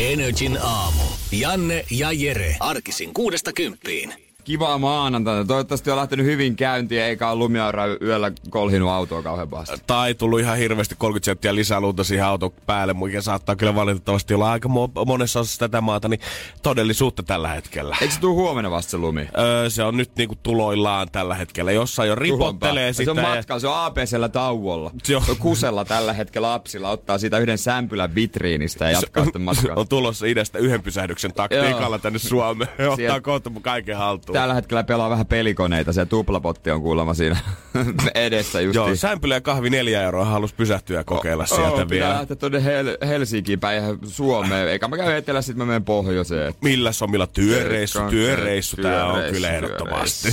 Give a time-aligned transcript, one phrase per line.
[0.00, 1.02] Energin aamu.
[1.32, 2.56] Janne ja Jere.
[2.60, 4.29] Arkisin kuudesta kymppiin.
[4.50, 5.44] Kivaa maanantaina.
[5.44, 9.80] Toivottavasti on lähtenyt hyvin käyntiin, eikä ole lumiaura yöllä kolhinut autoa kauhean pahasti.
[9.86, 14.34] Tai tullut ihan hirveästi 30 senttiä lisää lunta siihen auton päälle, mikä saattaa kyllä valitettavasti
[14.34, 16.20] olla aika mo- monessa osassa tätä maata, niin
[16.62, 17.96] todellisuutta tällä hetkellä.
[18.00, 19.28] Eikö se tule huomenna vasta se lumi?
[19.38, 21.72] Öö, se on nyt niinku tuloillaan tällä hetkellä.
[21.72, 23.04] Jossain jo ripottelee sitä.
[23.04, 24.90] Se on ja- matkalla, se on APCllä tauolla.
[25.08, 25.20] Joo.
[25.24, 29.74] Se on kusella tällä hetkellä lapsilla, ottaa siitä yhden sämpylän vitriinistä ja jatkaa sitten matkaa.
[29.76, 32.70] on tulossa idästä yhden pysähdyksen taktiikalla tänne Suomeen.
[32.88, 34.39] Ottaa kohta kaiken haltuun.
[34.40, 37.36] Tällä hetkellä pelaa vähän pelikoneita, se tuplapotti on kuulemma siinä
[38.14, 38.74] edessä just.
[38.74, 42.08] Joo, sämpylä ja kahvi neljä euroa halus pysähtyä ja kokeilla sieltä Pitää vielä.
[42.08, 44.68] lähteä tuonne Hel- Helsinkiin päin Suomeen.
[44.68, 46.54] Eikä mä käy etelä, sit mä menen pohjoiseen.
[46.62, 50.28] Millä somilla työreissu, työreissu tää on kyllä ehdottomasti.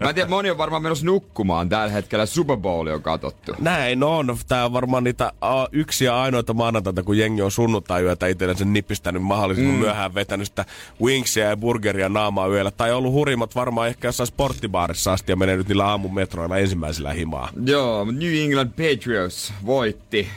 [0.00, 2.26] Mä en tiedä, moni on varmaan menossa nukkumaan tällä hetkellä.
[2.26, 3.52] Super Bowl on katsottu.
[3.58, 4.36] Näin on.
[4.48, 9.22] Tää on varmaan niitä a, yksi ja ainoita maanantaita, kun jengi on sunnuntai-yötä itsellensä nipistänyt
[9.22, 9.80] mahdollisimman mm.
[9.80, 10.64] myöhään vetänyt sitä
[11.02, 12.70] wingsia ja burgeria naamaa yöllä.
[12.70, 17.48] Tai ollut hurimmat varmaan ehkä jossain sporttibaarissa asti ja mennyt niillä aamumetroilla ensimmäisellä himaa.
[17.66, 20.28] Joo, New England Patriots voitti.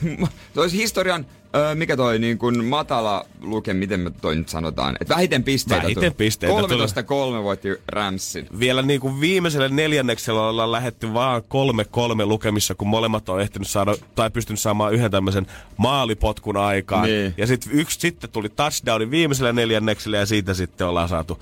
[0.54, 1.26] se olisi historian,
[1.56, 5.82] öö, mikä toi niin kuin matala luke, miten me toi nyt sanotaan, että vähiten pisteitä.
[5.82, 6.16] Vähiten tuli.
[6.16, 7.40] pisteitä tuli.
[7.40, 8.46] 13-3 voitti Ramsin.
[8.58, 13.68] Vielä niin kuin viimeiselle neljänneksellä ollaan lähetty vaan kolme kolme lukemissa, kun molemmat on ehtinyt
[13.68, 15.46] saada, tai pystynyt saamaan yhden tämmöisen
[15.76, 17.04] maalipotkun aikaan.
[17.04, 17.34] Niin.
[17.36, 21.38] Ja sitten yksi sitten tuli touchdownin viimeiselle neljännekselle ja siitä sitten ollaan saatu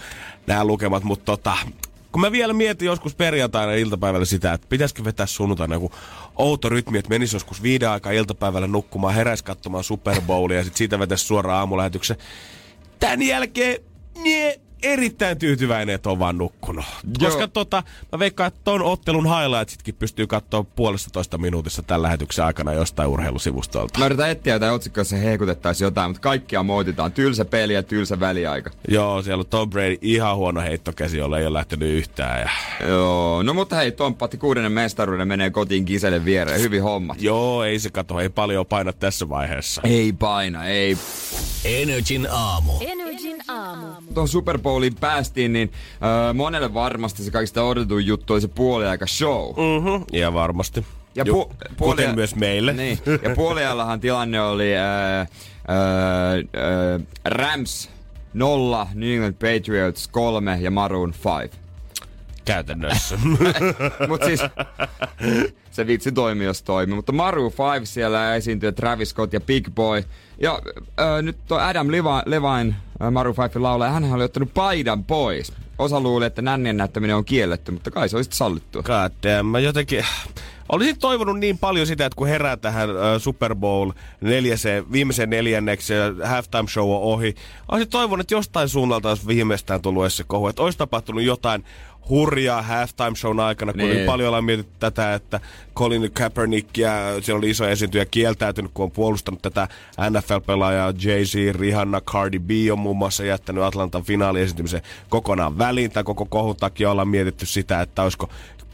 [0.46, 1.04] nämä lukemat.
[1.04, 1.56] Mutta tota,
[2.14, 5.92] kun mä vielä mietin joskus perjantaina iltapäivällä sitä, että pitäisikö vetää sunnuntaina joku
[6.36, 10.78] outo rytmi, että menisi joskus viiden aikaa iltapäivällä nukkumaan, heräis katsomaan Super Bowlia ja sitten
[10.78, 12.16] siitä vetäisi suoraan aamulähetyksen.
[12.98, 13.80] Tän jälkeen,
[14.22, 16.84] nie, erittäin tyytyväinen, että on vaan nukkunut.
[17.20, 17.30] Joo.
[17.30, 22.44] Koska tota, mä veikkaan, että ton ottelun highlightsitkin pystyy katsoa puolesta toista minuutissa tällä lähetyksen
[22.44, 23.98] aikana jostain urheilusivustolta.
[23.98, 27.12] Mä yritän etsiä jotain otsikkoa, jossa hehkutettaisiin jotain, mutta kaikkia moititaan.
[27.12, 28.70] Tylsä peli ja tylsä väliaika.
[28.88, 32.40] Joo, siellä on Tom Brady ihan huono heittokäsi, jolla ei ole lähtenyt yhtään.
[32.40, 32.50] Ja...
[32.88, 36.60] Joo, no mutta hei, Tomppatti kuudennen mestaruuden menee kotiin kiselle viereen.
[36.60, 37.22] Hyvin hommat.
[37.22, 39.80] Joo, ei se kato, ei paljon paina tässä vaiheessa.
[39.84, 40.98] Ei paina, ei.
[41.64, 42.72] Energin aamu.
[42.80, 43.86] Energin aamu.
[44.14, 49.06] Tuohon Super Bowliin päästiin, niin öö, monelle varmasti se kaikista odotetuin juttu oli se puoliaika
[49.06, 49.48] show.
[49.48, 50.04] Mm-hmm.
[50.12, 50.86] Ja varmasti.
[51.14, 52.72] Ja Ju- pu- kuten myös meille.
[52.72, 52.98] Niin.
[53.22, 55.24] Ja puoliajallahan tilanne oli öö,
[55.70, 57.90] öö, öö, Rams
[58.32, 61.58] 0, New England Patriots 3 ja Maroon 5.
[62.44, 63.18] Käytännössä.
[64.08, 64.40] Mut siis
[65.70, 66.94] se vitsi toimi, jos toimi.
[66.94, 70.04] Mutta Maroon 5 siellä esiintyy Travis Scott ja Big Boy.
[70.40, 70.58] Ja
[71.00, 75.52] öö, nyt tuo Adam Levi- Levine, öö, Maroon 5 laulaja, hän oli ottanut paidan pois.
[75.78, 78.82] Osa luuli, että nännien näyttäminen on kielletty, mutta kai se olisi sallittua.
[78.82, 80.04] God damn, mä jotenkin...
[80.68, 83.90] Olisin toivonut niin paljon sitä, että kun herää tähän Super Bowl
[84.20, 87.34] neljäseen, viimeiseen neljännekseen ja halftime show on ohi,
[87.68, 91.64] olisin toivonut, että jostain suunnalta olisi viimeistään tullut se kohu, että olisi tapahtunut jotain
[92.08, 93.94] hurjaa halftime shown aikana, kun Niin.
[93.96, 94.06] niin.
[94.06, 95.40] paljon ollaan mietitty tätä, että
[95.76, 99.68] Colin Kaepernick ja siellä oli iso esiintyjä kieltäytynyt, kun on puolustanut tätä
[100.10, 106.24] NFL-pelaajaa Jay-Z, Rihanna, Cardi B on muun muassa jättänyt Atlantan finaaliesiintymisen kokonaan väliin, tai koko
[106.26, 108.28] kohun takia ollaan mietitty sitä, että olisiko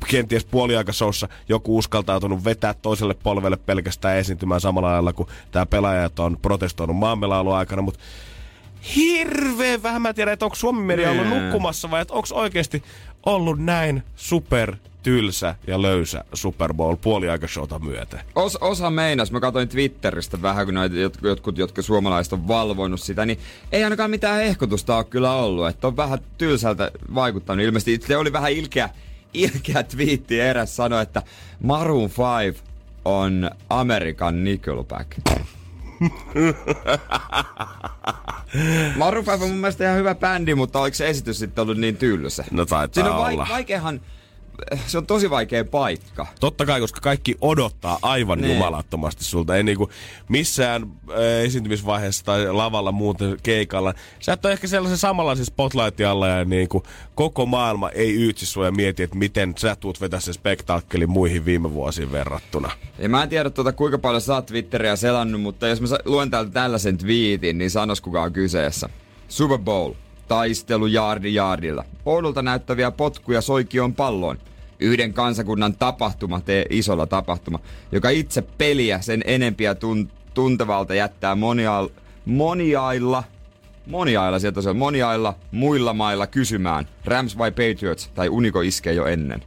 [0.09, 6.39] kenties puoliaikasoussa joku uskaltautunut vetää toiselle polvelle pelkästään esiintymään samalla lailla, kun tämä pelaajat on
[6.43, 8.01] protestoinut maanmelailun aikana, mutta
[8.97, 11.41] hirveän vähän mä tiedän, että onko Suomen media ollut Nee.
[11.41, 12.83] nukkumassa vai että onko oikeasti
[13.27, 18.21] ollut näin super tylsä ja löysä Super Bowl puoliaikashowta myöten.
[18.35, 23.01] Os, osa meinas, mä katsoin Twitteristä vähän, kun noita jot- jotkut, jotka suomalaiset on valvonut
[23.01, 23.39] sitä, niin
[23.73, 25.69] ei ainakaan mitään ehkotusta ole kyllä ollut.
[25.69, 27.65] Että on vähän tylsältä vaikuttanut.
[27.65, 28.91] Ilmeisesti se oli vähän ilkeä,
[29.35, 31.23] ilkeä twiitti eräs sanoi, että
[31.63, 32.11] Maroon
[32.47, 32.63] 5
[33.05, 35.11] on Amerikan Nickelback.
[38.97, 41.97] Maroon 5 on mun mielestä ihan hyvä bändi, mutta oliko se esitys sitten ollut niin
[41.97, 42.45] tylsä?
[42.51, 43.47] No taitaa Siinä on olla.
[43.51, 44.01] vaikeahan
[44.87, 46.27] se on tosi vaikea paikka.
[46.41, 48.49] Totta kai, koska kaikki odottaa aivan Ne.
[48.49, 48.55] ne.
[48.55, 49.57] jumalattomasti sulta.
[49.57, 49.91] Ei niinku
[50.29, 53.95] missään äh, esiintymisvaiheessa tai lavalla muuten keikalla.
[54.21, 56.83] Sä et ole ehkä sellaisen samanlaisen spotlightin alla ja niinku
[57.15, 61.45] koko maailma ei yytsi sua ja mieti, että miten sä tuut vetää sen spektaakkelin muihin
[61.45, 62.71] viime vuosiin verrattuna.
[62.99, 66.31] Ja mä en tiedä tuota, kuinka paljon sä oot Twitteriä selannut, mutta jos mä luen
[66.31, 68.89] täältä tällaisen twiitin, niin sanos kuka on kyseessä.
[69.29, 69.93] Super Bowl.
[70.29, 71.85] Taistelu jaardi jaardilla.
[72.07, 74.39] Oudolta näyttäviä potkuja soikion palloon.
[74.81, 77.59] Yhden kansakunnan tapahtuma, tee isolla tapahtuma,
[77.93, 81.91] joka itse peliä sen enempiä tun- tuntevalta jättää monial-
[82.25, 83.25] moniailla,
[83.87, 89.07] moniailla sieltä se on, moniailla muilla mailla kysymään, Rams vai Patriots, tai Uniko iskee jo
[89.07, 89.43] ennen.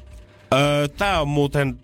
[0.54, 1.80] Öö, tää on muuten...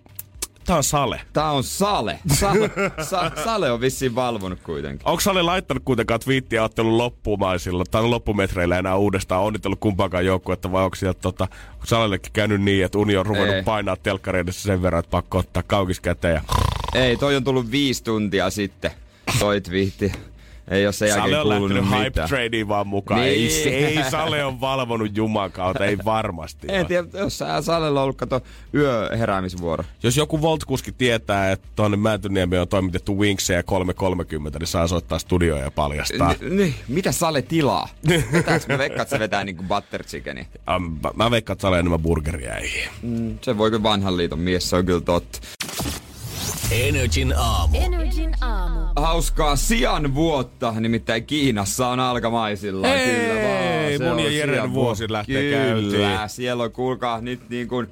[0.70, 1.22] Tää on Sale.
[1.34, 2.20] Tää on Sale.
[2.34, 2.72] Sale,
[3.10, 5.08] sa, Sale on vissiin valvonut kuitenkin.
[5.08, 10.84] Onko Sale laittanut kuitenkaan twiittiä ottelun loppumaisilla tai loppumetreillä enää uudestaan onnitellut kumpaakaan joukkuetta vai
[10.84, 11.48] onko sieltä tota,
[11.86, 13.64] Salellekin käynyt niin, että Uni on ruvennut Ei.
[13.64, 16.42] painaa telkkari edessä sen verran, että pakko ottaa kaukis käteen ja
[17.02, 18.92] Ei, toi on tullut viisi tuntia sitten,
[19.40, 20.12] toi twiitti.
[20.70, 23.22] Ei ole sen Sale on lähtenyt hype tradeen vaan mukaan.
[23.22, 23.34] Niin.
[23.34, 26.68] Ei, se- ei Sale on valvonut Juman kautta, ei varmasti.
[26.74, 28.42] En tiedä, jos sä Salella on ollut, kato,
[28.74, 29.84] yöheräämisvuoro.
[30.04, 35.62] Jos joku Voltkuski tietää, että tuonne Mäntyniemi on toimitettu Winkseja 330, niin saa soittaa studioon
[35.62, 36.34] ja paljastaa.
[36.42, 37.88] N- niin, mitä Sale tilaa?
[38.32, 40.48] Vetääks mä veikkaan, että se vetää niinku butter chickeni?
[40.70, 40.84] Ähm,
[41.16, 42.90] mä- veikkaan, että Sale enemmän burgeriäihin.
[43.02, 45.40] Mm, se voi kyllä vanhan liiton mies, se on kyllä totta.
[46.72, 47.78] Energin aamu.
[47.78, 48.80] Energin aamu.
[48.96, 52.88] Hauskaa sian vuotta, nimittäin Kiinassa on alkamaisilla.
[52.88, 53.98] Hei, kyllä vaan.
[53.98, 56.30] se mun on ja Jeren vuosi vuo- lähtee Kyllä, käyntiin.
[56.30, 57.88] siellä on kuulkaa nyt niin kuin,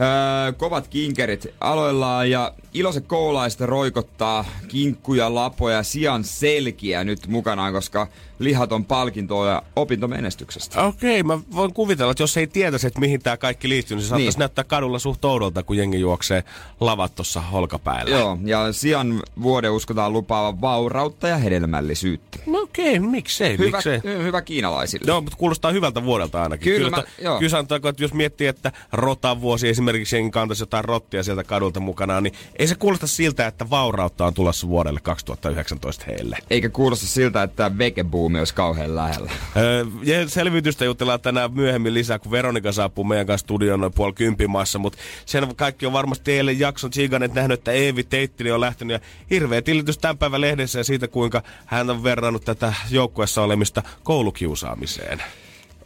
[0.00, 8.06] öö, kovat kinkerit aloillaan ja iloiset koulaiset roikottaa kinkkuja, lapoja, sian selkiä nyt mukanaan, koska
[8.38, 10.82] lihat on palkintoa ja opintomenestyksestä.
[10.82, 14.08] Okei, mä voin kuvitella, että jos ei tietäisi, että mihin tämä kaikki liittyy, niin se
[14.08, 14.38] saattaisi Niin.
[14.38, 16.44] näyttää kadulla suht oudolta, kun jengi juoksee
[16.80, 18.16] lavat tuossa holkapäällä.
[18.16, 22.38] Joo, ja sian vuoden uskotaan lupaavan vaurautta ja hedelmällisyyttä.
[22.46, 24.00] No okei, miksei, Hyvä, miksei.
[24.04, 25.04] hyvä kiinalaisille.
[25.06, 26.64] Joo, mutta kuulostaa hyvältä vuodelta ainakin.
[26.64, 27.38] Kyllä kyllä, mä- ta- joo.
[27.38, 31.80] kyllä sanotaanko, että jos miettii, että rotan vuosi esimerkiksi jengi kantaisi jotain rottia sieltä kadulta
[31.80, 32.34] mukanaan, niin
[32.64, 36.38] ei se kuulosta siltä, että vaurautta on tulossa vuodelle 2019 heille.
[36.50, 39.30] Eikä kuulosta siltä, että vegebuumi olisi kauhean lähellä.
[39.56, 44.12] Öö, ja selvitystä jutellaan tänään myöhemmin lisää, kun Veronika saapuu meidän kanssa studioon noin puoli
[44.12, 48.60] kympin maassa, mutta sen kaikki on varmasti eilen jakson tsiiganeet nähnyt, että Eevi Teittini on
[48.60, 53.42] lähtenyt ja hirveä tillitys tämän päivän lehdessä ja siitä, kuinka hän on verrannut tätä joukkueessa
[53.42, 55.22] olemista koulukiusaamiseen.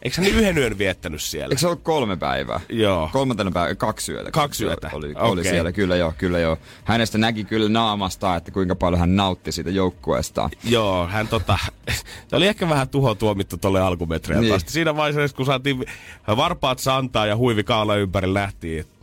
[0.01, 1.51] Eikö hän yhden yön viettänyt siellä?
[1.53, 2.59] Eikö se ollut kolme päivää?
[2.69, 3.09] Joo.
[3.13, 4.31] Kolmantena päivänä, kaksi yötä.
[4.31, 4.89] Kaksi yötä.
[4.93, 5.51] Oli, oli Okei.
[5.51, 6.57] siellä, kyllä joo, kyllä joo.
[6.83, 10.49] Hänestä näki kyllä naamasta, että kuinka paljon hän nautti siitä joukkueestaan.
[10.63, 11.57] Joo, hän tota,
[12.27, 14.41] se oli ehkä vähän tuho tuomittu tolle alkumetreille.
[14.41, 14.51] Niin.
[14.51, 14.71] Niin.
[14.71, 15.85] Siinä vaiheessa, kun saatiin
[16.27, 18.93] varpaat santaa ja huivi kaala ympäri nähtiin, että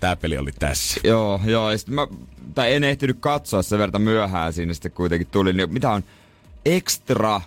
[0.00, 1.00] tämä peli oli tässä.
[1.04, 1.70] Joo, joo.
[1.70, 2.06] Ja sit mä,
[2.54, 5.52] tai en ehtinyt katsoa sen verran myöhään siinä sitten kuitenkin tuli.
[5.52, 6.04] Niin mitä on
[6.64, 7.40] extra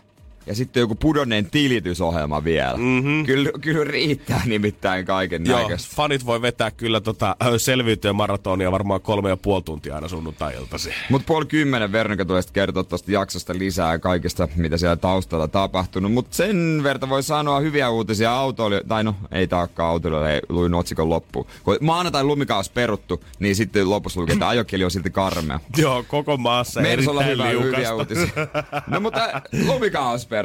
[0.47, 2.77] ja sitten joku pudonneen tilitysohjelma vielä.
[2.77, 3.25] Mm-hmm.
[3.25, 5.95] Kyllä, kyllä riittää nimittäin kaiken näköistä.
[5.95, 10.89] fanit voi vetää kyllä tota, selviytyä maratonia varmaan kolme ja puoli tuntia aina sunnuntai-iltasi.
[11.09, 15.47] Mutta puoli kymmenen Veronika tulee sitten kertoa tuosta jaksosta lisää ja kaikesta, mitä siellä taustalla
[15.47, 16.11] tapahtunut.
[16.11, 20.73] Mutta sen verta voi sanoa hyviä uutisia autoilijoille, tai no ei taakka autoilijoille, ei luin
[20.73, 21.45] otsikon loppuun.
[21.63, 25.59] Kun maanantai lumikaus peruttu, niin sitten lopussa lukee, että ajokeli on silti karmea.
[25.77, 28.27] Joo, koko maassa Mersolla erittäin hyvä, hyviä uutisia.
[28.87, 30.36] No mutta lumikaus peruttu,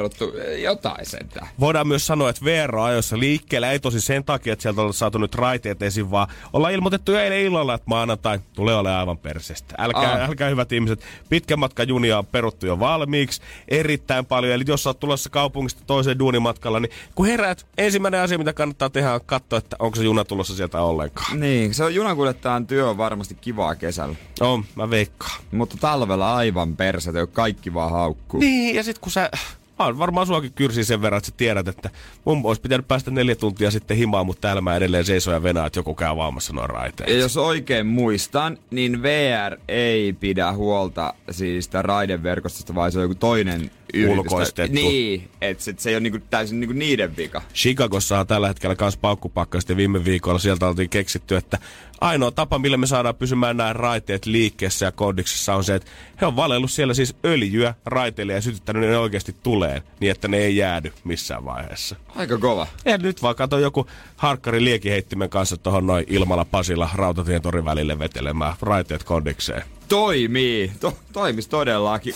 [0.63, 1.47] jotain sentään.
[1.59, 4.93] Voidaan myös sanoa, että VR on ajoissa liikkeellä, ei tosi sen takia, että sieltä on
[4.93, 9.17] saatu nyt raiteet esiin, vaan ollaan ilmoitettu jo eilen illalla, että maanantai tulee olemaan aivan
[9.17, 9.75] persestä.
[9.77, 10.17] Älkää, Aa.
[10.17, 14.53] älkää hyvät ihmiset, pitkän matkan junia on peruttu jo valmiiksi, erittäin paljon.
[14.53, 18.89] Eli jos sä oot tulossa kaupungista toiseen duunimatkalla, niin kun heräät, ensimmäinen asia, mitä kannattaa
[18.89, 21.39] tehdä, on katsoa, että onko se juna tulossa sieltä ollenkaan.
[21.39, 24.15] Niin, se on junankuljettajan työ on varmasti kivaa kesällä.
[24.41, 25.41] On, mä veikkaan.
[25.51, 28.39] Mutta talvella aivan perset, jo kaikki vaan haukkuu.
[28.39, 29.31] Niin, ja sit kun sä...
[29.79, 31.89] Mä varmaan suakin kyrsi sen verran, että sä tiedät, että
[32.25, 35.67] mun olisi pitänyt päästä neljä tuntia sitten himaan, mutta täällä mä edelleen seisoo ja venaa,
[35.67, 37.09] että joku käy vaamassa noin raiteet.
[37.09, 43.15] Ja jos oikein muistan, niin VR ei pidä huolta siis raideverkostosta, vaan se on joku
[43.15, 43.71] toinen.
[44.07, 44.73] Ulkoistettu.
[44.73, 47.41] Niin, että se, se ei ole niinku täysin niinku niiden vika.
[47.53, 51.57] Chicagossa on tällä hetkellä kans paukkupakkasta ja viime viikolla sieltä oltiin keksitty, että
[52.01, 56.25] ainoa tapa, millä me saadaan pysymään nämä raiteet liikkeessä ja kondiksessa on se, että he
[56.25, 60.57] on valellut siellä siis öljyä raiteille ja sytyttänyt ne oikeasti tuleen, niin että ne ei
[60.57, 61.95] jäädy missään vaiheessa.
[62.15, 62.67] Aika kova.
[62.85, 67.99] Ja nyt vaan kato joku harkkari liekiheittimen kanssa tuohon noin Ilmala Pasila rautatien torin välille
[67.99, 69.63] vetelemään raiteet kondikseen.
[69.89, 70.71] Toimii.
[70.79, 72.15] To, toimis todellakin.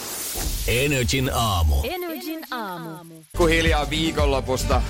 [0.68, 1.76] Energin aamu.
[1.84, 2.90] Energin aamu.
[3.38, 4.82] Kun hiljaa viikonlopusta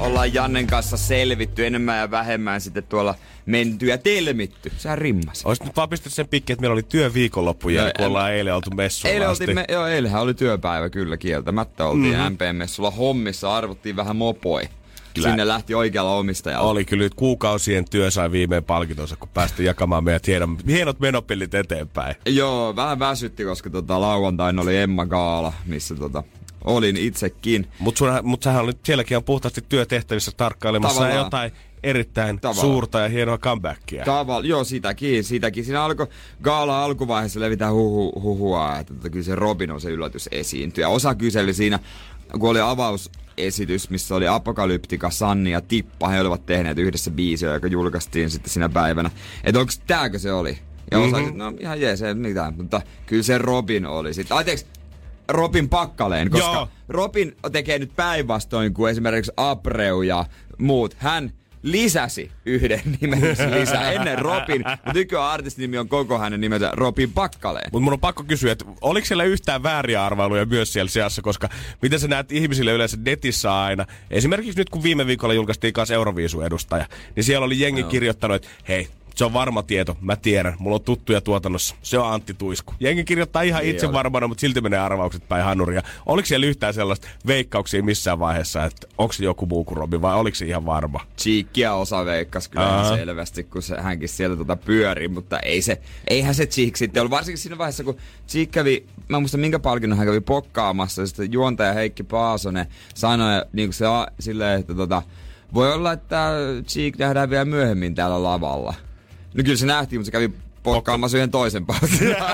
[0.00, 3.14] ollaan Jannen kanssa selvitty enemmän ja vähemmän sitten tuolla
[3.46, 4.72] menty ja telmitty.
[4.76, 5.44] Sehän rimmas.
[5.44, 8.70] Olisit nyt vaan pistetty sen pikki, että meillä oli työviikonloppu jälkeen, kun ollaan eilen oltu
[8.70, 9.54] messuilla Eilen asti.
[9.54, 11.86] me, joo, eilenhän oli työpäivä kyllä kieltämättä.
[11.86, 12.32] Oltiin mm-hmm.
[12.32, 14.62] MP-messulla hommissa, arvottiin vähän mopoi.
[15.16, 15.28] Kyllä.
[15.28, 16.70] Sinne lähti oikealla omistajalla.
[16.70, 21.54] Oli kyllä nyt kuukausien työ sai viimein palkintonsa, kun päästiin jakamaan meidät hienot, hienot menopillit
[21.54, 22.16] eteenpäin.
[22.26, 26.22] Joo, vähän väsytti, koska tota, lauantaina oli Emma Gaala, missä tota,
[26.64, 27.66] olin itsekin.
[27.78, 31.24] Mutta mut sähän olit sielläkin on puhtaasti työtehtävissä tarkkailemassa Tavallaan.
[31.24, 32.66] jotain erittäin Tavallaan.
[32.66, 34.04] suurta ja hienoa comebackia.
[34.04, 35.64] Taval, joo, sitäkin, sitäkin.
[35.64, 36.06] Siinä alkoi
[36.42, 40.88] Gaala alkuvaiheessa levitä huhu, huhua, että tota, kyllä se Robin on se yllätys esiintyjä.
[40.88, 41.78] Osa kyseli siinä,
[42.40, 42.60] kun oli
[43.38, 46.08] avausesitys, missä oli Apokalyptika, Sanni ja Tippa.
[46.08, 49.10] He olivat tehneet yhdessä biisiä, joka julkaistiin sitten sinä päivänä.
[49.44, 50.58] Että onko tääkö se oli?
[50.90, 51.38] Ja mm-hmm.
[51.38, 52.54] no ihan jees, ei mitään.
[52.56, 54.36] Mutta kyllä se Robin oli sitten.
[54.36, 54.66] Anteeksi,
[55.28, 56.68] Robin Pakkaleen, koska Joo.
[56.88, 60.24] Robin tekee nyt päinvastoin kuin esimerkiksi Abreu ja
[60.58, 60.96] muut.
[60.98, 61.32] Hän
[61.62, 63.20] lisäsi yhden nimen
[63.60, 67.70] lisää ennen Robin, mutta nykyään artistin nimi on koko hänen nimensä Robin Pakkaleen.
[67.72, 71.48] Mutta mun on pakko kysyä, että oliko siellä yhtään vääriä arvailuja myös siellä seassa, koska
[71.82, 76.46] miten sä näet ihmisille yleensä netissä aina, esimerkiksi nyt kun viime viikolla julkaistiin kanssa Euroviisun
[76.46, 76.86] edustaja,
[77.16, 77.90] niin siellä oli jengi Joo.
[77.90, 82.12] kirjoittanut, että hei, se on varma tieto, mä tiedän, mulla on tuttuja tuotannossa, se on
[82.12, 82.74] Antti Tuisku.
[82.80, 85.82] Jengi kirjoittaa ihan Niin itse varmana, mutta silti menee arvaukset päin hanuria.
[86.06, 90.14] Oliko siellä yhtään sellaista veikkauksia missään vaiheessa, että onko se joku muu kuin Robin vai
[90.14, 91.00] oliko se ihan varma?
[91.18, 92.96] Cheekkiä osa veikkas kyllä Aha.
[92.96, 97.10] selvästi, kun se, hänkin siellä tota pyörii, mutta ei se, eihän se Cheek sitten ollut.
[97.10, 97.96] Varsinkin siinä vaiheessa, kun
[98.28, 102.66] Cheek kävi, mä en muista minkä palkinnon hän kävi pokkaamassa, ja sitten juontaja Heikki Paasonen
[102.94, 103.84] sanoi niin kuin se
[104.20, 105.02] silleen, että tota,
[105.54, 106.32] voi olla, että
[106.66, 108.74] Cheek nähdään vielä myöhemmin täällä lavalla.
[109.36, 110.30] No kyllä se nähtiin, mutta se kävi
[110.62, 112.16] pokkaamassa yhden toisen palkinnon.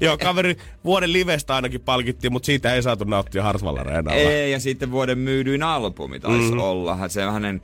[0.00, 4.20] Joo, kaveri vuoden livestä ainakin palkittiin, mutta siitä ei saatu nauttia Hartwall Areenalla.
[4.20, 6.44] Ei, ja sitten vuoden myydyin albumi taisi Mhm.
[6.46, 6.60] mm-hmm.
[6.60, 7.08] olla.
[7.08, 7.60] Se hänen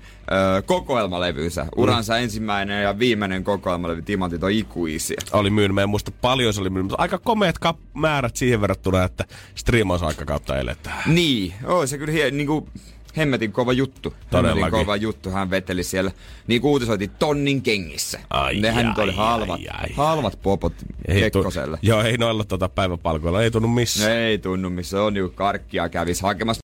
[0.59, 1.67] ö, kokoelmalevynsä.
[1.77, 2.23] Uransa Mhm.
[2.23, 5.21] ensimmäinen ja viimeinen kokoelmalevy Timantit on ikuisia.
[5.33, 8.61] oli myynyt, mä en muista paljon se oli myynyt, mutta aika komeat kap- määrät siihen
[8.61, 11.03] verrattuna, että striimausaikakautta eletään.
[11.15, 12.69] Niin, oo se kyllä hie, niinku,
[13.17, 14.15] hemmetin kova juttu.
[14.31, 14.63] Todellakin.
[14.65, 15.31] Hemmetin kova juttu.
[15.31, 16.11] Hän veteli siellä,
[16.47, 18.21] niin kuin uutisoitiin, tonnin kengissä.
[18.31, 19.89] Ai, Nehän ai, nyt oli ai, halvat, ai, ai.
[19.97, 21.79] halvat popot tu- Kekkoselle.
[21.83, 24.13] joo, ei noilla tota päiväpalkoilla, ei tunnu missään.
[24.13, 26.61] Ei tunnu, missä on niinku karkkia kävis hakemassa.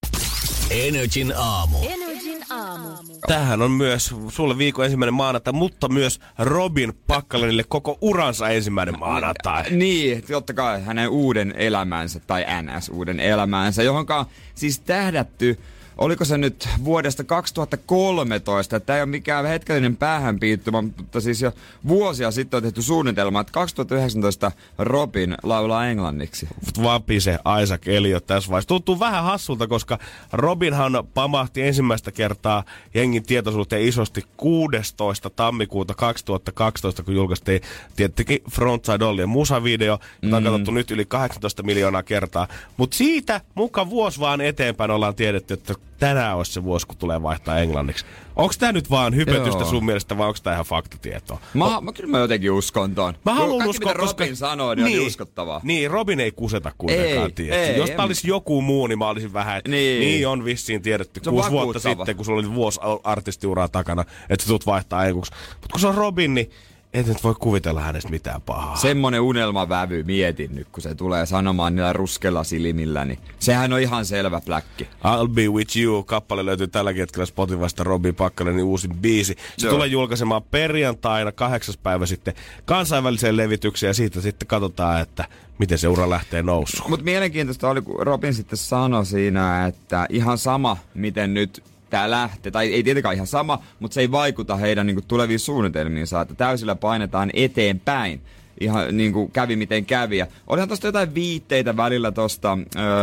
[0.70, 1.78] Energin aamu.
[1.88, 2.88] Energin aamu.
[3.26, 9.64] Tämähän on myös sulle viikon ensimmäinen maanantai, mutta myös Robin Pakkalenille koko uransa ensimmäinen maanantai.
[9.70, 15.58] Niin, totta kai hänen uuden elämänsä, tai NS uuden elämänsä, johonka on siis tähdätty,
[15.98, 21.52] oliko se nyt vuodesta 2013, tämä ei ole mikään hetkellinen päähänpiittymä, mutta siis jo
[21.88, 26.48] vuosia sitten on tehty suunnitelma, että 2019 Robin laulaa englanniksi.
[26.82, 28.68] vapise Isaac Elliot tässä vaiheessa.
[28.68, 29.98] Tuntuu vähän hassulta, koska
[30.32, 35.30] Robinhan pamahti ensimmäistä kertaa jengin tietoisuuteen isosti 16.
[35.30, 37.60] tammikuuta 2012, kun julkaistiin
[37.96, 42.48] tietenkin Frontside Ollien musavideo, jota on katsottu nyt yli 18 miljoonaa kertaa.
[42.76, 47.22] Mutta siitä muka vuosi vaan eteenpäin ollaan tiedetty, että tänään olisi se vuosi, kun tulee
[47.22, 48.04] vaihtaa englanniksi.
[48.36, 49.70] Onko tämä nyt vaan hypetystä Joo.
[49.70, 51.38] sun mielestä vai onko tämä ihan faktatietoa?
[51.54, 53.14] Mä, mä, kyllä mä jotenkin uskon ton.
[53.24, 54.46] Mä haluan Kaikki, uskoa, mitä Robin koska...
[54.46, 55.60] sanoo, niin, niin, on uskottavaa.
[55.62, 57.76] Niin, Robin ei kuseta kuitenkaan, tiedätkö?
[57.76, 60.00] Jos tää olisi joku muu, niin mä olisin vähän, että niin.
[60.00, 60.10] Niin.
[60.10, 64.42] niin on vissiin tiedetty Se kuusi vuotta sitten, kun sulla oli vuosi artistiuraa takana, että
[64.42, 65.32] sä tulet vaihtaa enkuksi.
[65.52, 66.50] Mutta kun se on Robin, niin
[66.96, 68.76] et nyt voi kuvitella hänestä mitään pahaa.
[68.76, 74.04] Semmonen unelmavävy mietin nyt, kun se tulee sanomaan niillä ruskella silmillä, niin sehän on ihan
[74.04, 74.84] selvä pläkki.
[74.84, 76.02] I'll be with you.
[76.02, 79.36] Kappale löytyy tällä hetkellä Spotifysta Robin Pakkalenin uusin biisi.
[79.58, 79.74] Se Joo.
[79.74, 82.34] tulee julkaisemaan perjantaina kahdeksas päivä sitten
[82.64, 85.24] kansainväliseen levitykseen ja siitä sitten katsotaan, että
[85.58, 86.90] miten se ura lähtee nousuun.
[86.90, 92.52] Mutta mielenkiintoista oli, kun Robin sitten sanoi siinä, että ihan sama, miten nyt tämä lähtee,
[92.52, 96.74] tai ei tietenkään ihan sama, mutta se ei vaikuta heidän niin tuleviin suunnitelmiinsa, että täysillä
[96.74, 98.20] painetaan eteenpäin.
[98.60, 100.18] Ihan niin kuin kävi miten kävi.
[100.18, 102.58] Ja olihan tosta jotain viitteitä välillä tosta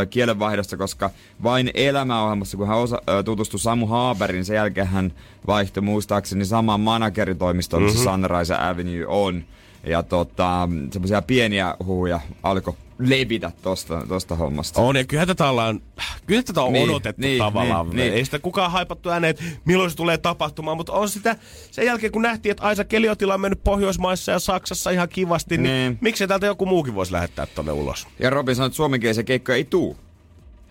[0.10, 1.10] kielenvaihdosta, koska
[1.44, 5.14] vain elämäohjelmassa, kun hän osa, ö, tutustui Samu Haaberin, sen jälkeen hän
[5.48, 8.22] vaihtoi muistaakseni samaan manageritoimistoon, missä mm-hmm.
[8.22, 9.44] Sunrise Avenue on.
[9.84, 12.74] Ja tota, semmoisia pieniä huhuja alkoi
[13.10, 14.82] levitä tosta, tosta hommasta.
[14.82, 15.82] On, ja kyllä tätä, ollaan,
[16.26, 17.86] kyllä tätä on niin, odotettu niin, tavallaan.
[17.90, 18.14] Niin, niin.
[18.14, 21.36] Ei sitä kukaan haipattu ääneen, että milloin se tulee tapahtumaan, mutta on sitä
[21.72, 25.64] sen jälkeen, kun nähtiin, että Aisa Keliotila on mennyt Pohjoismaissa ja Saksassa ihan kivasti, niin,
[25.64, 25.74] niin.
[25.74, 25.98] Niin.
[26.02, 28.08] miksei täältä joku muukin voisi lähettää tonne ulos?
[28.20, 29.98] Ja Robin sanoi, että suomenkielisiä keikkoja ei tuu.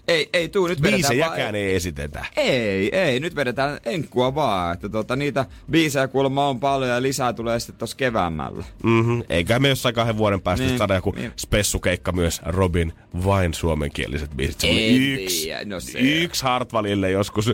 [0.09, 2.25] Ei, ei tuu, nyt vedetään Biisejäkään ei esitetä.
[2.37, 7.33] Ei, ei, nyt vedetään enkkua vaan, että tota, niitä biisejä kuulemma on paljon ja lisää
[7.33, 8.65] tulee sitten tossa keväämällä.
[8.83, 9.23] Mm-hmm.
[9.29, 11.33] Eikä me jossain kahden vuoden päästä Niin, saada joku niin.
[11.37, 12.93] spessukeikka myös Robin
[13.25, 14.61] vain suomenkieliset biisit.
[14.61, 17.51] Se yksi, tiedä, no se- yksi Hartwallille joskus,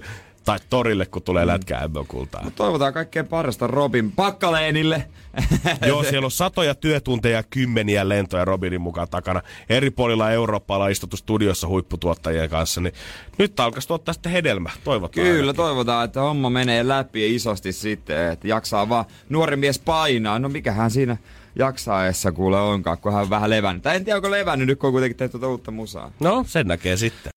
[0.48, 1.48] tai torille, kun tulee mm.
[1.48, 2.50] lätkää MM-kultaa.
[2.56, 5.04] Toivotaan kaikkea parasta Robin Pakkaleenille.
[5.86, 9.42] Joo, siellä on satoja työtunteja, kymmeniä lentoja Robinin mukaan takana.
[9.68, 12.94] Eri puolilla Eurooppaa ollaan istuttu studiossa huipputuottajien kanssa, niin
[13.38, 15.26] nyt alkaisi tuottaa sitten hedelmä, toivotaan.
[15.26, 15.56] Kyllä, ainakin.
[15.56, 20.38] toivotaan, että homma menee läpi isosti sitten, että jaksaa vaan nuori mies painaa.
[20.38, 21.16] No mikähän siinä
[21.56, 23.82] jaksaessa kuule onkaan, kun hän on vähän levännyt.
[23.82, 26.12] Tai en tiedä, onko levännyt nyt, kun on kuitenkin tehty tuota uutta musaa.
[26.20, 27.32] No, sen näkee sitten.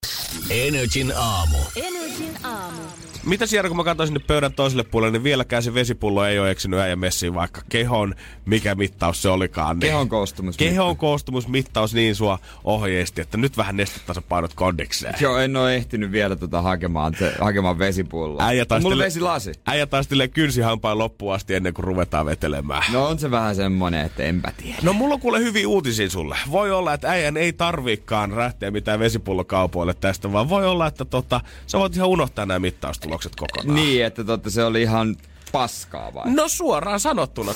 [0.49, 1.57] Energin aamu.
[1.75, 3.00] Energin aamu.
[3.25, 6.51] Mitä siellä, kun mä katsoin sinne pöydän toiselle puolelle, niin vieläkään se vesipullo ei ole
[6.51, 9.79] eksynyt äijä messiin, vaikka kehon, mikä mittaus se olikaan.
[9.79, 10.57] Niin Kehon koostumus.
[10.57, 15.15] Kehon koostumusmittaus niin sua ohjeisti, että nyt vähän nestetasapainot kondikseen.
[15.19, 18.43] Joo, en ole ehtinyt vielä tota hakemaan, te, hakemaan vesipulloa.
[18.47, 19.51] Äijä on mulla taistelee- vesilasi.
[19.67, 22.83] Äijä taistelee kynsihampaan loppuun asti ennen kuin ruvetaan vetelemään.
[22.93, 24.77] No on se vähän semmonen, että enpä tiedä.
[24.81, 26.37] No mulla on kuule hyviä uutisia sulle.
[26.51, 31.41] Voi olla, että äijän ei tarviikaan lähteä mitään vesipullokaupoille tästä, vaan voi olla, että tota,
[31.67, 32.59] sä voit ihan unohtaa nämä
[33.11, 33.75] mittaustulokset kokonaan.
[33.75, 35.15] Niin, että totta se oli ihan
[35.51, 36.31] paskaa vai?
[36.31, 37.53] No suoraan sanottuna.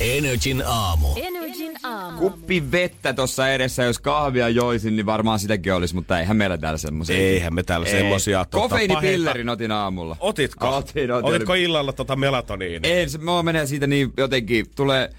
[0.00, 1.08] Energin aamu.
[1.16, 2.18] Energin aamu.
[2.18, 6.78] Kuppi vettä tuossa edessä, jos kahvia joisin, niin varmaan sitäkin olisi, mutta eihän meillä täällä
[6.78, 7.16] semmoisia.
[7.16, 10.16] Eihän me täällä semmosia, tota, Kofeiinipillerin otin aamulla.
[10.20, 10.76] Otitko?
[10.76, 11.34] Otin, otin.
[11.34, 12.90] Otitko illalla tota melatoniinia?
[12.90, 15.10] Ei, se mua menee siitä niin jotenkin, tulee...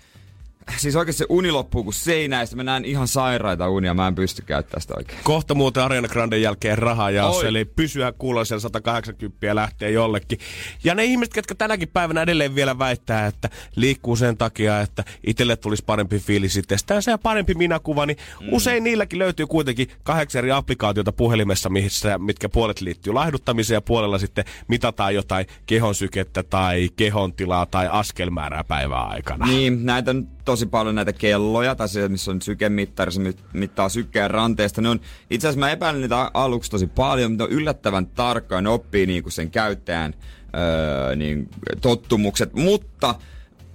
[0.78, 4.08] Siis oikeesti se uni loppuu kuin seinä, ja sitten mä näen ihan sairaita unia, mä
[4.08, 5.20] en pysty käyttämään sitä oikein.
[5.24, 7.48] Kohta muuten Ariana Granden jälkeen rahaa ja Oi.
[7.48, 10.40] eli pysyä kuulla siellä 180 lähtee jollekin.
[10.84, 15.56] Ja ne ihmiset, jotka tänäkin päivänä edelleen vielä väittää, että liikkuu sen takia, että itselle
[15.56, 18.48] tulisi parempi fiilis itsestään ja parempi minäkuva, niin mm.
[18.52, 24.18] usein niilläkin löytyy kuitenkin kahdeksan eri applikaatiota puhelimessa, missä, mitkä puolet liittyy laihduttamiseen ja puolella
[24.18, 29.46] sitten mitataan jotain kehon sykettä tai kehon tilaa tai askelmäärää päivän aikana.
[29.46, 33.90] Niin, näitä on tosi paljon näitä kelloja, tai se, missä on sykemittari, se mit- mittaa
[33.90, 34.82] sykkeen ranteesta.
[34.82, 35.00] Ne on,
[35.30, 39.30] itse asiassa mä epäilen niitä aluksi tosi paljon, mutta ne on yllättävän tarkkaan, oppii niinku
[39.30, 40.14] sen käyttäjän
[40.56, 41.50] öö, niin,
[41.82, 43.16] tottumukset, mutta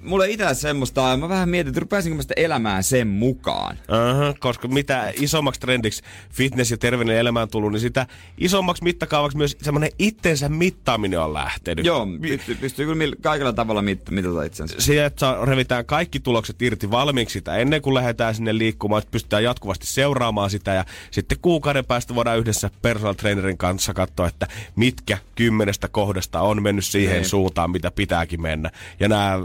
[0.03, 3.77] mulla ei itse semmoista, mä vähän mietin, että rupeasinko mä sitä elämään sen mukaan.
[3.77, 8.07] Uh-huh, koska mitä isommaksi trendiksi fitness ja terveellinen elämä on tullut, niin sitä
[8.39, 11.85] isommaksi mittakaavaksi myös semmoinen itsensä mittaaminen on lähtenyt.
[11.85, 14.75] Joo, pystyy, pystyy kyllä kaikilla tavalla mit- mitata itsensä.
[14.79, 19.45] Se, että revitään kaikki tulokset irti valmiiksi sitä ennen kuin lähdetään sinne liikkumaan, että pystytään
[19.45, 25.19] jatkuvasti seuraamaan sitä ja sitten kuukauden päästä voidaan yhdessä personal trainerin kanssa katsoa, että mitkä
[25.35, 27.29] kymmenestä kohdasta on mennyt siihen Niin.
[27.29, 28.71] suuntaan, mitä pitääkin mennä.
[29.01, 29.39] Ja nämä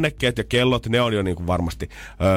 [0.00, 1.88] rannekkeet ja kellot, ne on jo niin kuin varmasti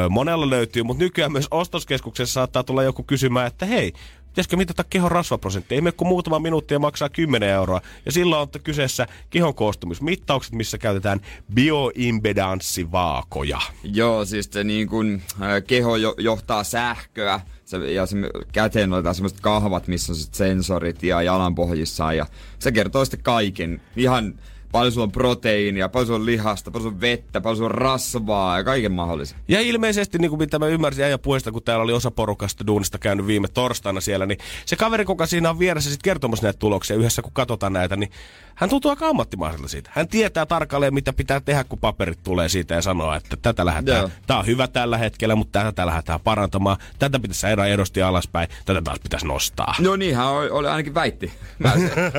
[0.06, 3.94] ö, monella löytyy, mutta nykyään myös ostoskeskuksessa saattaa tulla joku kysymään, että hei,
[4.28, 5.76] pitäisikö mitata kehon rasvaprosentti?
[5.76, 7.82] Ei mene kuin muutama minuutti ja maksaa 10 euroa.
[8.06, 11.22] Ja silloin on kyseessä kehon koostumismittaukset, missä käytetään
[11.54, 13.60] bioimpedanssivaakoja.
[13.84, 15.24] Joo, siis se niin kuin,
[15.68, 18.18] keho jo, johtaa sähköä se, ja se,
[18.52, 22.26] käteen otetaan semmoiset kahvat, missä on sensorit ja jalanpohjissaan ja
[22.60, 23.82] se kertoo sitten kaiken.
[23.96, 24.34] Ihan
[24.74, 27.76] paljon sulla on proteiinia, paljon sulla on lihasta, paljon sulla on vettä, paljon sulla on
[27.76, 29.40] rasvaa ja kaiken mahdollisen.
[29.48, 32.98] Ja ilmeisesti, niin kuin mitä mä ymmärsin äijä puheesta, kun täällä oli osa porukasta duunista
[32.98, 36.96] käynyt viime torstaina siellä, niin se kaveri, kuka siinä on vieressä sit kertomassa näitä tuloksia
[36.96, 38.12] yhdessä, kun katsotaan näitä, niin
[38.56, 39.90] hän tuntuu aika ammattimaiselta siitä.
[39.94, 44.02] Hän tietää tarkalleen, mitä pitää tehdä, kun paperit tulee siitä ja sanoo, että tätä lähdetään.
[44.02, 44.10] Joo.
[44.28, 46.78] Tämä on hyvä tällä hetkellä, mutta tätä lähdetään parantamaan.
[47.00, 49.76] Tätä pitäisi erää edosti alaspäin, tätä taas pitäisi nostaa.
[49.80, 51.34] No niinhän oli, oli ainakin väitti.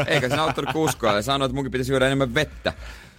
[0.07, 2.73] Eikä se auttanut kuskoa ja sanoi, että munkin pitäisi juoda enemmän vettä.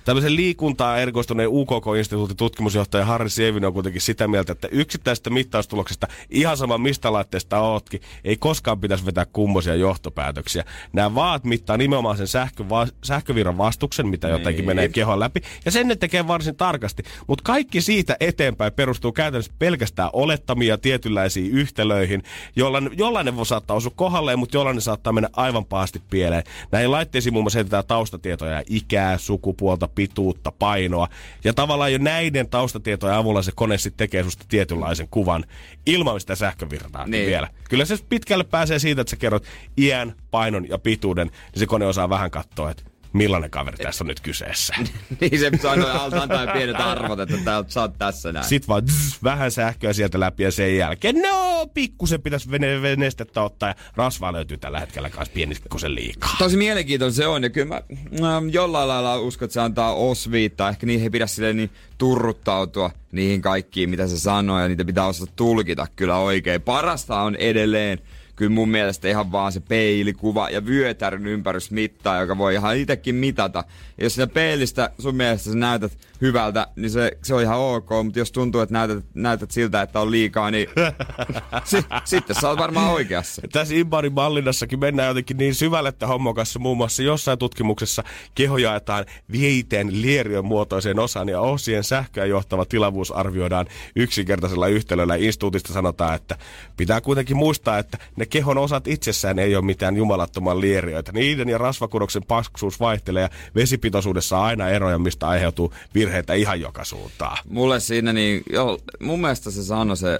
[0.06, 6.58] Tämmöisen liikuntaa erikoistuneen UKK-instituutin tutkimusjohtaja Harri Sievinen on kuitenkin sitä mieltä, että yksittäisestä mittaustuloksesta, ihan
[6.58, 10.64] sama mistä laitteesta ootkin, ei koskaan pitäisi vetää kummosia johtopäätöksiä.
[10.94, 14.66] Nämä vaat mittaa nimenomaan sen sähkö, va, sähkövirran vastuksen, mitä jotenkin Niin.
[14.66, 17.04] menee kehon läpi, ja sen ne tekee varsin tarkasti.
[17.28, 22.24] Mutta kaikki siitä eteenpäin perustuu käytännössä pelkästään olettamia tietynlaisiin yhtälöihin,
[22.56, 26.44] jollain, jollain voi saattaa osua kohdalleen, mutta jollain ne saattaa mennä aivan pahasti pieleen.
[26.72, 31.08] Näihin laitteisiin muun muassa heitetään taustatietoja, ja ikää, sukupuolta, pituutta, painoa.
[31.44, 35.46] Ja tavallaan jo näiden taustatietojen avulla se kone sitten tekee susta tietynlaisen kuvan
[35.86, 37.28] ilman sitä sähkövirtaa niin.
[37.28, 37.50] Vielä.
[37.70, 39.44] Kyllä se pitkälle pääsee siitä, että sä kerrot
[39.78, 42.84] iän, painon ja pituuden, niin se kone osaa vähän katsoa, että
[43.16, 44.76] millainen kaveri tässä on nyt kyseessä.
[45.22, 48.46] niin se sanoi alta antaa pienet arvot, että tää, sä oot tässä näin.
[48.46, 53.42] Sitten vaan zzz, vähän sähköä sieltä läpi ja sen jälkeen, no pikkusen pitäisi vene, venestettä
[53.42, 56.36] ottaa ja rasvaa löytyy tällä hetkellä kanssa pienikusen liikaa.
[56.40, 57.82] Tosi mielenkiintoinen se on ja kyllä mä
[58.28, 60.70] ähm, jollain lailla uskon, että se antaa osviittaa.
[60.70, 65.06] Ehkä niihin ei pidä silleen niin turruttautua niihin kaikkiin, mitä se sanoo ja niitä pitää
[65.06, 66.62] osata tulkita kyllä oikein.
[66.62, 68.00] Parasta on edelleen
[68.36, 73.64] kyllä mun mielestä ihan vaan se peilikuva ja vyötärön ympärysmittaa, joka voi ihan itsekin mitata.
[73.98, 77.90] Ja jos siinä peilistä sun mielestä sä näytät hyvältä, niin se, se on ihan ok,
[78.04, 80.68] mutta jos tuntuu, että näytät, näytät siltä, että on liikaa, niin
[81.64, 83.42] si, sitten sä oot varmaan oikeassa.
[83.52, 86.60] Tässä Imbarin mallinnassakin mennään jotenkin niin syvälle että hommon kanssa.
[86.60, 88.04] Muun muassa jossain tutkimuksessa
[88.36, 95.16] keho jaetaan viiteen lieriön muotoiseen osaan ja osien sähköä johtava tilavuus arvioidaan yksinkertaisella yhtälöllä.
[95.16, 96.38] Instituutista sanotaan, että
[96.78, 101.12] pitää kuitenkin muistaa, että ne kehon osat itsessään ei ole mitään jumalattoman lieriöitä.
[101.12, 106.84] Niiden ja rasvakudoksen paksuus vaihtelee ja vesipitoisuudessa on aina eroja, mistä aiheutuu virheitä ihan joka
[106.84, 107.38] suuntaan.
[107.50, 110.20] Mulle siinä niin, joo, mun mielestä se sanoi se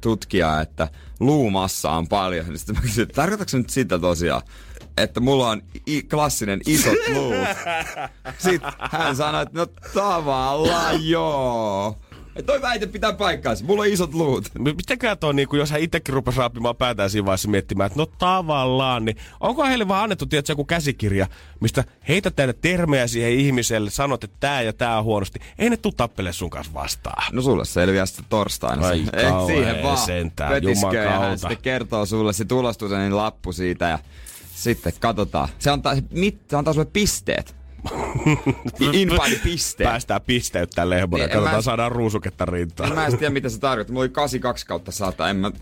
[0.00, 0.88] tutkija, että
[1.20, 2.46] luumassa on paljon.
[2.46, 4.42] Niin sitten mä kysyin, tarkoitatko se nyt sitä tosiaan,
[4.96, 7.34] että mulla on i- klassinen isot luut?
[8.38, 11.96] Sitten hän sanoi, että no tavallaan joo.
[12.42, 13.64] Toi väite pitää paikkaansa.
[13.64, 14.48] Mulla on isot luut.
[14.58, 18.06] M- Mitäkään toi, niin jos hän itsekin rupesi raapimaan päätään siinä vaiheessa miettimään, että no
[18.06, 21.26] tavallaan, niin onko heille vaan annettu, tiedätkö, joku käsikirja,
[21.60, 25.38] mistä heität näitä termejä siihen ihmiselle, sanot, että tää ja tää on huonosti.
[25.58, 27.32] Ei ne tuu tappele sun kanssa vastaan.
[27.32, 28.86] No sulle selviää sitten torstaina.
[28.86, 31.36] Ai kauhea siihen vaan sentään, jumakauta.
[31.36, 33.98] sitten kertoo sulle, se tulostuu sen lappu siitä ja
[34.54, 35.48] sitten katsotaan.
[35.58, 37.56] Se antaa, mit, se antaa sulle pisteet.
[38.92, 39.90] Infaani pisteet.
[39.90, 41.24] Päästään pisteyttää lehmonen.
[41.26, 42.94] Niin, en Katsotaan, mä- saadaan ruusuketta rintaan.
[42.94, 43.92] Mä en tiedä, mitä se tarkoittaa.
[43.92, 45.30] Mulla oli 82 kautta 100.
[45.30, 45.52] En mä, en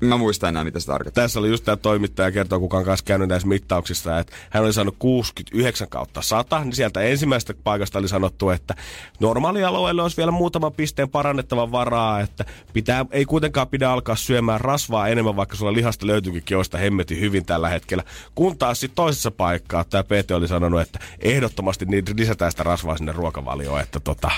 [0.00, 1.24] mä muista enää, mitä se tarkoittaa.
[1.24, 4.72] Tässä oli just tämä toimittaja kertoo, kuka on kanssa käynyt näissä mittauksissa, että hän oli
[4.72, 8.74] saanut 69 kautta 100, niin sieltä ensimmäisestä paikasta oli sanottu, että
[9.20, 15.08] normaalialueelle olisi vielä muutaman pisteen parannettavan varaa, että pitää, ei kuitenkaan pidä alkaa syömään rasvaa
[15.08, 18.04] enemmän, vaikka sulla lihasta löytyykin kioista hemmetin hyvin tällä hetkellä.
[18.34, 22.96] Kun taas sitten toisessa paikkaa tämä PT oli sanonut, että ehdottomasti niin lisätään sitä rasvaa
[22.96, 24.30] sinne ruokavalioon, että tota,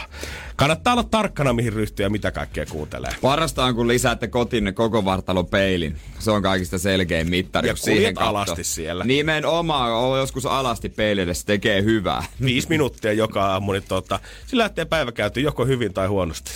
[0.56, 3.10] kannattaa olla tarkkana mihin ryhtyy ja mitä kaikkea kuuntelee.
[3.22, 5.96] Parasta on, kun lisäätte kotiin koko vartalon peilin.
[6.18, 7.68] Se on kaikista selkein mittari.
[7.68, 9.04] Ja siihen alasti siellä.
[9.04, 12.24] Nimenomaan, on joskus alasti peilille, se tekee hyvää.
[12.44, 16.50] viisi minuuttia joka aamu, niin tota, sillä lähtee päivä käyty joko hyvin tai huonosti.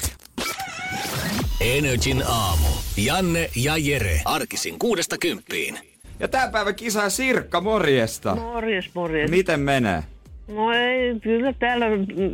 [1.60, 2.68] Energin aamu.
[2.96, 4.20] Janne ja Jere.
[4.24, 5.78] Arkisin kuudesta kymppiin.
[6.20, 8.34] Ja tämän päivän kisa Sirkka, morjesta.
[8.34, 9.30] Morjes, morjes.
[9.30, 10.02] Miten menee?
[10.48, 11.86] No ei, kyllä täällä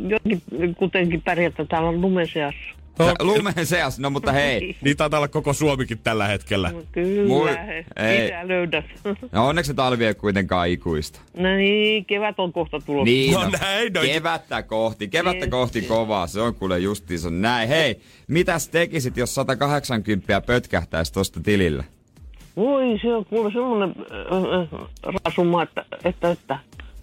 [0.09, 0.41] jotenkin
[0.77, 1.65] kuitenkin pärjätä.
[1.65, 2.80] Täällä on lumeseassa.
[2.99, 4.75] No, Lumeen seas, no mutta hei.
[4.81, 6.71] Niin taitaa olla koko Suomikin tällä hetkellä.
[6.71, 7.49] No Kyllä, Moi.
[7.67, 7.85] he.
[7.95, 8.23] Ei.
[8.23, 8.85] Mitä löydät?
[9.31, 11.19] No onneksi se talvi ei kuitenkaan ikuista.
[11.37, 13.05] no niin, kevät on kohta tulossa.
[13.05, 14.01] Niin, No näin, no.
[14.01, 15.51] kevättä kohti, kevättä Niin.
[15.51, 17.69] kohti kovaa, se on kuule justiinsa näin.
[17.69, 21.83] Hei, mitäs tekisit, jos 180 pötkähtäisi tosta tilillä?
[22.55, 24.89] Voi, se on kuule semmoinen äh, äh,
[25.25, 26.59] rasuma, että, että, että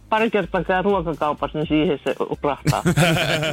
[0.08, 2.82] pari kertaa käy ruokakaupassa, niin siihen se uprahtaa.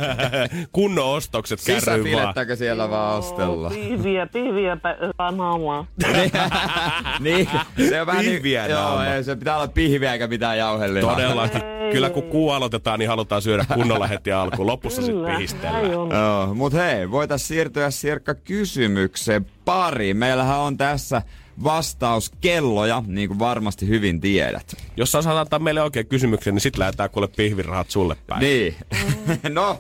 [0.72, 2.58] Kunnon ostokset kärryyn vaan.
[2.58, 3.70] Siellä vaan ostella?
[3.70, 5.86] Pihviä, pihviä pä- naamaa.
[7.20, 7.50] niin,
[7.90, 9.06] se on vähän niin, Pihviä joo, naama.
[9.06, 11.16] ei, se pitää olla pihviä eikä mitään jauhelihaa.
[11.16, 11.62] Todellakin.
[11.92, 14.68] Kyllä kun kuu aloitetaan, niin halutaan syödä kunnolla heti alkuun.
[14.68, 15.92] Lopussa sitten pihistellään.
[15.92, 20.14] Joo, mut hei, voitais siirtyä Sirkka kysymykseen pari.
[20.14, 21.22] Meillähän on tässä
[21.64, 24.76] vastauskelloja, niin kuin varmasti hyvin tiedät.
[24.98, 28.40] Jos sä osaat antaa meille oikein kysymyksen, niin sit lähdetään kuule pihvirahat sulle päin.
[28.40, 28.76] Niin.
[29.50, 29.80] no,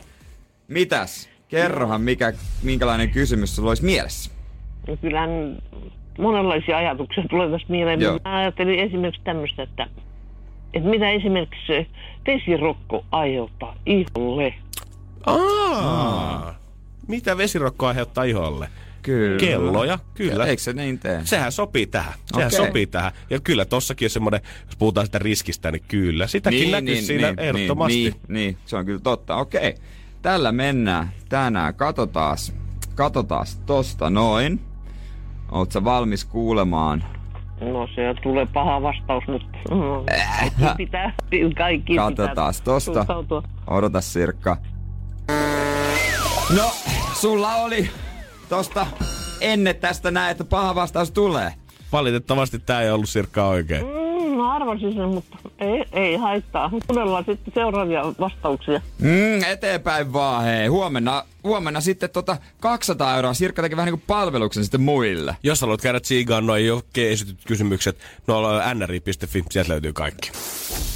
[0.67, 1.29] mitäs?
[1.47, 2.33] Kerrohan, mikä,
[2.63, 4.31] minkälainen kysymys sulla olisi mielessä.
[4.87, 5.61] No Kyllähän
[6.19, 8.01] monenlaisia ajatuksia tulee tässä mieleen.
[8.01, 8.19] Joo.
[8.25, 9.87] Mä ajattelin esimerkiksi tämmöistä, että,
[10.73, 11.85] että mitä esimerkiksi se
[12.27, 14.53] vesirokko aiheuttaa iholle.
[15.25, 16.55] Aa,
[17.07, 18.69] mitä vesirokko aiheuttaa iholle?
[19.05, 19.39] Kyllä.
[19.39, 20.45] Kelloja, kyllä.
[20.45, 21.21] Eikö se niin tee?
[21.23, 22.13] Sehän sopii tähän.
[22.33, 22.65] Sehän Okei.
[22.65, 23.11] sopii tähän.
[23.29, 26.27] Ja kyllä tossakin on semmoinen, jos puhutaan sitä riskistä, niin kyllä.
[26.27, 27.97] Sitäkin näkyy siinä ehdottomasti.
[27.97, 29.35] Niin, niin, se on kyllä totta.
[29.35, 29.75] Okei,
[30.21, 31.75] tällä mennään tänään.
[31.75, 32.53] Katotaas,
[32.95, 34.59] katotaas tosta noin.
[35.51, 37.03] Oot sä valmis kuulemaan?
[37.61, 39.57] No se tulee paha vastaus, mutta
[40.37, 41.13] kaikki pitää,
[41.57, 42.93] kaikki Katsotaas pitää tosta.
[42.93, 43.43] suhtautua.
[43.67, 44.57] Odota Sirkka.
[46.57, 46.71] No,
[47.13, 47.89] sulla oli
[48.49, 48.87] tosta
[49.41, 51.53] ennen tästä näin, että paha vastaus tulee.
[51.91, 53.85] Valitettavasti tämä ei ollut sirkka oikein.
[53.85, 56.71] Mm, mä arvasin sen, mutta ei, ei haittaa.
[56.87, 58.81] Todella sitten seuraavia vastauksia.
[58.99, 60.67] Mm, eteenpäin vaan, hei.
[60.67, 63.33] Huomenna, huomenna sitten tota 200 euroa.
[63.33, 65.37] Sirkka teki vähän niin kuin palveluksen sitten muille.
[65.43, 68.41] Jos haluat käydä tsiigaan noin jo esityt kysymykset, no
[68.73, 70.31] nri.fi, sieltä löytyy kaikki.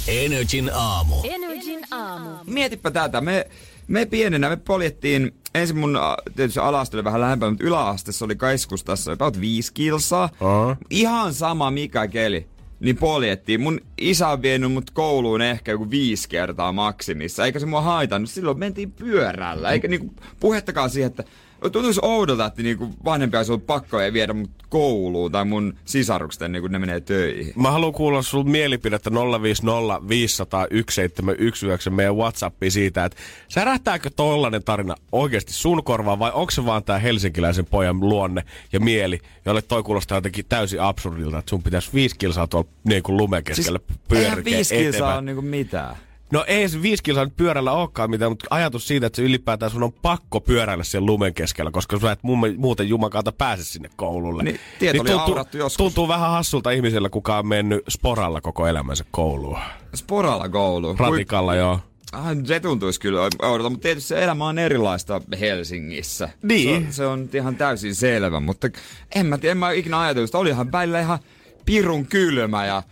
[0.08, 1.14] Energin aamu.
[1.24, 2.30] Energin aamu.
[2.46, 3.20] Mietipä tätä.
[3.20, 3.46] Me,
[3.90, 5.98] me pienenä, me poljettiin ensin mun
[6.36, 10.28] tietysti ala oli vähän lähempää, mutta yläasteessa oli keskustassa about viisi kilsaa.
[10.40, 10.76] Aha.
[10.90, 12.46] Ihan sama mikä keli.
[12.80, 13.60] Niin poljettiin.
[13.60, 17.44] Mun isä on vienyt mut kouluun ehkä joku viisi kertaa maksimissa.
[17.46, 18.30] Eikä se mua haitannut.
[18.30, 19.70] Silloin mentiin pyörällä.
[19.70, 21.24] Eikä niinku puhettakaan siihen, että
[21.60, 26.42] tuntuisi oudolta, että niinku vanhempi olisi ollut pakko ei viedä mut kouluun tai mun sisarukset
[26.42, 27.52] ennen kuin ne menee töihin.
[27.56, 29.10] Mä haluan kuulla sun mielipidettä
[29.42, 33.18] 050 500 1719 meidän Whatsappiin siitä, että
[33.48, 38.42] särähtääkö tollanen tarina oikeasti sun korvaan vai onko se vaan tää helsinkiläisen pojan luonne
[38.72, 43.02] ja mieli, jolle toi kuulostaa jotenkin täysin absurdilta, että sun pitäisi viisi kilsaa tuolla niin
[43.08, 45.96] lumen keskellä Siis pyörkeä viisi kilsaa on niinku mitään.
[46.30, 49.70] No ei se viisi kilsaa nyt pyörällä olekaan mitään, mutta ajatus siitä, että se ylipäätään
[49.70, 53.90] sun on pakko pyöräillä siellä lumen keskellä, koska sä et mu- muuten jumakaalta pääse sinne
[53.96, 54.42] koululle.
[54.42, 55.76] Niin, tiet oli aurattu joskus.
[55.76, 59.58] tuntuu vähän hassulta ihmisellä, kuka on mennyt sporalla koko elämänsä kouluun.
[59.94, 60.96] Sporalla koulu.
[60.98, 61.80] Ratikalla joo.
[62.12, 66.28] Ah, se tuntuisi kyllä oudolta, mutta tietysti se elämä on erilaista Helsingissä.
[66.42, 66.86] Niin.
[66.86, 68.68] Se, se on ihan täysin selvä, mutta
[69.14, 71.18] en mä, en mä ikinä ajatellut, että olihan välillä ihan
[71.64, 72.82] pirun kylmä ja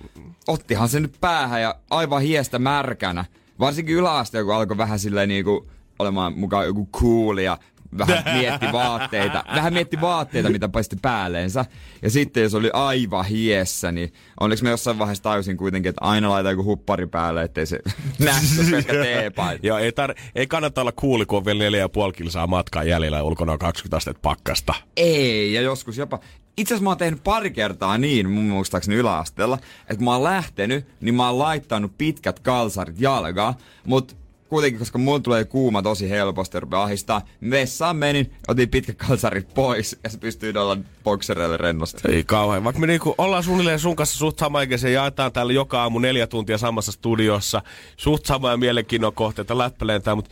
[0.48, 3.24] ottihan se nyt päähän ja aivan hiestä märkänä.
[3.60, 7.58] Varsinkin yläaste, kun alkoi vähän silleen niinku olemaan mukaan joku cool ja
[7.98, 11.64] vähän mietti vaatteita, vähän mietti vaatteita, mitä paisti päälleensä.
[12.02, 16.30] Ja sitten jos oli aivan hiessä, niin onneksi mä jossain vaiheessa tajusin kuitenkin, että aina
[16.30, 17.78] laita joku huppari päälle, ettei se
[18.60, 19.66] on pelkkä teepaita.
[19.66, 23.24] Joo, ei, tar- ei kannata olla kuuli, kun on vielä 4,5 kilsaa matkaa jäljellä ja
[23.24, 24.74] ulkona on 20 astetta pakkasta.
[24.96, 26.20] Ei, ja joskus jopa...
[26.56, 29.58] Itse asiassa mä oon tehnyt pari kertaa niin, mun muistaakseni yläasteella,
[29.90, 33.54] että mä oon lähtenyt, niin mä oon laittanut pitkät kalsarit jalkaan,
[33.86, 34.14] mutta
[34.48, 39.54] kuitenkin, koska mulla tulee kuuma tosi helposti ja rupeaa ahistaa, vessaan menin, otin pitkät kalsarit
[39.54, 42.12] pois ja se pystyy olla boksereille rennosti.
[42.12, 42.64] Ei kauhean.
[42.64, 46.26] Vaikka me niinku ollaan suunnilleen sun kanssa suht samaikäisiä ja jaetaan täällä joka aamu neljä
[46.26, 47.62] tuntia samassa studiossa.
[47.96, 50.30] Suht samoja mielenkiinnon kohteita läppälentää, mutta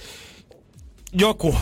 [1.12, 1.56] joku,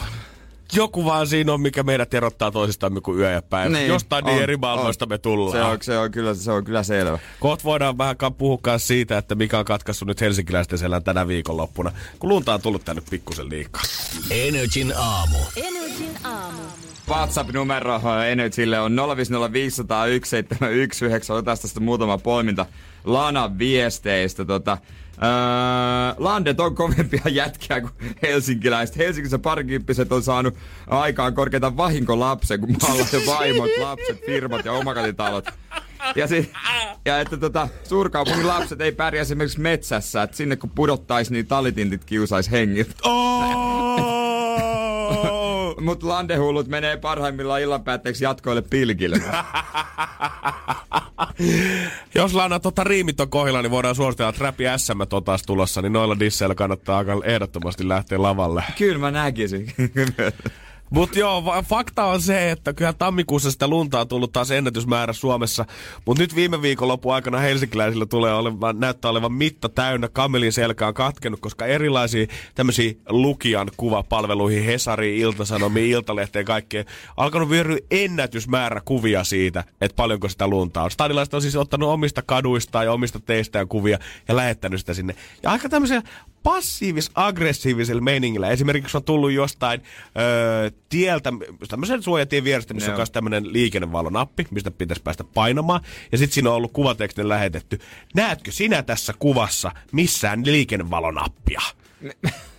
[0.72, 3.76] joku vaan siinä on, mikä meidät erottaa toisistamme kuin yö ja päivä.
[3.76, 5.08] Niin, Jostain niin on, eri maailmoista on.
[5.08, 5.52] me tullaan.
[5.52, 7.18] Se on, se on, kyllä, se on kyllä selvä.
[7.40, 12.30] Kohta voidaan vähän puhua siitä, että mikä on katkaissut nyt helsinkiläisten selän tänä viikonloppuna, kun
[12.30, 13.82] lunta on tullut tänne pikkusen liikaa.
[14.30, 15.38] Energin aamu.
[15.56, 16.62] Energin aamu.
[17.08, 19.02] WhatsApp-numero Energylle on 050501719.
[21.32, 22.66] Otetaan tästä muutama poiminta
[23.04, 24.44] Lanan viesteistä.
[24.44, 24.78] Tota,
[25.22, 28.96] Öö, Landet on kovempia jätkiä kuin helsinkiläiset.
[28.98, 30.54] Helsingissä parikymppiset on saanut
[30.86, 35.44] aikaan korkeita vahinkolapsen, kun maalaisen vaimot, lapset, firmat ja omakotitalot.
[36.16, 36.50] Ja, si-
[37.04, 42.04] ja että tota, suurkaupungin lapset ei pärjää esimerkiksi metsässä, että sinne kun pudottaisi, niin talitintit
[42.04, 42.94] kiusaisi hengiltä.
[43.04, 44.33] Oh!
[45.80, 49.20] Mut landehullut menee parhaimmillaan illan päätteeksi jatkoille pilkille.
[52.14, 55.82] Jos Lana tota riimit on kohdilla, niin voidaan suositella, että Räpi SM on taas tulossa,
[55.82, 58.64] niin noilla disseillä kannattaa aika ehdottomasti lähteä lavalle.
[58.78, 59.66] Kyllä mä näkisin.
[60.94, 65.64] Mutta joo, fakta on se, että kyllä tammikuussa sitä lunta on tullut taas ennätysmäärä Suomessa.
[66.04, 70.08] Mutta nyt viime viikonlopun aikana helsinkiläisillä tulee olevan, näyttää olevan mitta täynnä.
[70.08, 76.84] Kamelin selkä on katkenut, koska erilaisia tämmöisiä lukijan kuvapalveluihin, Hesariin, Iltasanomiin, Iltalehteen kaikkeen,
[77.16, 80.90] alkanut vyöryä ennätysmäärä kuvia siitä, että paljonko sitä lunta on.
[80.90, 85.14] Stadilaiset on siis ottanut omista kaduistaan ja omista teistään kuvia ja lähettänyt sitä sinne.
[85.42, 86.02] Ja aika tämmöisiä
[86.44, 88.50] passiivis-aggressiivisella meiningillä.
[88.50, 89.82] Esimerkiksi on tullut jostain
[90.18, 91.32] öö, tieltä,
[91.68, 95.80] tämmöisen suojatien vierestä, missä on myös tämmöinen liikennevalonappi, mistä pitäisi päästä painamaan.
[96.12, 97.78] Ja sitten siinä on ollut kuvatekstin lähetetty.
[98.14, 101.60] Näetkö sinä tässä kuvassa missään liikennevalonappia?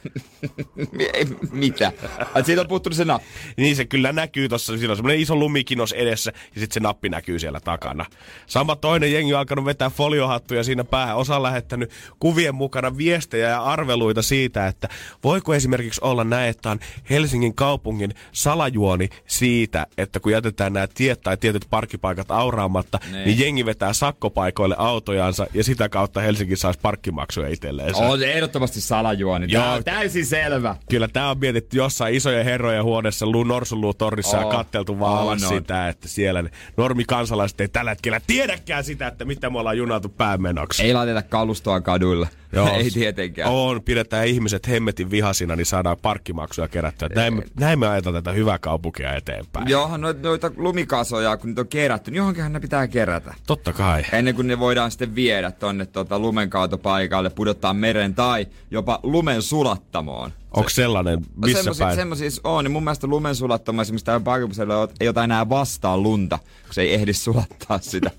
[1.52, 1.92] Mitä?
[2.34, 3.28] Ai siitä on puuttunut se nappi.
[3.58, 7.10] Niin se kyllä näkyy tossa, siinä on semmoinen iso lumikinos edessä ja sitten se nappi
[7.10, 8.06] näkyy siellä takana.
[8.48, 11.16] Sama toinen jengi on alkanut vetää foliohattuja siinä päähän.
[11.18, 14.90] Osa on lähettänyt kuvien mukana viestejä ja arveluita siitä, että
[15.24, 21.22] voiko esimerkiksi olla näin, että on Helsingin kaupungin salajuoni siitä, että kun jätetään nämä tiet
[21.22, 23.40] tai tietyt parkkipaikat auraamatta, niin, Niin.
[23.40, 27.96] jengi vetää sakkopaikoille autojansa ja sitä kautta Helsinki saisi parkkimaksuja itselleen.
[27.96, 29.46] On ehdottomasti salajuoni.
[29.50, 29.64] Joo.
[29.96, 30.76] Täysin selvä.
[30.90, 34.52] Kyllä tämä on mietitty jossain isojen herrojen huoneessa Lu Norsunluutornissa ja Oo.
[34.52, 35.40] katteltu vaan on.
[35.40, 40.10] sitä, että siellä ne normikansalaiset ei tällä hetkellä tiedäkään sitä, että mitä me ollaan junattu
[40.10, 40.84] päämenoksi.
[40.84, 42.30] Ei laiteta kalustoa kaduille.
[42.56, 42.70] Joo.
[42.78, 43.52] Ei tietenkään.
[43.52, 47.10] On, pidetään ihmiset hemmetin vihasina, niin saadaan parkkimaksuja kerättyä.
[47.16, 49.70] Näin, näin me ajetaan tätä hyvää kaupunkia eteenpäin.
[49.70, 53.34] Johan noita, noita lumikasoja, kun niitä on kerätty, niin johonkinhan ne pitää kerätä.
[53.48, 54.04] Totta kai.
[54.12, 59.42] Ennen kuin ne voidaan sitten viedä tonne tota, lumenkaatopaikalle, pudottaa meren tai jopa lumen
[59.86, 60.34] sulattamoon.
[60.52, 61.96] Onko sellainen, missä Semmosia, päin?
[61.96, 66.38] semmosia on, niin mun mielestä lumen sulattamo esimerkiksi täällä Parkipuksella ei ota enää vastaan lunta,
[66.38, 68.12] kun se ei ehdi sulattaa sitä.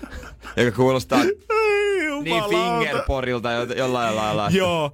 [0.56, 1.22] Joka kuulostaa
[2.22, 4.48] niin fingerporilta jo, jollain lailla.
[4.50, 4.92] Joo,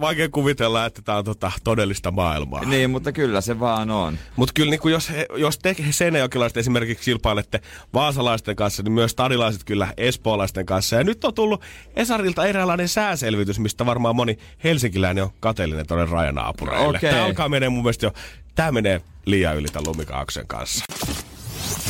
[0.00, 2.64] vaikea kuvitella, että tämä on tota, todellista maailmaa.
[2.64, 4.18] Niin, mutta kyllä se vaan on.
[4.36, 7.60] Mutta kyllä niin jos, he- jos te seinäjokilaiset esimerkiksi kilpailette
[7.94, 10.96] vaasalaisten kanssa, niin myös stadilaiset kyllä espoolaisten kanssa.
[10.96, 11.62] Ja nyt on tullut
[11.96, 16.96] Esarilta eräänlainen sääselvitys, mistä varmaan moni helsinkiläinen on kateellinen tuonne rajanaapureille.
[16.96, 17.10] Okei.
[17.10, 18.12] Tämä alkaa menee mun mielestä jo
[18.54, 20.84] tää menee liian yli tämän lumikaaksen kanssa.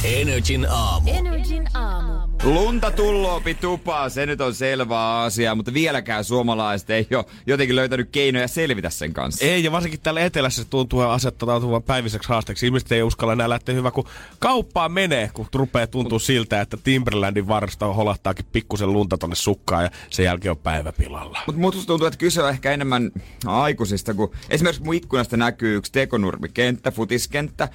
[0.05, 1.11] Energin aamu.
[1.11, 2.23] Energin aamu.
[2.43, 8.09] Lunta tulloopi tupaa, se nyt on selvä asia, mutta vieläkään suomalaiset ei ole jotenkin löytänyt
[8.13, 9.45] keinoja selvitä sen kanssa.
[9.45, 12.67] Ei, ja varsinkin täällä etelässä se tuntuu asettautuvan päiviseksi haasteeksi.
[12.67, 14.05] Ihmiset ei uskalla enää lähteä hyvä, kun
[14.39, 19.91] kauppaan menee, kun rupeaa tuntuu siltä, että Timberlandin varresta holahtaakin pikkusen lunta tonne sukkaan ja
[20.11, 21.39] sen jälkeen on päivä pilalla.
[21.47, 23.11] Mutta musta tuntuu, että kyse on ehkä enemmän
[23.47, 27.69] aikuisista, kun esimerkiksi mun ikkunasta näkyy yksi tekonurmikenttä, futiskenttä.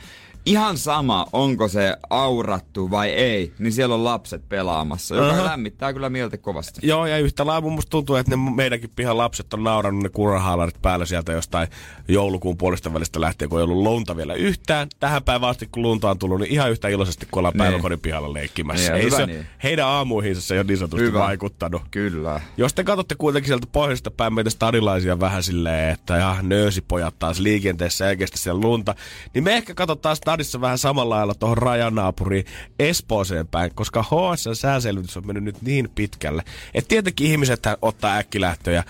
[0.48, 5.46] Ihan sama, onko se aurattu vai ei, niin siellä on lapset pelaamassa, joka Aha.
[5.46, 6.80] lämmittää kyllä mieltä kovasti.
[6.84, 10.10] Joo, ja yhtä lailla mun musta tuntuu, että ne meidänkin pihan lapset on naurannut ne
[10.10, 11.68] kurrahaalarit päällä sieltä jostain
[12.08, 14.88] joulukuun puolesta välistä lähtien, kun ei ollut lunta vielä yhtään.
[15.00, 17.58] Tähän päivään asti, kun lunta on tullut, niin ihan yhtä iloisesti, kun ollaan Niin.
[17.64, 18.92] päiväkodin pihalla leikkimässä.
[18.92, 19.46] Niin, ei hyvä se, niin.
[19.64, 21.20] Heidän aamuihinsa se ei ole niin sanotusti Hyvä.
[21.20, 21.82] vaikuttanut.
[21.92, 22.42] Kyllä.
[22.58, 27.40] Jos te katsotte kuitenkin sieltä pohjoisesta päin meitä stadilaisia vähän silleen, että ja nöösipojat taas
[27.40, 28.96] liikenteessä ja siellä lunta,
[29.34, 32.46] niin me ehkä katsotaan stadissa vähän samalla lailla tuohon rajanaapuriin
[32.80, 38.84] Espooseen päin, koska HS sääselvitys on mennyt nyt niin pitkälle, että tietenkin ihmiset ottaa äkkilähtöjä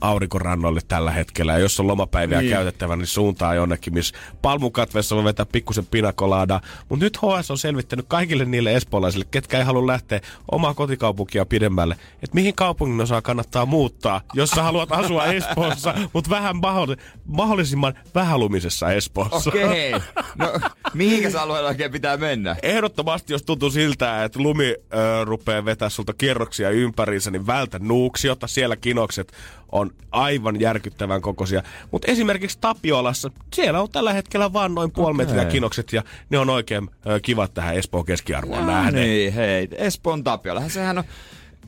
[0.00, 2.50] aurinkorannoille tällä hetkellä, ja jos on lomapäiviä niin.
[2.50, 6.60] käytettävä, niin suuntaa jonnekin, missä palmukatveessa voi vetää pikkusen pinakolaada.
[6.88, 10.20] Mutta nyt HS on selvittänyt kaikille niille espoolaisille, ketkä ei halua lähteä
[10.50, 16.30] omaa kotikaupunkia pidemmälle, että mihin kaupungin osaa kannattaa muuttaa, jos sä haluat asua Espoossa, mutta
[16.30, 19.50] vähän mahdollis- mahdollisimman vähälumisessa Espoossa.
[19.50, 19.92] Okei.
[20.38, 20.52] No,
[20.94, 22.56] mihinkäs alueella oikein pitää mennä?
[22.62, 28.46] Ehdottomasti, jos tuntuu siltä, että lumi ö, rupeaa vetää sulta kierroksia ympäriinsä, niin vältä nuuksiota.
[28.46, 29.32] Siellä kinokset
[29.72, 31.62] on aivan järkyttävän kokoisia.
[31.90, 35.26] Mutta esimerkiksi Tapiolassa, siellä on tällä hetkellä vaan noin puoli Okei.
[35.26, 38.94] metriä kinokset ja ne on oikein ö, kivat tähän Espoon keskiarvoon nähden.
[39.02, 39.68] Niin, hei.
[39.72, 41.04] Espoon Tapiolahan sehän on...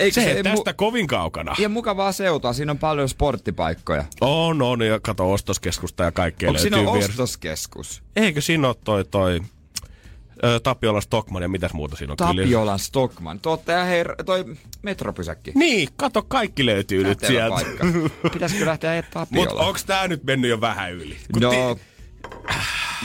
[0.00, 1.54] Eikö Se ei mu- tästä kovin kaukana.
[1.58, 4.04] Ja mukavaa seutua, siinä on paljon sporttipaikkoja.
[4.20, 7.10] On, on, ja kato ostoskeskusta ja kaikkea Onko siinä on vieressä.
[7.12, 8.02] ostoskeskus?
[8.16, 9.40] Eikö siinä ole toi, toi
[10.44, 12.42] ö, Tapiola Stockman ja mitäs muuta siinä on kyllä?
[12.42, 13.40] Tapiolan Stockman.
[13.40, 14.44] Tuottaja hei, toi
[14.82, 15.52] metropysäkki.
[15.54, 17.54] Niin, kato, kaikki löytyy nyt sieltä.
[17.54, 17.86] paikka.
[18.32, 21.16] Pitäisikö lähteä ajaa Mutta onks tää nyt mennyt jo vähän yli?
[21.32, 21.80] Kun No, ti-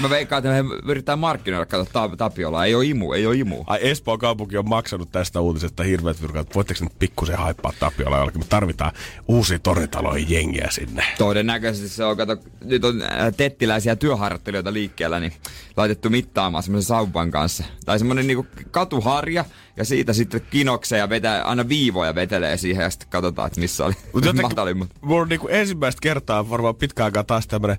[0.02, 2.66] mä veikkaan, että me yritetään markkinoida, kato ta- Tapiolaa.
[2.66, 3.64] Ei oo imu, ei oo imu.
[3.68, 6.56] Ai Espoon kaupunki on maksanut tästä uutisesta hirveät virkat.
[6.56, 8.42] Voitteko nyt pikkusen haippaa Tapiola jollakin?
[8.42, 8.92] Me tarvitaan
[9.28, 11.04] uusia tornitaloihin jengiä sinne.
[11.18, 15.34] Todennäköisesti se on, kato, nyt on äh, tettiläisiä työharjoittelijoita liikkeellä, niin
[15.78, 17.64] laitettu mittaamaan semmoisen sauvan kanssa.
[17.86, 19.46] Tai semmoinen niinku katuharja,
[19.78, 23.94] ja siitä sitten kinokseja vetää, aina viivoja vetelee siihen, ja sitten katsotaan, että missä oli
[24.14, 24.90] Mut jotenkin- matalimmat.
[25.02, 27.78] Mulla on niinku ensimmäistä kertaa varmaan pitkään aikaa taas tämmönen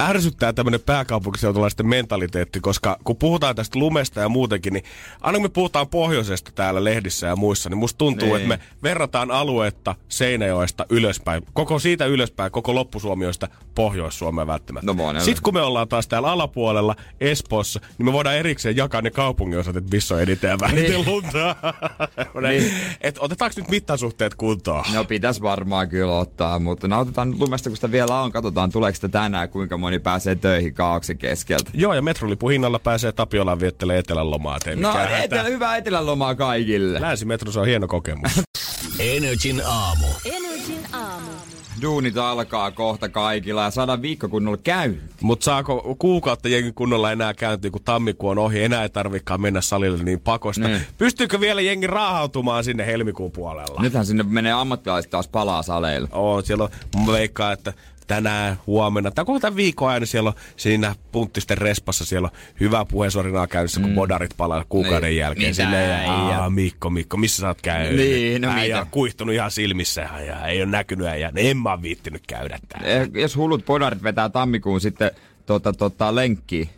[0.00, 4.84] ärsyttää tämmönen pääkaupunkiseutulaisten mentaliteetti, koska kun puhutaan tästä lumesta ja muutenkin, niin
[5.20, 8.36] aina kun me puhutaan pohjoisesta täällä lehdissä ja muissa, niin musta tuntuu, Niin.
[8.36, 14.92] että me verrataan aluetta Seinäjoesta ylöspäin, koko siitä ylöspäin, koko loppusuomioista Pohjois-Suomea välttämättä.
[14.92, 15.20] No.
[15.20, 19.76] Sitten kun me ollaan taas täällä alapuolella Espoossa, niin me voidaan erikseen jakaa ne kaupunginosat,
[19.76, 21.06] että missä on eniten ja vähiten Niin.
[21.06, 21.56] lunta.
[22.48, 22.72] Niin.
[23.00, 24.84] Et otetaanko nyt mittasuhteet kuntoon?
[24.94, 28.32] No pitäis varmaan kyllä ottaa, mutta nautitaan nyt lumesta, kun sitä vielä on.
[28.32, 31.70] Katsotaan, tuleeko sitä tänään, kuinka moni pääsee töihin kaauksen keskeltä.
[31.74, 34.58] Joo, ja metrolipun hinnalla pääsee Tapiolaan viettelee etelän lomaa.
[34.76, 37.00] No, etelä, hyvää etelän lomaa kaikille.
[37.00, 38.32] Länsimetro, se on hieno kokemus.
[38.98, 40.06] Energin aamu.
[40.24, 41.30] Energin aamu.
[41.82, 45.10] Duunit alkaa kohta kaikilla ja saadaan viikko kunnolla käyntiin.
[45.20, 49.60] Mutta saako kuukautta jengi kunnolla enää käyntiä, kun tammikuu on ohi, enää ei tarvikaan mennä
[49.60, 50.68] salille niin pakosta.
[50.68, 50.82] Niin.
[50.98, 53.82] Pystyykö vielä jengi raahautumaan sinne helmikuun puolella?
[53.82, 56.08] Nythän sinne menee ammattilaiset taas palaa saleilla.
[56.12, 56.70] On, siellä on,
[57.06, 57.72] mä veikkaan, että
[58.14, 62.84] tänään, huomenna, tai koko tämän viikon aina siellä on siinä punttisten respassa, siellä on hyvä
[62.84, 65.16] puheensorinaa käynnissä, kun bodarit palaa kuukauden Niin.
[65.18, 65.50] jälkeen.
[65.50, 66.10] Mitä Silleen?
[66.10, 67.96] Aa, Mikko, Mikko, missä sä oot käynyt?
[67.96, 68.80] Niin, no äijä mitä?
[68.80, 72.88] on kuihtunut ihan silmissä ja ei ole näkynyt ja en mä oo viittinyt käydä täällä.
[72.88, 75.10] Eh, Jos hullut podarit vetää tammikuun sitten
[75.46, 76.68] tota, tota, lenkkiin,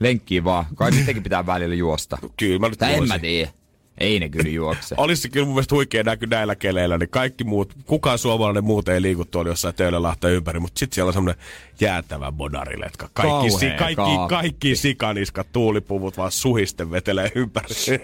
[0.00, 0.64] lenkkiin vaan.
[0.74, 2.18] Kai niitäkin pitää välillä juosta.
[2.36, 3.50] Kyllä mä nyt en mä tiedä.
[4.00, 4.94] Ei ne kyllä juokse.
[4.98, 8.88] Olisi se kyllä mun mielestä huikea näky näillä keleillä, niin kaikki muut, kukaan suomalainen muut
[8.88, 11.42] ei liiku tuolla jossain töölölahta ympäri, mutta sitten siellä on semmoinen
[11.80, 13.08] jäätävä bodariletka.
[13.12, 14.36] Kaikki, si, kaikki, kaakka.
[14.36, 17.68] kaikki sikaniskat, tuulipuvut vaan suhisten vetelee ympäri.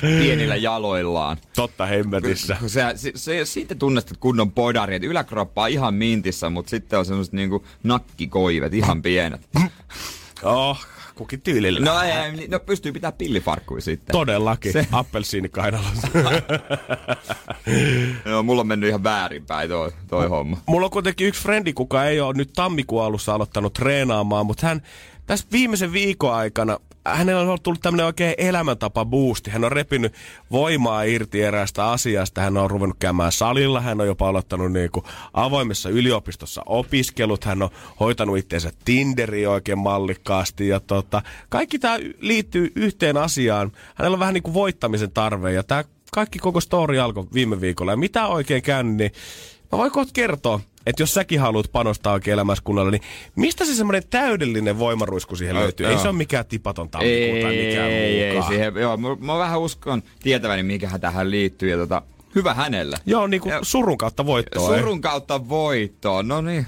[0.00, 1.36] Pienillä jaloillaan.
[1.56, 2.56] Totta hemmetissä.
[2.66, 7.04] Se, se, se, siitä tunnistat kunnon podari, että yläkroppa on ihan mintissä, mutta sitten on
[7.04, 9.40] semmoset niinku nakkikoivet, ihan pienet.
[10.42, 10.78] Oh,
[11.18, 11.80] kukin tyylillä.
[11.80, 14.12] No, ei, no pystyy pitää pillifarkkuja sitten.
[14.12, 14.72] Todellakin.
[14.72, 14.88] Se- Se...
[14.92, 16.08] Appelsiinikainalossa.
[18.26, 20.56] Joo, mulla on mennyt ihan väärinpäin toi, toi homma.
[20.66, 24.82] Mulla on kuitenkin yksi frendi, kuka ei ole nyt tammikuun alussa aloittanut treenaamaan, mutta hän
[25.26, 26.78] tässä viimeisen viikon aikana
[27.14, 29.50] hänellä on tullut tämmöinen oikein elämäntapa boosti.
[29.50, 30.14] Hän on repinyt
[30.50, 32.40] voimaa irti eräästä asiasta.
[32.40, 33.80] Hän on ruvennut käymään salilla.
[33.80, 37.44] Hän on jopa aloittanut niin kuin avoimessa yliopistossa opiskelut.
[37.44, 40.68] Hän on hoitanut itseensä Tinderiä oikein mallikkaasti.
[40.68, 43.72] Ja tota, kaikki tämä liittyy yhteen asiaan.
[43.94, 45.52] Hänellä on vähän niin kuin voittamisen tarve.
[45.52, 47.92] Ja tämä kaikki koko story alkoi viime viikolla.
[47.92, 49.12] Ja mitä oikein käynyt, niin
[49.72, 53.02] mä voin kohta kertoa, että jos säkin haluat panostaa oikein elämässä kunnolla, niin
[53.36, 55.86] mistä se semmoinen täydellinen voimaruisku siihen Joo, löytyy?
[55.86, 55.92] joo.
[55.96, 59.60] Ei se ole mikään tipaton tammikuu tai mikään ei, ei, siihen, joo, mä, mä vähän
[59.60, 61.70] uskon tietäväni, mikä tähän liittyy.
[61.70, 62.02] Ja tota,
[62.34, 62.98] hyvä hänellä.
[63.06, 64.74] Joo, niin kuin surun kautta voittoa.
[64.74, 64.80] eh?
[64.80, 66.28] Surun kautta voittoon.
[66.28, 66.66] No niin.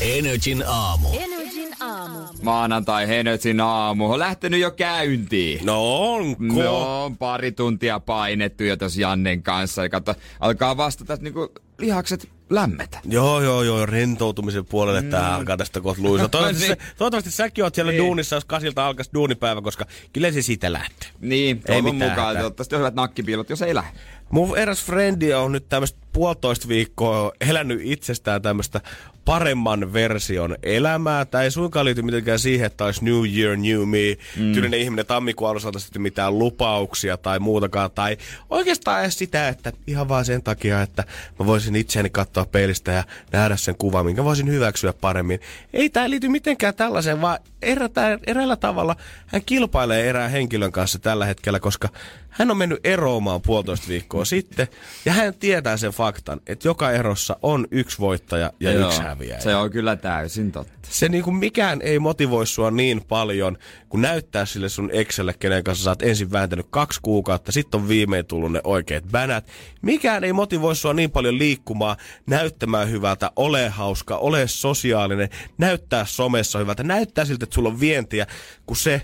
[0.00, 1.08] Energin aamu.
[1.12, 1.37] Energin
[1.80, 2.18] aamu.
[2.42, 5.66] Maanantai Henötsin aamu on lähtenyt jo käyntiin.
[5.66, 6.44] No onko?
[6.62, 9.82] No, on pari tuntia painettu jo tuossa Jannen kanssa.
[9.82, 12.98] Ja katso, alkaa vasta tästä niinku lihakset lämmetä.
[13.04, 15.10] Joo, joo, joo, rentoutumisen puolelle mm.
[15.10, 16.28] tää alkaa tästä kohta luisa.
[16.28, 16.76] Toivottavasti, Niin.
[16.88, 18.02] sä, toivottavasti säkin oot siellä Niin.
[18.04, 21.08] duunissa, jos kasilta alkaisi duunipäivä, koska kyllä se siitä lähtee.
[21.20, 22.36] Niin, Ei toivon mitään mukaan.
[22.36, 23.98] Toivottavasti on hyvät nakkipiilot, jos ei lähde.
[24.30, 28.80] Mun eräs frendi on nyt tämmöistä puolitoista viikkoa elänyt itsestään tämmöistä
[29.24, 31.24] paremman version elämää.
[31.24, 34.16] Tämä ei suinkaan liity mitenkään siihen, että olisi New Year, New Me.
[34.36, 34.52] Mm.
[34.52, 37.90] Tyylinen ihminen tammikuun alussa sitten mitään lupauksia tai muutakaan.
[37.90, 38.16] Tai
[38.50, 41.04] oikeastaan edes sitä, että ihan vaan sen takia, että
[41.38, 45.40] mä voisin itseäni katsoa peilistä ja nähdä sen kuvan, minkä voisin hyväksyä paremmin.
[45.72, 48.96] Ei tämä liity mitenkään tällaiseen, vaan erätään, eräällä tavalla
[49.26, 51.88] hän kilpailee erään henkilön kanssa tällä hetkellä, koska
[52.28, 54.68] hän on mennyt eroamaan puolitoista viikkoa sitten,
[55.04, 56.07] ja hän tietää sen faktan,
[56.46, 59.40] että joka erossa on yksi voittaja ja Joo, yksi häviäjä.
[59.40, 60.78] Se on kyllä täysin totta.
[60.90, 65.64] Se niin kuin mikään ei motivoi sua niin paljon, kun näyttää sille sun Excelle, kenen
[65.64, 69.46] kanssa sä oot ensin vääntänyt kaksi kuukautta, sitten on viimein tullut ne oikeat bänät.
[69.82, 71.96] Mikään ei motivoi sua niin paljon liikkumaan,
[72.26, 75.28] näyttämään hyvältä, ole hauska, ole sosiaalinen,
[75.58, 78.26] näyttää somessa hyvältä, näyttää siltä, että sulla on vientiä,
[78.66, 79.02] kuin se,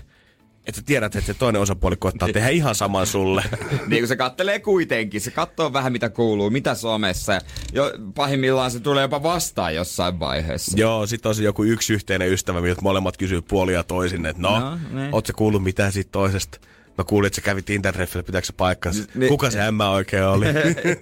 [0.67, 3.43] että tiedät, että se toinen osapuoli koittaa tehdä ihan saman sulle.
[3.87, 7.41] niin kuin se kattelee kuitenkin, se katsoo vähän mitä kuuluu, mitä somessa.
[7.73, 10.77] Jo, pahimmillaan se tulee jopa vastaan jossain vaiheessa.
[10.77, 14.59] Joo, sit on se joku yksi yhteinen ystävä, miltä molemmat kysyy puolia toisin, että no,
[14.59, 15.09] No, no niin.
[15.15, 16.59] oot sä kuullut mitään siitä toisesta?
[16.97, 19.03] Mä kuulin, että sä kävit interreffillä, pitääkö se paikkansa?
[19.27, 20.45] Kuka se ämmä oikein oli?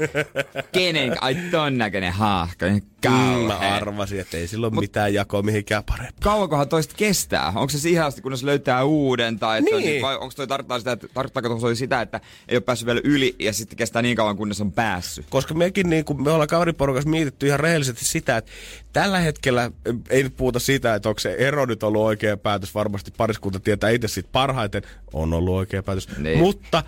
[0.71, 2.65] Kenen, ai ton näköinen haahka,
[3.11, 6.13] niin Mm, mä arvasin, että ei sillä ole mitään jakoa mihinkään parempaan.
[6.23, 7.47] Kauankohan toista kestää?
[7.47, 9.39] Onko se siihen asti, kunnes löytää uuden?
[9.39, 9.95] Tai että Niin.
[9.95, 13.01] on, vai onko toi tarkoittaa sitä, että, tarkoittaako toi sitä, että ei ole päässyt vielä
[13.03, 15.25] yli ja sitten kestää niin kauan, kunnes on päässyt?
[15.29, 18.51] Koska mekin niin kuin me ollaan kaveriporukassa mietitty ihan rehellisesti sitä, että
[18.93, 19.71] tällä hetkellä
[20.09, 22.75] ei nyt puhuta siitä, että onko se ero nyt ollut oikea päätös.
[22.75, 24.81] Varmasti pariskunta tietää itse siitä parhaiten.
[25.13, 26.07] On ollut oikea päätös.
[26.17, 26.37] Niin.
[26.39, 26.83] Mutta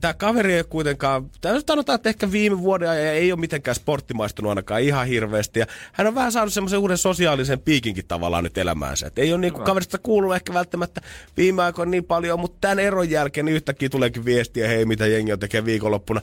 [0.00, 1.30] Tämä kaveri ei kuitenkaan,
[1.66, 5.60] sanotaan, että ehkä viime vuoden ajan ei ole mitenkään sporttimaistunut ainakaan ihan hirveästi.
[5.60, 9.06] Ja hän on vähän saanut semmoisen uuden sosiaalisen piikinkin tavallaan nyt elämäänsä.
[9.06, 11.00] Et ei ole niinku kaverista kuullut ehkä välttämättä
[11.36, 15.32] viime aikoina niin paljon, mutta tämän eron jälkeen niin yhtäkkiä tuleekin viestiä, hei mitä jengi
[15.32, 16.20] on tekee viikonloppuna.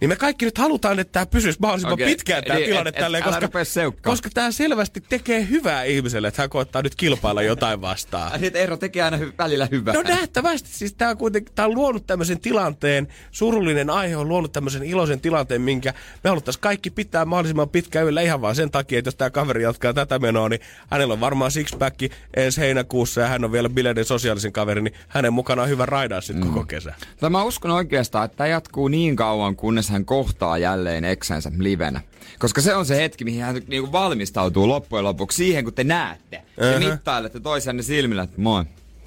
[0.00, 2.06] Niin me kaikki nyt halutaan, että tämä pysyisi mahdollisimman Okei.
[2.06, 6.28] pitkään tämä Eli tilanne et- et tälleen, älä koska, koska tämä selvästi tekee hyvää ihmiselle,
[6.28, 8.32] että hän koettaa nyt kilpailla jotain vastaan.
[8.32, 9.94] Ai, että ero tekee aina hy- välillä hyvää.
[9.94, 14.52] No nähtävästi, siis tämä on kuitenkin, tää on luonut tämmöisen tilanteen, surullinen aihe on luonut
[14.52, 15.94] tämmöisen iloisen tilanteen, minkä
[16.24, 19.62] me haluttaisiin kaikki pitää mahdollisimman pitkään yllä ihan vaan sen takia, että jos tämä kaveri
[19.62, 22.00] jatkaa tätä menoa, niin hänellä on varmaan sixpack
[22.36, 26.20] ensi heinäkuussa ja hän on vielä bileiden sosiaalisen kaveri, niin hänen mukana on hyvä raidaa
[26.20, 26.52] sitten mm.
[26.52, 26.94] koko kesä.
[27.20, 32.00] Tai mä uskon oikeastaan, että tämä jatkuu niin kauan, kunnes hän kohtaa jälleen eksensä livenä.
[32.38, 36.42] Koska se on se hetki, mihin hän niinku valmistautuu loppujen lopuksi siihen, kun te näette.
[36.56, 36.78] Te Ähä.
[36.78, 38.64] mittailette toisianne silmillä, että moi,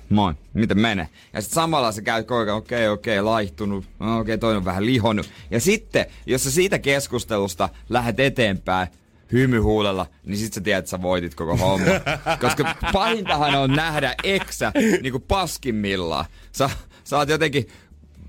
[0.10, 1.10] moi, miten menee.
[1.34, 5.30] Ja sitten samalla se käy koko okei, okei, laihtunut, no, okei, toinen on vähän lihonnut.
[5.52, 8.88] Ja sitten, jos sä siitä keskustelusta lähdet eteenpäin,
[9.32, 11.86] hymyhuulella, niin sit sä tiedät, että sä voitit koko homma.
[12.42, 14.72] Koska pahintahan on nähdä eksä
[15.02, 16.26] niinku paskimmillaan.
[16.52, 16.70] Sä,
[17.04, 17.68] sä oot jotenkin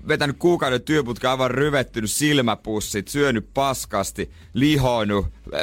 [0.07, 5.61] vetänyt kuukauden työputka aivan ryvettynyt silmäpussit, syönyt paskasti, lihonut, äh,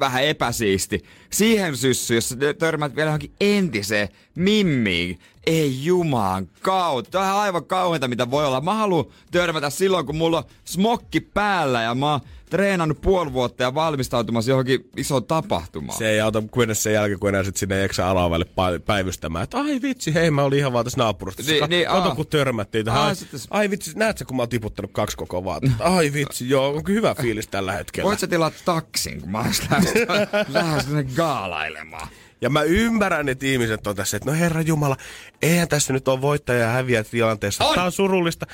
[0.00, 1.04] vähän epäsiisti.
[1.30, 5.18] Siihen syssy, jos törmät vielä johonkin entiseen mimmiin.
[5.46, 7.10] Ei jumaan kautta.
[7.10, 8.60] Tämä on aivan kauheita, mitä voi olla.
[8.60, 12.20] Mä haluan törmätä silloin, kun mulla on smokki päällä ja mä oon
[12.50, 15.98] treenannut puoli vuotta ja valmistautumassa johonkin isoon tapahtumaan.
[15.98, 19.42] Se ei auta mennä sen jälkeen, kun enää sit sinne eksä alavalle pa- päivystämään.
[19.44, 21.42] Että ai vitsi, hei mä olin ihan vaan tässä naapurissa.
[21.42, 23.02] Niin, Ka- niin, Kato kun törmättiin tähän.
[23.02, 25.84] Ai, sitten- ai vitsi, näet sä kun mä oon tiputtanut kaksi koko vaatetta.
[25.84, 28.06] Ai vitsi, joo, onko hyvä fiilis tällä hetkellä.
[28.08, 29.48] Voit sä tilaa taksin, kun mä oon
[30.48, 32.08] lähes sinne gaalailemaan.
[32.40, 34.96] Ja mä ymmärrän, että ihmiset on tässä, että no herra Jumala,
[35.42, 37.64] eihän tässä nyt ole voittaja ja häviä tilanteessa.
[37.64, 37.74] On!
[37.74, 38.46] Tää on surullista.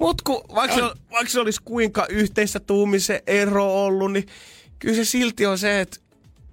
[0.00, 4.26] Mut kun, vaikka, se, vaikka se olisi kuinka yhteistä tuumisen ero ollut, niin
[4.78, 5.96] kyllä se silti on se, että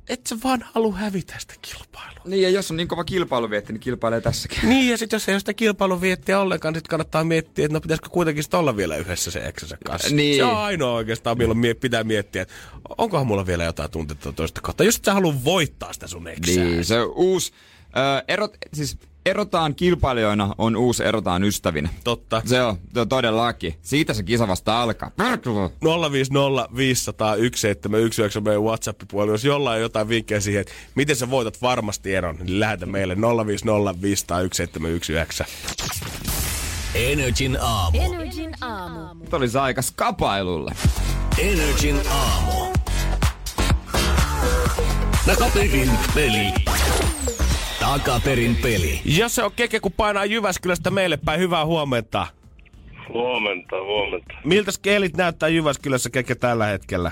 [0.10, 2.22] et sä vaan halua hävitä sitä kilpailua.
[2.26, 4.70] Niin, ja jos on niin kova kilpailuvietti, niin kilpailee tässäkin.
[4.70, 8.10] Niin, ja sitten jos ei ole sitä kilpailuviettiä ollenkaan, sitten kannattaa miettiä, että no pitäisikö
[8.10, 10.16] kuitenkin sit olla vielä yhdessä se eksänsä kanssa.
[10.16, 10.36] Niin.
[10.36, 12.54] Se on ainoa oikeastaan, milloin mie- pitää miettiä, että
[12.98, 14.86] onkohan mulla vielä jotain tuntetta toista kohtaa.
[14.86, 16.64] Just et sä halua voittaa sitä sun eksää.
[16.64, 17.52] Niin, se on uusi...
[17.98, 21.90] Ö, erot, siis erotaan kilpailijoina on uusi erotaan ystävinä.
[22.04, 22.42] Totta.
[22.46, 23.76] Se on, se on todellakin.
[23.82, 25.12] Siitä se kisa vasta alkaa.
[26.12, 29.32] 050 500 1719 meidän WhatsApp-puoli.
[29.32, 33.16] Jos jollain on jotain vinkkejä siihen, että miten sä voitat varmasti eron, niin lähetä meille
[33.46, 35.46] 050 500 1719.
[36.96, 37.98] Energin aamu.
[38.02, 39.14] Energin aamu.
[39.14, 40.72] Nyt olisi aika skapailulle.
[41.38, 42.74] Energin aamu.
[45.26, 46.54] Takaperin peli.
[47.90, 49.02] Takaperin peli.
[49.06, 51.40] Ja se on keke, kun painaa Jyväskylästä meille päin.
[51.40, 52.28] Hyvää huomenta.
[53.14, 54.34] Huomenta, huomenta.
[54.46, 57.12] Miltä kelit näyttää Jyväskylässä keke tällä hetkellä?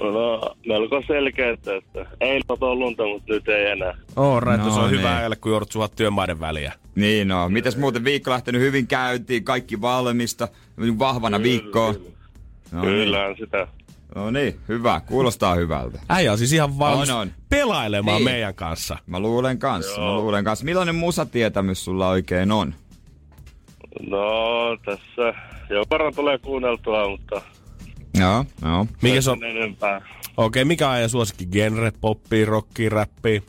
[0.00, 3.94] No, melko selkeätä, että eilen on lunta, mutta nyt ei enää.
[4.16, 4.98] Oh, right, No se on niin.
[4.98, 6.72] hyvä ajalla, kun joudut suhat työmaiden väliä.
[6.94, 10.48] Niin no, mitäs muuten viikko lähtenyt hyvin käyntiin, kaikki valmista,
[10.98, 11.94] vahvana viikkoon.
[12.72, 13.68] No niin, Kyllähän sitä.
[14.16, 16.00] No niin, hyvä, kuulostaa hyvältä.
[16.08, 17.30] Äijä on siis ihan valmis On, on.
[17.48, 18.24] pelailemaan Niin.
[18.24, 18.98] meidän kanssa.
[19.06, 20.64] Mä luulen kanssa, mä luulen kanssa.
[20.64, 22.74] Millainen musatietämys sulla oikein on?
[24.08, 24.20] No,
[24.84, 25.34] tässä
[25.70, 27.42] jo verran tulee kuunneltua, mutta
[28.20, 28.86] Joo, joo.
[29.02, 29.44] Mikä se on?
[29.44, 30.00] enempää.
[30.36, 31.46] Okei, mikä on ajan suosikki?
[31.46, 33.42] Genre, poppi, rocki, räppi?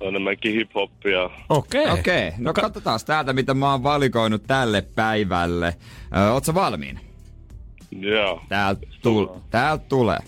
[0.00, 1.30] Enemmänkin hip-hoppia.
[1.48, 1.90] Okei.
[1.90, 2.38] Okei, okay.
[2.38, 5.76] no katsotaan täältä, mitä mä oon valikoinut tälle päivälle.
[6.16, 7.00] Ö, oot sä valmiina?
[8.00, 8.42] Joo.
[8.48, 10.18] Täältä tul- täältä tulee.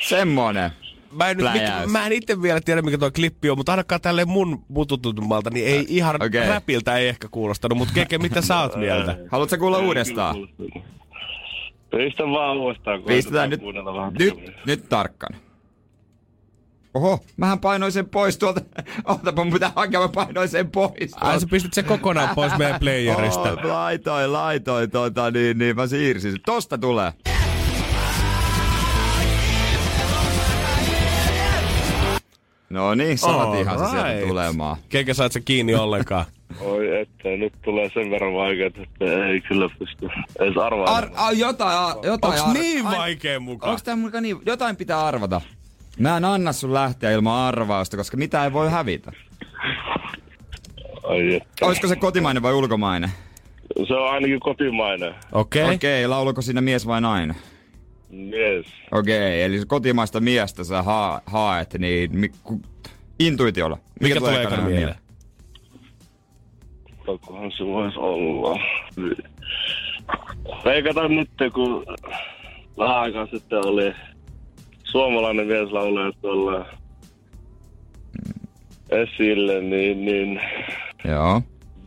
[0.00, 0.70] Semmonen.
[1.12, 4.24] Mä en, mikä, mä en itse vielä tiedä, mikä tuo klippi on, mutta ainakaan tälle
[4.24, 6.48] mun mutututumalta, niin ei ihan okay.
[6.48, 9.16] räpiltä ei ehkä kuulostanut, mutta Keke, mitä sä oot mieltä?
[9.32, 10.36] Haluatko kuulla uudestaan?
[11.90, 13.60] Pistä vaan uudestaan, kun Pistetään nyt,
[14.18, 14.34] nyt,
[14.66, 15.34] nyt tarkkaan.
[16.94, 18.60] Oho, mähän painoin sen pois tuolta.
[19.04, 21.10] Otapa, mun pitää hakea, mä painoin sen pois.
[21.14, 23.40] Ai sä pistit sen kokonaan pois meidän playerista.
[23.52, 26.32] Oh, laitoin, laitoin, tota, niin, niin mä siirsin.
[26.32, 26.40] sen.
[26.46, 27.12] Tosta tulee.
[32.70, 34.76] No niin, saatiinhan se sieltä tulemaan.
[34.88, 36.24] Keke, saat sä kiinni ollenkaan?
[36.60, 38.82] Oi ettei, nyt tulee sen verran vaikeaa, että
[39.26, 40.08] ei kyllä pysty
[40.40, 41.04] edes arvaamaan.
[41.04, 43.70] Ar- a, jotain, a, jotain Onks ar- niin ai- vaikea mukaan?
[43.70, 44.36] Onks tää mukaan niin?
[44.46, 45.40] Jotain pitää arvata.
[45.98, 49.12] Mä en anna sun lähteä ilman arvausta, koska mitä ei voi hävitä.
[51.04, 51.66] Ai että.
[51.66, 53.10] Olisiko se kotimainen vai ulkomainen?
[53.88, 55.14] Se on ainakin kotimainen.
[55.32, 55.64] Okei.
[55.64, 57.36] Okei, okay, lauluko siinä mies vai nainen?
[58.12, 58.66] Yes.
[58.92, 62.62] Okei, okay, eli se kotimaista miestä sä ha- haet, niin mi- ku-
[63.18, 63.78] intuitiolla.
[64.00, 64.96] Mikä tulee ekana mieleen?
[67.06, 68.60] Pakkohan se voisi olla.
[70.64, 71.84] Veikataan nyt, kun
[72.78, 73.92] vähän aikaa sitten oli
[74.90, 76.66] suomalainen mies laulaja tuolla
[78.90, 80.40] esille, niin, niin
[81.04, 81.42] Joo.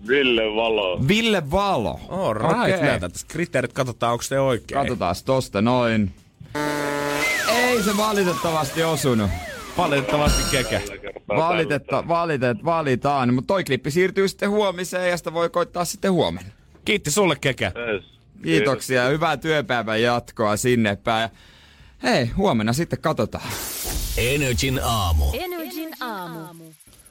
[0.08, 1.00] Ville Valo.
[1.08, 2.00] Ville Valo.
[2.10, 2.74] All right, Okei.
[2.74, 2.86] okay.
[2.86, 4.82] näitä tässä kriteerit, katsotaan onko se oikein.
[4.82, 6.12] Katsotaan tosta noin.
[7.50, 9.30] Ei se valitettavasti osunut.
[9.78, 10.82] Valitettavasti Keke.
[11.28, 13.34] Valitetta, valitet, valitaan.
[13.34, 16.52] Mutta toi klippi siirtyy sitten huomiseen ja sitä voi koittaa sitten huomenna.
[16.86, 17.72] Kiitti sulle Keke.
[17.94, 18.04] Yes.
[18.44, 21.30] Kiitoksia ja hyvää työpäivän jatkoa sinne päin.
[22.04, 23.50] Hei, huomenna sitten katsotaan.
[24.18, 25.26] Energin aamu.
[25.34, 26.64] Energin aamu.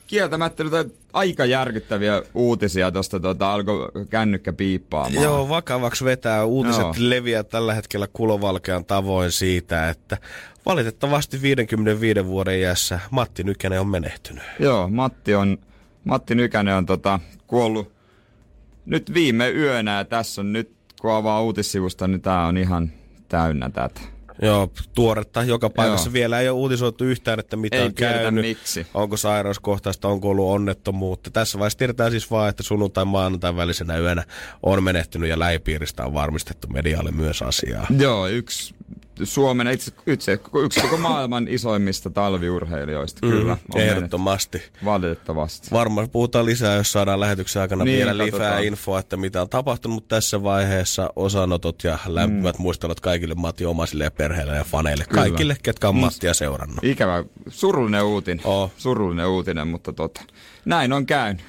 [0.06, 0.72] Kieltämättä nyt
[1.12, 5.24] aika järkyttäviä uutisia tuosta tota, alkoi kännykkä piippaamaan.
[5.24, 6.44] Joo, vakavaksi vetää.
[6.44, 6.94] Uutiset Joo.
[6.98, 10.18] leviää tällä hetkellä kulovalkean tavoin siitä, että
[10.66, 14.44] valitettavasti 55 vuoden iässä Matti Nykänen on menehtynyt.
[14.58, 15.58] Joo, Matti, on,
[16.04, 17.92] Matti Nykänen on tota, kuollut
[18.86, 20.70] nyt viime yönä ja tässä on nyt,
[21.00, 22.92] kun avaa uutissivusta, niin tää on ihan
[23.28, 24.11] täynnä tätä.
[24.42, 26.08] Joo, tuoretta joka paikassa.
[26.08, 26.12] Joo.
[26.12, 28.44] Vielä ei ole uutisoitu yhtään, että mitä Ei on käynyt.
[28.44, 28.86] miksi.
[28.94, 31.30] Onko sairauskohtaista, onko ollut onnettomuutta.
[31.30, 34.24] Tässä vaiheessa tiedetään siis vaan, että sunnuntai maanantai välisenä yönä
[34.62, 37.86] on menehtynyt ja lähipiiristä on varmistettu medialle myös asiaa.
[37.98, 38.74] Joo, yksi
[39.24, 40.30] Suomen, itse, yksi,
[40.64, 43.56] yksi koko maailman isoimmista talviurheilijoista, kyllä.
[43.74, 44.58] on Ehdottomasti.
[44.58, 44.84] mennyt.
[44.84, 45.68] Valitettavasti.
[45.72, 50.08] Varmaan puhutaan lisää, jos saadaan lähetyksen aikana Niin, vielä lisää infoa, että mitä on tapahtunut
[50.08, 51.10] tässä vaiheessa.
[51.16, 52.62] Osanotot ja lämpimät mm.
[52.62, 55.04] muistelot kaikille Matti omaisille ja perheille ja faneille.
[55.08, 55.22] Kyllä.
[55.22, 56.84] Kaikille, ketkä on Mattia seurannut.
[56.84, 58.46] Ikävä, surullinen uutinen.
[58.46, 58.70] Oo.
[58.76, 60.20] Surullinen uutinen, mutta tota,
[60.64, 61.44] näin on käynyt.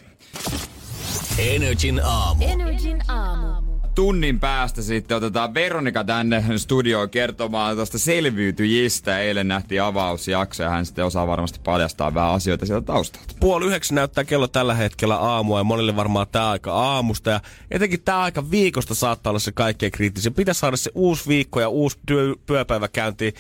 [1.38, 2.45] Energin aamu.
[2.45, 3.53] Energin aamu.
[3.96, 9.20] Tunnin päästä sitten otetaan Veronika tänne studioon kertomaan tuosta selviytyjistä.
[9.20, 13.36] Eilen nähtiin avausjakso ja hän sitten osaa varmasti paljastaa vähän asioita sieltä taustalta.
[13.39, 17.30] Puoli yhdeksän näyttää kello tällä hetkellä aamua ja monille varmaan tämä aika aamusta.
[17.30, 17.41] Ja
[17.72, 20.34] etenkin tämä aika viikosta saattaa olla se kaikkein kriittisin.
[20.34, 23.34] Pitäisi saada se uusi viikko ja uusi työ, työpäivä käyntiin.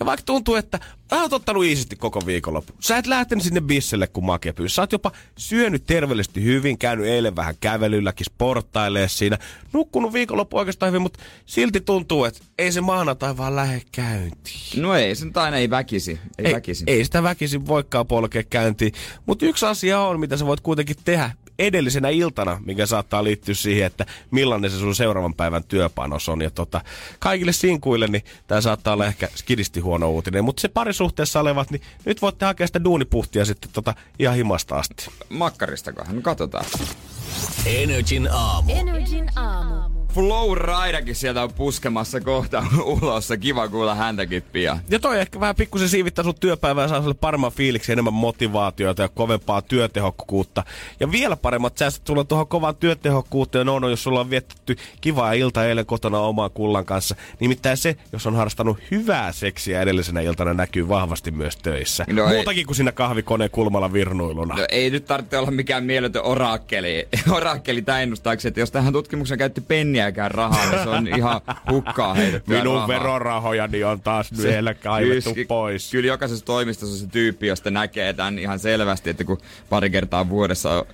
[0.00, 0.78] Ja vaikka tuntuu, että
[1.10, 2.72] Sä oot ottanut iisisti koko viikonloppu.
[2.80, 4.74] Sä et lähtenyt sinne bisselle, kun make pyys.
[4.74, 9.38] Sä oot jopa syönyt terveellisesti hyvin, käynyt eilen vähän kävelylläkin, sporttailee siinä.
[9.72, 14.82] Nukkunut viikonloppu oikeastaan hyvin, mutta silti tuntuu, että ei se maanantai vaan lähde käyntiin.
[14.82, 16.20] No ei, se nyt aina ei väkisi.
[16.38, 16.84] Ei, Ei, väkisi.
[16.86, 18.92] ei sitä väkisin voikaan polkea käyntiin.
[19.26, 23.86] Mutta yksi asia on, mitä sä voit kuitenkin tehdä edellisenä iltana, mikä saattaa liittyä siihen,
[23.86, 26.42] että millainen se sun seuraavan päivän työpanos on.
[26.42, 26.80] Ja tota,
[27.18, 30.44] kaikille sinkuille, niin tämä saattaa olla ehkä skidisti huono uutinen.
[30.44, 35.10] Mutta se parisuhteessa olevat, niin nyt voitte hakea sitä duunipuhtia sitten tota ihan himasta asti.
[35.28, 36.64] Makkaristakohan, katsotaan.
[37.66, 38.72] Energin aamu.
[38.72, 39.95] Energin aamu.
[40.16, 42.64] Flow Ridakin sieltä on puskemassa kohta
[43.02, 43.28] ulos.
[43.40, 44.80] Kiva kuulla häntäkin pian.
[44.88, 49.02] Ja toi ehkä vähän pikkusen siivittää sun työpäivää ja saa sulle paremman fiiliksi, enemmän motivaatiota
[49.02, 50.64] ja kovempaa työtehokkuutta.
[51.00, 55.66] Ja vielä paremmat säästöt tulla tuohon kovaan työtehokkuuteen on, jos sulla on vietetty kivaa ilta
[55.66, 57.16] eilen kotona omaa kullan kanssa.
[57.40, 62.04] Nimittäin se, jos on harrastanut hyvää seksiä edellisenä iltana, näkyy vahvasti myös töissä.
[62.12, 64.54] No ei- Muutakin kuin siinä kahvikoneen kulmalla virnuiluna.
[64.56, 69.38] No ei nyt tarvitse olla mikään mieletön oraakkeli, oraakkeli tämä ennustaakseni, että jos tähän tutkimukseen
[69.38, 69.60] käytti
[70.06, 71.40] penniäkään rahaa, niin se on ihan
[71.70, 72.88] hukkaa heitettyä Minun rahaa.
[72.88, 75.90] verorahojani on taas vielä kaivettu Kyllä- pois.
[75.90, 79.38] Kyllä jokaisessa toimistossa on se tyyppi, josta näkee tämän ihan selvästi, että kun
[79.70, 80.84] pari kertaa vuodessa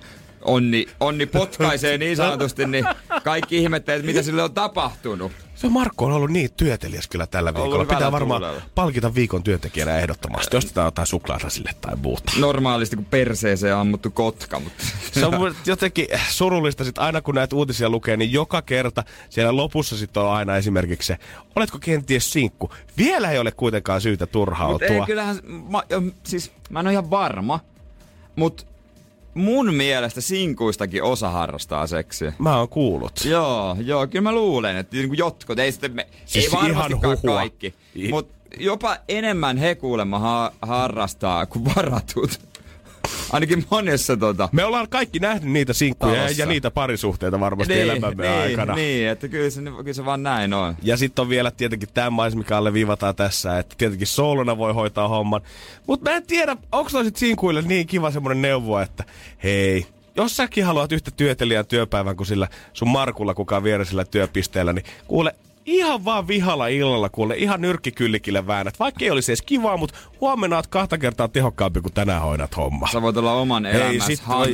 [0.41, 2.85] onni, onni potkaisee niin sanotusti, niin
[3.23, 5.31] kaikki ihmettelee, että mitä sille on tapahtunut.
[5.63, 7.85] Se Markku on ollut niin työteliäs kyllä tällä Ollut viikolla.
[7.85, 8.61] Pitää varmaan tuulella.
[8.75, 10.57] palkita viikon työntekijänä ehdottomasti.
[10.57, 12.31] Ostetaan jotain suklaata sille tai muuta.
[12.39, 14.83] Normaalisti kuin perseeseen ammuttu kotka, mutta...
[15.13, 19.97] Se on jotenkin surullista sit aina kun näitä uutisia lukee, niin joka kerta siellä lopussa
[19.97, 21.17] sitten on aina esimerkiksi se,
[21.55, 22.69] oletko kenties sinkku?
[22.97, 24.87] Vielä ei ole kuitenkaan syytä Mut turhautua.
[24.87, 25.39] ei, kyllähän,
[25.69, 25.83] mä,
[26.23, 27.59] siis mä en ole ihan varma,
[28.35, 28.65] mutta
[29.33, 32.33] mun mielestä sinkuistakin osa harrastaa seksiä.
[32.39, 33.25] Mä oon kuullut.
[33.25, 37.73] Joo, joo, kyllä mä luulen, että niinku jotkut, ei, sitten me, Siis ei varmastikaan kaikki,
[38.11, 42.39] mutta jopa enemmän he kuulemma ha- harrastaa kuin varatut.
[43.31, 44.49] Ainakin monessa tota...
[44.51, 46.41] Me ollaan kaikki nähnyt niitä sinkkuja ja, Talossa.
[46.41, 48.75] ja niitä parisuhteita varmasti elämämme niin, aikana.
[48.75, 50.75] niin, että kyllä se, kyllä se vaan näin on.
[50.83, 54.73] Ja sitten on vielä tietenkin tämä mais, mikä alle viivataan tässä, että tietenkin soolona voi
[54.73, 55.41] hoitaa homman.
[55.87, 59.03] Mutta mä en tiedä, onko toi sit sinkuille niin kiva semmonen neuvo, että
[59.43, 59.85] hei,
[60.15, 64.85] jos säkin haluat yhtä työtelijän työpäivän kuin sillä sun Markulla, kuka on vieresellä työpisteellä, niin
[65.07, 65.35] kuule,
[65.65, 68.79] ihan vaan vihalla illalla, kuule, ihan nyrkkikyllikille väännät.
[68.79, 72.87] Vaikka ei olisi edes kivaa, mutta huomenna oot kahta kertaa tehokkaampi kuin tänään hoidat homma.
[72.91, 74.49] Sä voit olla oman elämässä Han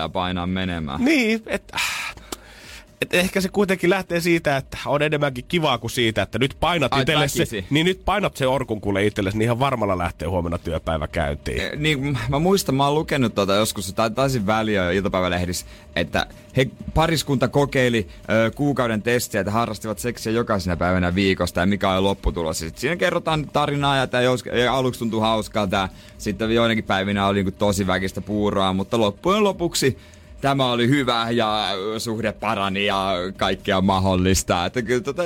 [0.00, 1.04] ja painaa menemään.
[1.04, 1.78] Niin, että
[3.02, 6.92] et ehkä se kuitenkin lähtee siitä, että on enemmänkin kivaa kuin siitä, että nyt painat
[6.92, 10.58] Ai, itsellesi se, niin nyt painat se orkun kuule itsellesi, niin ihan varmalla lähtee huomenna
[10.58, 11.60] työpäivä käyntiin.
[11.60, 16.26] Eh, Niin, mä muistan, mä oon lukenut tuota joskus, tai taisin väliä jo iltapäivälehdissä, että
[16.56, 22.04] he pariskunta kokeili ö, kuukauden testiä, että harrastivat seksiä jokaisena päivänä viikosta ja mikä on
[22.04, 22.58] lopputulos.
[22.58, 25.88] Sitten siinä kerrotaan tarinaa ja tämä jos, ja aluksi tuntui hauskalta ja
[26.18, 29.98] sitten joinakin päivinä oli niin tosi väkistä puuroa, mutta loppujen lopuksi
[30.40, 31.68] tämä oli hyvä ja
[31.98, 34.66] suhde parani ja kaikkea mahdollista.
[34.66, 35.22] Että kyllä tota,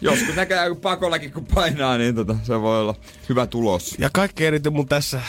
[0.00, 2.94] joskus näkee pakollakin kun painaa, niin tota, se voi olla
[3.28, 3.94] hyvä tulos.
[3.98, 5.20] Ja kaikki eniten mun tässä,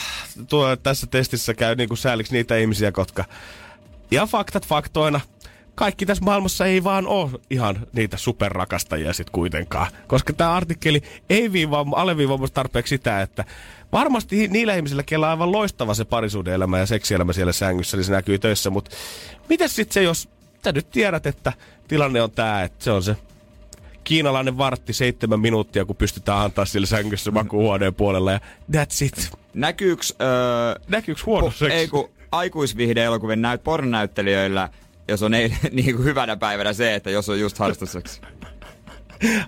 [0.48, 3.24] tuo, tässä testissä käy niin kuin sääliksi niitä ihmisiä, jotka
[4.10, 5.20] ihan faktat faktoina,
[5.74, 9.86] kaikki tässä maailmassa ei vaan ole ihan niitä superrakastajia sit kuitenkaan.
[10.06, 13.44] Koska tämä artikkeli ei viivaa, alleviivaa tarpeeksi sitä, että
[13.92, 18.12] varmasti niillä ihmisillä, kellä on aivan loistava se parisuudeelämä ja seksielämä siellä sängyssä, niin se
[18.12, 18.70] näkyy töissä.
[18.70, 18.90] Mutta
[19.48, 20.28] miten sitten se, jos
[20.64, 21.52] sä nyt tiedät, että
[21.88, 23.16] tilanne on tämä, että se on se
[24.04, 28.40] kiinalainen vartti seitsemän minuuttia, kun pystytään antaa sillä sängyssä makuuhuoneen puolella ja
[28.72, 29.30] that's it.
[29.54, 30.14] Näkyyks...
[30.20, 31.66] Öö, Näkyykö huono Po-?
[31.66, 34.68] Ei kun aikuisviihde-elokuvien näyt pornonäyttelijöillä,
[35.08, 38.20] jos on ei, niin kuin hyvänä päivänä se, että jos on just harrastusseksi.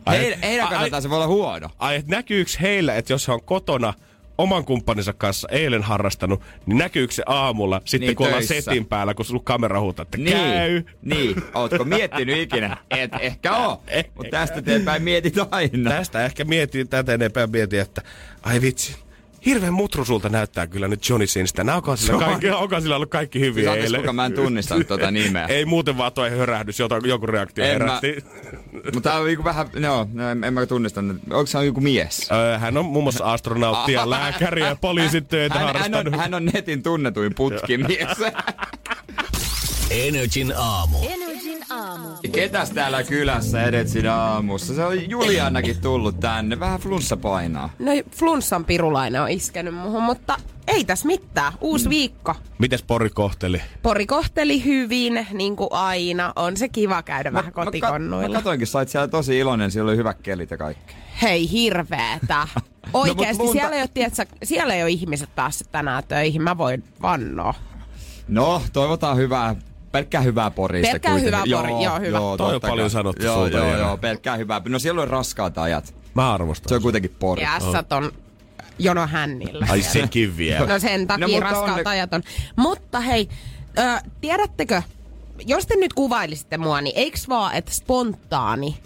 [0.06, 1.70] Ai- Heidän, heidän kannaltaan se voi olla huono.
[1.78, 3.94] Ai, et näkyykö heillä, että jos he on kotona
[4.38, 8.70] oman kumppaninsa kanssa eilen harrastanut, niin näkyykö se aamulla sitten, Niin, kun ollaan töissä.
[8.70, 10.82] setin päällä, kun sulla kamera huutaa, että Niin, käy.
[11.02, 11.42] niin.
[11.54, 12.76] Ootko miettinyt ikinä?
[12.90, 13.82] Et ehkä oo.
[13.88, 15.90] Eh, Mutta tästä eteenpäin mietit aina.
[15.90, 18.02] Tästä ehkä mietin, tätä enempää mietin, että
[18.42, 18.96] ai vitsi,
[19.46, 21.64] hirveän mutru sulta näyttää kyllä nyt Johnny Sinistä.
[21.64, 23.98] Nää onko sillä, kaikki, onko sillä ollut kaikki hyviä Siis eilen?
[24.00, 25.46] kuinka mä en tunnistanut tuota nimeä.
[25.46, 28.24] Ei muuten vaan toi hörähdys, jota, joku reaktio En herätti.
[28.94, 31.00] Mutta tää on niinku vähän, no, no en, en mä tunnista.
[31.30, 32.28] Onko se joku mies?
[32.32, 36.14] Öö, hän on muun muassa astronautti ja lääkäri ja poliisin töitä Hän, hän, harrastanut.
[36.14, 38.08] on, hän on netin tunnetuin putkimies.
[40.06, 40.98] Energin aamu.
[41.02, 42.08] Energin aamu.
[42.32, 44.74] Ketäs täällä kylässä edetsin aamussa?
[44.74, 46.60] Se on Julianakin tullut tänne.
[46.60, 47.70] Vähän flunssa painaa.
[47.78, 50.36] No flunssan pirulainen on iskenyt muhun, mutta
[50.66, 51.52] ei tässä mitään.
[51.60, 51.90] Uusi mm.
[51.90, 52.34] viikko.
[52.58, 53.62] Mites Pori kohteli?
[53.82, 56.32] Pori kohteli hyvin, niin kuin aina.
[56.36, 58.28] On se kiva käydä vähän Mä, kotikonnuilla.
[58.28, 60.94] mä katoinkin, sait siellä tosi iloinen, siellä oli hyvät kelit ja kaikki.
[61.22, 62.48] Hei, hirveetä.
[62.92, 66.42] Oikeesti, No, mut lunta- siellä, ei ole, tiedätkö, siellä ei ole ihmiset päässyt tänään töihin.
[66.42, 67.54] Mä voin vannoa.
[68.28, 69.56] No, toivotaan hyvää,
[69.92, 72.18] pelkkää hyvää Porista Pelkkää hyvää Pori- joo, hyvä.
[72.18, 74.62] Toi on totta paljon sanottu Joo, sulta, joo, joo, pelkkää hyvää.
[74.68, 75.94] No siellä on raskaat ajat.
[76.14, 76.68] Mä arvostan.
[76.68, 77.42] Se on kuitenkin Pori.
[77.42, 78.12] Ja ässät on
[78.78, 79.66] jono hännillä.
[79.70, 80.06] Ai siellä.
[80.06, 80.66] sekin vielä.
[80.66, 82.22] No sen takia No, no, mutta raskaat onne- ajat on.
[82.56, 83.28] Mutta hei,
[83.78, 83.82] ö,
[84.20, 84.82] tiedättekö,
[85.46, 88.78] jos te nyt kuvailisitte mua, niin eiks vaan, että spontaani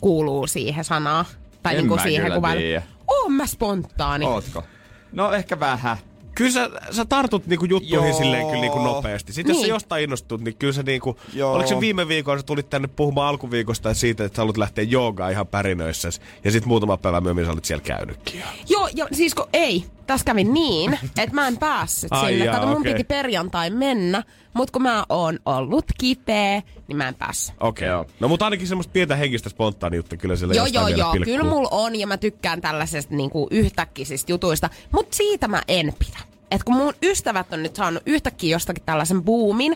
[0.00, 1.24] kuuluu siihen sanaan?
[1.62, 2.60] Tai En niinku mä siihen kuvailu.
[3.08, 4.26] Oon mä spontaani.
[4.26, 4.64] Ootko?
[5.12, 5.96] No ehkä vähän.
[6.40, 8.18] Kyllä sä, sä tartut niinku juttuihin Joo.
[8.18, 9.32] silleen kyllä niinku nopeasti.
[9.32, 9.70] Sitten jos sä Niin.
[9.70, 11.16] jostain innostut, niin kyllä sä niinku...
[11.34, 11.52] Joo.
[11.54, 14.84] Oliko se viime viikolla, sä tulit tänne puhumaan alkuviikosta ja siitä, että sä haluat lähteä
[14.84, 16.08] joogaan ihan pärinöissä.
[16.44, 18.40] Ja sitten muutama päivä myöhemmin sä olit siellä käynytkin.
[18.40, 18.46] jo.
[18.68, 19.84] Joo, jo, siis kun ei.
[20.06, 22.44] Tässä kävi niin, että mä en päässyt Ai sinne.
[22.44, 22.92] jaa, Kato, mun okei.
[22.92, 24.22] piti perjantai mennä,
[24.54, 27.54] mutta kun mä oon ollut kipeä, niin mä en päässyt.
[27.60, 27.90] Okei.
[27.92, 28.14] Okay.
[28.20, 31.12] No mutta ainakin semmoista pientä henkistä spontaaniutta kyllä siellä Joo, joo, joo.
[31.12, 31.32] pilkkuu.
[31.32, 34.70] Kyllä mulla on ja mä tykkään tällaisesta niinku yhtäkkisistä jutuista.
[34.92, 36.29] Mutta siitä mä en pidä.
[36.50, 39.72] Et kun mun ystävät on nyt saanut yhtäkkiä jostakin tällaisen boomin,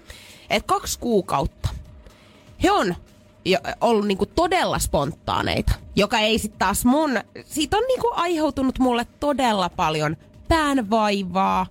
[0.50, 1.68] että kaksi kuukautta
[2.62, 2.94] he on
[3.44, 7.10] jo, ollut niinku todella spontaaneita, joka ei sitten taas mun,
[7.44, 10.16] siitä on niinku aiheutunut mulle todella paljon
[10.48, 11.66] päänvaivaa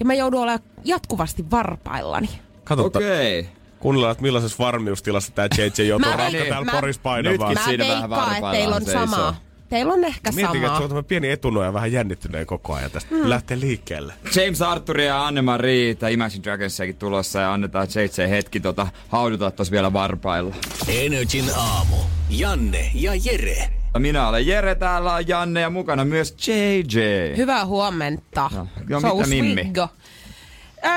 [0.00, 2.28] ja mä joudun olemaan jatkuvasti varpaillani.
[2.64, 3.40] Kato, Okei.
[3.40, 3.52] Okay.
[3.80, 7.38] kuunnellaan, että millaisessa varmiustilassa tää JJ joutuu niin, täällä mä- Poris painamaan.
[7.50, 9.06] Nytkin Mä siinä vähän veikkaan, että varpaillaan teillä on seisoo.
[9.06, 9.36] samaa.
[9.68, 10.88] Teillä on ehkä Mietin, että samaa.
[10.88, 13.14] se on pieni etunoja vähän jännittyneen koko ajan tästä.
[13.14, 13.28] Mm.
[13.30, 14.14] Lähtee liikkeelle.
[14.36, 19.72] James Arthur ja Anne-Marie tai Imagine Dragonsiakin tulossa ja annetaan JJ hetki tota, hauduta tossa
[19.72, 20.54] vielä varpailla.
[20.88, 21.96] Energin aamu.
[22.30, 23.68] Janne ja Jere.
[23.98, 27.36] Minä olen Jere, täällä on Janne ja mukana myös JJ.
[27.36, 28.50] Hyvää huomenta.
[28.54, 29.72] No, joo, Se on mitä Mimmi?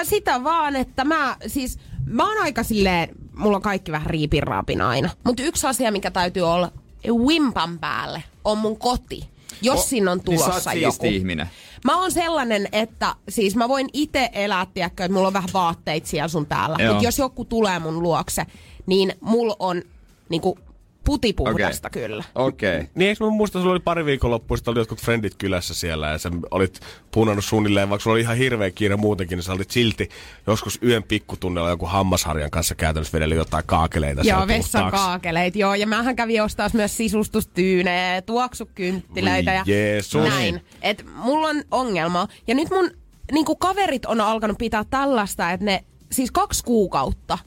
[0.04, 5.10] Sitä vaan, että mä siis, mä oon aika silleen, mulla on kaikki vähän riipiraapin aina.
[5.24, 6.72] Mutta yksi asia, mikä täytyy olla
[7.08, 9.30] wimpan päälle, on mun koti.
[9.62, 11.06] Jos O- siinä on niin tulossa oot joku.
[11.06, 11.50] ihminen.
[11.86, 16.08] Mä oon sellainen, että siis mä voin itse elää, tiedätkö, että mulla on vähän vaatteita
[16.08, 16.78] siellä sun täällä.
[16.88, 18.46] Mutta jos joku tulee mun luokse,
[18.86, 19.82] niin mulla on
[20.30, 20.60] niinku
[21.04, 22.02] putipuhdasta Okei.
[22.02, 22.24] kyllä.
[22.36, 22.78] Okei.
[22.78, 22.88] Okay.
[22.96, 26.18] Niin eikö mä muista, sulla oli pari viikonloppua, sitten oli jotkut frendit kylässä siellä ja
[26.18, 26.80] sä olit
[27.12, 30.10] punannut suunnilleen, vaikka sulla oli ihan hirveä kiire muutenkin, niin sä olit silti
[30.48, 34.22] joskus yön pikkutunnella joku hammasharjan kanssa käytännössä vedellä jotain kaakeleita.
[34.22, 35.76] Joo, vessan kaakeleita, joo.
[35.76, 40.30] Ja mähän kävin ostaa myös sisustustyynejä ja tuoksukynttilöitä ja Jeesus.
[40.30, 40.62] näin.
[40.82, 42.28] Et mulla on ongelma.
[42.48, 42.92] Ja nyt mun
[43.32, 47.38] niinku kaverit on alkanut pitää tällaista, että ne siis kaksi kuukautta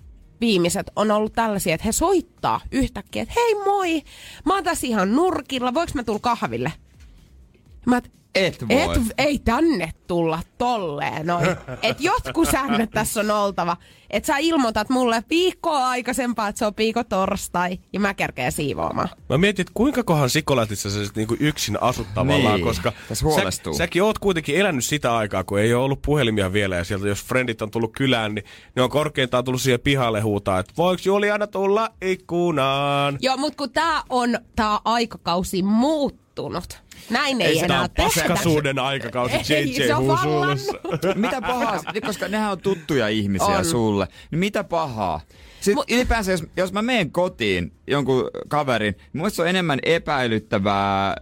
[0.44, 4.02] viimeiset on ollut tällaisia, että he soittaa yhtäkkiä, että hei moi,
[4.44, 6.72] mä oon tässä ihan nurkilla, voiko mä tulla kahville?
[7.86, 8.96] Mä, et, Et voi.
[8.96, 11.46] et, ei tänne tulla tolleen noin.
[11.82, 13.76] Et jotkut säännöt tässä on oltava.
[14.10, 19.08] Että sä ilmoitat mulle viikkoa aikaisempaa, että sopiiko torstai, ja mä kerkeen siivoamaan.
[19.28, 22.92] Mä mietin, että kuinka kohan Sikolätissä sä sit niinku yksin asut tavallaan, Niin, koska.
[23.12, 27.08] Sä, säkin oot kuitenkin elänyt sitä aikaa, kun ei ole ollut puhelimia vielä ja sieltä
[27.08, 28.44] jos frendit on tullut kylään, niin
[28.76, 33.18] ne on korkeintaan tullut siihen pihalle huutaa, että voiko Juliana tulla ikkunaan?
[33.20, 36.83] Joo, mutta kun tää on tää aikakausi muuttunut.
[37.10, 38.08] Näin ei, Ei enää tehdä.
[38.08, 40.72] paskasuuden aikakausi Ei, JJ Husuullassa.
[41.14, 43.64] Mitä pahaa, koska nehän on tuttuja ihmisiä On.
[43.64, 45.20] sulle, niin mitä pahaa?
[45.60, 49.48] Sitten Mu- ylipäänsä, jos, jos mä menen kotiin jonkun kaverin, niin mun mielestä se on
[49.48, 51.16] enemmän epäilyttävää äh,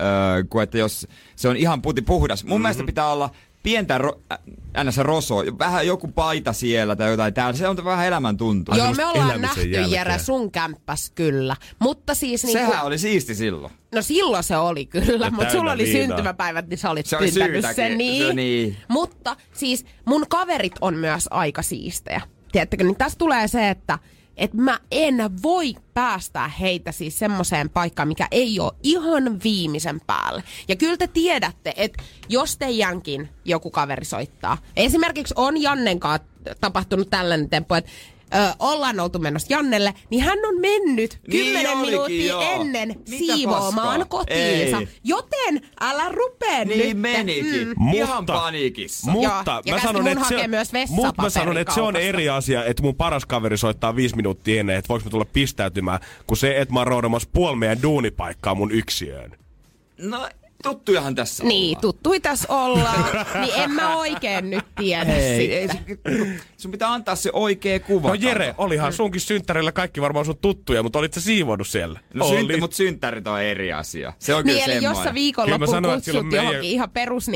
[0.50, 1.06] kuin että jos
[1.36, 2.44] se on ihan puti puhdas.
[2.44, 2.62] Mun mm-hmm.
[2.62, 3.30] mielestä pitää olla
[3.62, 4.38] pientä ro, äh,
[4.84, 7.58] NS roso, vähän joku paita siellä tai jotain täällä.
[7.58, 8.76] Se on vähän elämäntuntua.
[8.76, 9.98] Joo, me ollaan nähty jälkeä.
[9.98, 11.56] Jere sun kämppäs kyllä.
[11.78, 13.72] Mutta siis niinku, Sehän oli siisti silloin.
[13.94, 16.06] No silloin se oli kyllä, mutta sulla oli viinaa.
[16.06, 18.26] syntymäpäivät, niin sä olit Se syytäkin, sen niin.
[18.26, 18.76] se niin.
[18.88, 22.20] Mutta siis mun kaverit on myös aika siistejä.
[22.52, 23.98] Tiedättekö, niin tässä tulee se, että
[24.36, 30.42] et mä en voi päästää heitä siis semmoiseen paikkaan, mikä ei ole ihan viimeisen päälle.
[30.68, 34.58] Ja kyllä te tiedätte, että jos teidänkin joku kaveri soittaa.
[34.76, 36.28] Esimerkiksi on Jannen kanssa
[36.60, 37.90] tapahtunut tällainen temppu, että
[38.34, 42.42] ö, ollaan oltu menossa Jannelle, niin hän on mennyt Niin kymmenen olikin, minuuttia joo.
[42.42, 44.04] ennen Mitä siivoamaan paskaa?
[44.04, 44.78] kotiinsa.
[44.78, 44.88] Ei.
[45.04, 46.96] Joten älä rupee Niin nyt.
[46.98, 47.68] menikin.
[47.68, 47.92] Mm.
[47.94, 49.10] Ihan Mutta- paniikissa.
[49.10, 52.28] Joo, Mutta ja mä sanon, että se, myös mutta mä sanon, että se on eri
[52.28, 56.38] asia, että mun paras kaveri soittaa viisi minuuttia ennen, että voiko mä tulla pistäytymään, kuin
[56.38, 59.32] se, että mä oon roudamassa puoli meidän duunipaikkaa mun yksiöön.
[59.98, 60.28] No,
[60.62, 61.80] tuttujahan tässä Niin, ollaan.
[61.80, 63.04] tuttui tässä ollaan.
[63.40, 68.08] niin en mä oikein nyt tiedä Ei, ei, sun- sun pitää antaa se oikea kuva.
[68.08, 72.00] No Jere, olihan sunkin synttärillä kaikki varmaan sun tuttuja, mutta olit sä siivonnut siellä?
[72.14, 72.38] No Oli.
[72.38, 74.12] syntä, mutta synttärit on eri asia.
[74.18, 74.96] Se on kyllä Niin, eli jos semmoinen.
[74.96, 77.28] sä Kyllä viikonloppuun mä sanoin, että kutsut silloin meidän- johonkin ihan perus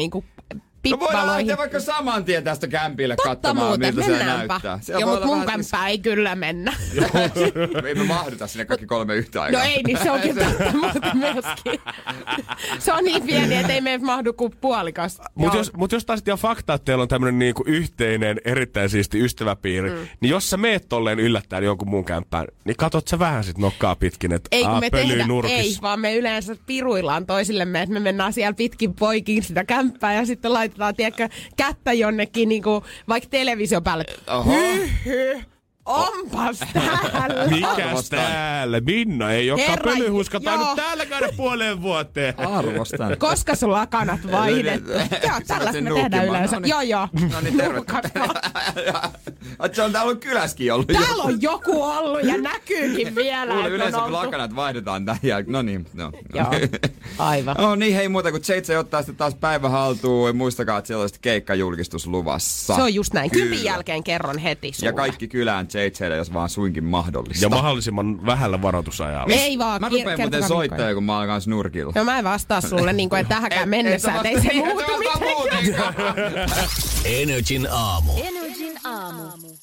[0.91, 1.47] niinku No voidaan pippaloihin.
[1.47, 4.78] lähteä vaikka saman tien tästä kämpille Totta katsomaan, muuten, miltä se näyttää.
[4.82, 6.72] Siellä Joo, mutta mun siis- kämppää ei kyllä mennä.
[7.87, 9.61] ei me mahduta sinne kaikki kolme yhtä aikaa.
[9.61, 11.80] No ei, niin se onkin totta muuten myöskin.
[12.78, 15.18] se on niin pieni, että ei meidän mahdu kuin puolikas.
[15.34, 15.61] Mutta Joo.
[15.61, 19.91] jos, mut jos taas ihan fakta, että teillä on tämmöinen niinku yhteinen, erittäin siisti ystäväpiiri,
[19.91, 19.97] mm.
[20.20, 23.97] niin jos sä meet tolleen yllättäen jonkun muun kämppään, niin katot sä vähän sit nokkaa
[23.97, 25.57] pitkin, että Ei kun aa, me pölyy tehdä, nurkissa.
[25.59, 30.26] ei, vaan me yleensä piruillaan toisillemme, että me mennään siellä pitkin poikin sitä kämppää ja
[30.26, 34.05] sitten laitetaan, tiedätkö, kättä jonnekin niinku, vaikka televisio päälle.
[34.27, 34.53] Oho.
[34.53, 35.47] Hyh, hyh,
[35.87, 37.47] onpas täällä.
[37.51, 38.80] Mikäs täällä?
[38.80, 42.34] Minna ei Herra- pölyhuska tainnut täällä käydä puoleen vuoteen.
[42.41, 43.16] Arvostan.
[43.18, 44.91] Koska sun lakanat vaihdettu?
[44.93, 46.28] Joo, tällä sen me tehdään nuukimaan.
[46.28, 46.57] yleensä.
[46.57, 46.70] No niin.
[46.70, 47.09] Joo, joo.
[47.32, 47.74] No niin, terve.
[47.74, 48.30] Nuukataan.
[49.59, 50.87] Ai, Se on täällä on kyläskin ollut.
[50.87, 53.53] Täällä on joku ollut ja näkyykin vielä.
[53.55, 55.53] Kuule, yleensä on kun lakanat vaihdetaan tämän jälkeen.
[55.53, 56.12] No niin, no.
[56.34, 56.47] Joo,
[57.18, 57.57] aivan.
[57.59, 60.28] No niin, hei muuta kuin Jade ottaa sitten taas päivä haltuun.
[60.28, 62.76] Ja Muistakaa, että siellä on sitten keikkajulkistus luvassa.
[62.76, 63.30] Se on just näin.
[63.30, 64.89] Kympin jälkeen kerron heti sulle.
[64.89, 65.68] Ja kaikki kylään
[66.01, 67.45] Jade, jos vaan suinkin mahdollista.
[67.45, 69.35] Ja mahdollisimman vähällä varoitusajalla.
[69.35, 69.81] Ei vaan.
[69.81, 71.93] Mä rupean muuten soittaa, kun mä oon kanssa nurkilla.
[71.95, 75.95] No mä en vastaa sulle niin kuin, että tähänkään mennessä, että ei se muutu mitenkään.
[77.05, 78.12] Energin aamu.
[78.16, 79.22] Energin aamu.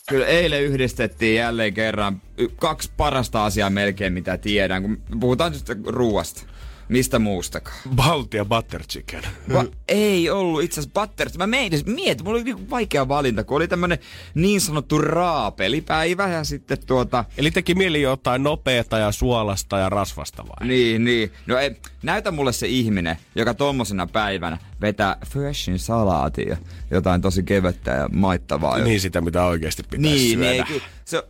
[0.09, 2.21] Kyllä eilen yhdistettiin jälleen kerran
[2.55, 6.43] kaksi parasta asiaa melkein, mitä tiedän, kun puhutaan nyt ruuasta.
[6.89, 7.77] Mistä muustakaan?
[7.95, 9.23] Baltia butter chicken.
[9.53, 11.29] Va- ei ollut itse asiassa butter.
[11.37, 13.97] Mä mietin, mietin, mulla oli niinku vaikea valinta, kun oli tämmönen
[14.33, 17.25] niin sanottu raapelipäivä ja sitten tuota...
[17.37, 20.67] Eli teki mieli jotain nopeata ja suolasta ja rasvasta vai?
[20.67, 21.31] Niin, niin.
[21.47, 26.57] No ei, näytä mulle se ihminen, joka tommosena päivänä vetää freshin salaatia
[26.91, 28.77] jotain tosi kevettä ja maittavaa.
[28.79, 30.51] Niin sitä, mitä oikeasti pitäisi Niin, syödä.
[30.51, 30.81] niin ei, kyllä.
[31.05, 31.23] se,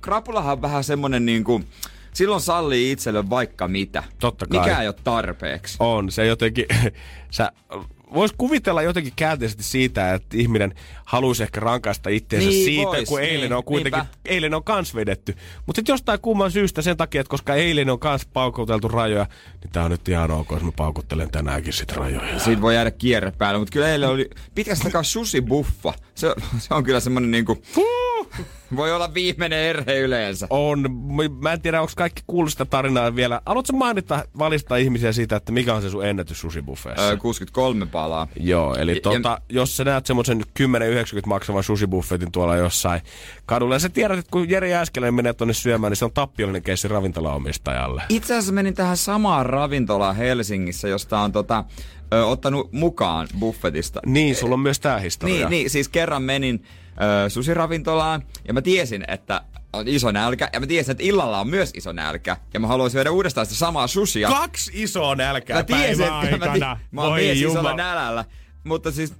[0.00, 1.60] krapulahan on vähän semmonen niinku,
[2.14, 4.02] silloin sallii itselle vaikka mitä.
[4.18, 4.60] Totta kai.
[4.60, 5.76] Mikä ei ole tarpeeksi.
[5.80, 6.66] On, se jotenkin,
[7.30, 7.52] sä
[8.14, 13.20] vois kuvitella jotenkin käänteisesti siitä, että ihminen haluaisi ehkä rankaista itseensä Niin siitä, vois, kun
[13.20, 14.18] eilen niin, on kuitenkin, niinpä.
[14.24, 15.36] eilen on kans vedetty.
[15.66, 19.26] Mutta sitten jostain kumman syystä sen takia, että koska eilen on kans paukuteltu rajoja,
[19.62, 22.38] niin tää on nyt ihan ok, jos mä paukuttelen tänäänkin sit rajoja.
[22.38, 25.94] Siitä voi jäädä kierre päälle, mutta kyllä eilen oli pitkästä takaa sushi buffa.
[26.14, 27.62] Se, se on kyllä semmonen niinku,
[28.76, 30.46] voi olla viimeinen erhe yleensä.
[30.50, 30.86] On,
[31.40, 33.40] mä en tiedä, onko kaikki kuullut sitä tarinaa vielä.
[33.46, 37.08] Haluatko mainita, valistaa ihmisiä siitä, että mikä on se sun ennätys susibuffeessa?
[37.08, 38.28] Öö, 63 palaa.
[38.40, 43.00] Joo, eli Ja- tota, jos sä näet semmoisen 10,90 maksavan susibuffetin tuolla jossain
[43.46, 46.62] kadulla, ja sä tiedät, että kun Jeri Äskeläinen menee tonne syömään, niin se on tappiollinen
[46.62, 48.02] keissi ravintolaomistajalle.
[48.08, 51.64] Itse asiassa menin tähän samaan ravintolaan Helsingissä, josta on tota,
[52.14, 54.00] ö, ottanut mukaan buffetista.
[54.06, 55.34] Niin, sulla on myös tää historia.
[55.34, 56.64] Niin, niin, siis kerran menin
[57.00, 59.40] ö, susiravintolaan ja mä tiesin, että
[59.72, 62.90] on iso nälkä ja mä tiesin, että illalla on myös iso nälkä ja mä haluan
[62.90, 64.28] syödä uudestaan sitä samaa sushia.
[64.28, 66.76] Kaksi isoa nälkää mä tiesin, päivän että mä, aikana.
[66.76, 68.24] ti- mä oon mies isolla nälällä.
[68.64, 69.14] Mutta siis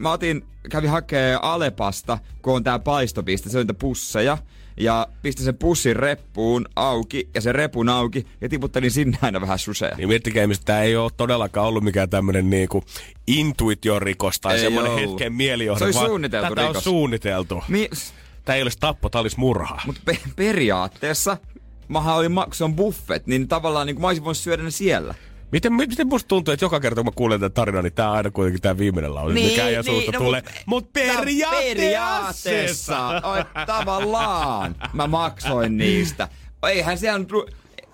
[0.00, 4.38] mä otin, kävin hakee Alepasta, kun on tää paistopiste, se on niitä pusseja.
[4.80, 9.58] Ja pistin sen pussin reppuun auki ja sen repun auki ja tiputtelin sinne aina vähän
[9.58, 9.96] susea.
[9.96, 12.84] Niin miettikää, mistä tää ei ole todellakaan ollut mikään tämmönen niinku
[13.26, 15.10] intuition-rikos tai Ei semmonen ollut.
[15.10, 15.78] hetken mielijohde.
[15.78, 16.84] Se oli suunniteltu Tätä on rikos.
[16.84, 17.62] suunniteltu.
[17.68, 17.90] Mi-
[18.44, 19.80] Tää ei olisi tappo, tää olisi murha.
[19.86, 21.36] Mutta pe- periaatteessa
[21.88, 25.14] maha oli, ma- se on buffet, niin tavallaan niin mä olisin voinut syödä ne siellä.
[25.52, 28.16] Miten, miten musta tuntuu, että joka kerta kun mä kuulen tätä tarinaa, niin tää on
[28.16, 30.40] aina kuitenkin tää viimeinen lause, Niin, mikä ei suusta no, tulee.
[30.42, 31.50] mut- Mut periaatteessa.
[31.74, 33.08] periaatteessa.
[33.24, 34.76] Oi, tavallaan.
[34.92, 36.28] Mä maksoin niistä.
[36.68, 37.46] Eihän siellä nyt lu-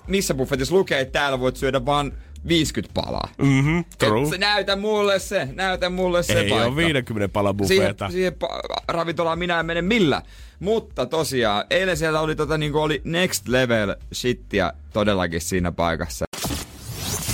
[0.06, 2.12] missä buffetissa lukee, että täällä voit syödä vaan
[2.48, 3.28] 50 palaa.
[3.38, 4.22] Mhm, true.
[4.22, 6.66] Et se, näytä mulle se, näytä mulle se Ei paikka.
[6.66, 8.10] ole 50 palan siihen, buffeeta.
[8.10, 10.22] siihen pa- ravintolaan minä en mene millä.
[10.60, 16.24] Mutta tosiaan, eilen siellä oli, tota, niin oli next level shittiä todellakin siinä paikassa.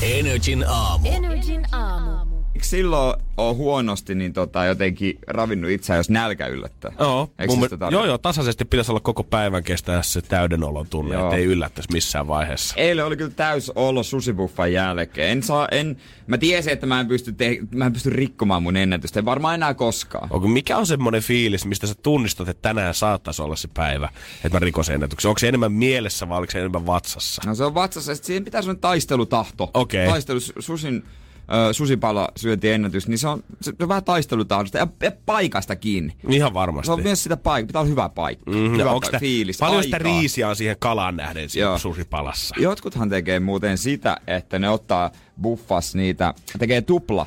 [0.03, 1.07] Energin aamu.
[1.07, 2.28] Energin aamu.
[2.59, 6.93] Eikö silloin ole huonosti niin tota, jotenkin ravinnut itseään, jos nälkä yllättää?
[6.99, 7.89] Joo, mun tarkoita?
[7.91, 11.25] joo, joo, tasaisesti pitäisi olla koko päivän kestää se täyden olon tunne, Joo.
[11.25, 12.75] ettei yllättäisi missään vaiheessa.
[12.77, 15.31] Eilen oli kyllä täys olo susibuffan jälkeen.
[15.31, 15.97] En saa, en,
[16.27, 19.19] mä tiesin, että mä en pysty, te, mä en pysty rikkomaan mun ennätystä.
[19.19, 20.29] En varmaan enää koskaan.
[20.31, 24.09] Onko, mikä on semmoinen fiilis, mistä sä tunnistat, että tänään saattaisi olla se päivä,
[24.45, 25.29] että mä rikon sen ennätyksen?
[25.29, 27.43] Onko se enemmän mielessä vai oliko se enemmän vatsassa?
[27.47, 29.71] No se on vatsassa, että siihen pitää sellainen taistelutahto.
[29.75, 30.09] Okei.
[30.09, 31.05] Taistelu su- susin
[31.53, 36.17] ö, susipala syöntiennätys, niin se on, se on vähän taistelutahdosta ja, ja paikasta kiinni.
[36.29, 36.87] Ihan varmasti.
[36.87, 38.51] Se on myös sitä paikkaa, pitää olla hyvä paikka.
[38.51, 39.83] Mm, hyvä sitä, fiilis, paljon aikaa.
[39.83, 41.79] sitä riisiä on siihen kalaan nähden siinä Joo.
[41.79, 42.55] susipalassa?
[42.59, 45.11] Jotkuthan tekee muuten sitä, että ne ottaa
[45.43, 47.27] buffas niitä, tekee tupla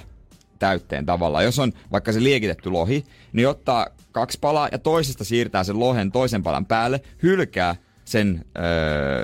[0.60, 1.44] täytteen tavallaan.
[1.44, 3.04] Jos on vaikka se liekitetty lohi,
[3.34, 9.24] niin ottaa kaksi palaa ja toisesta siirtää sen lohen toisen palan päälle, hylkää sen öö,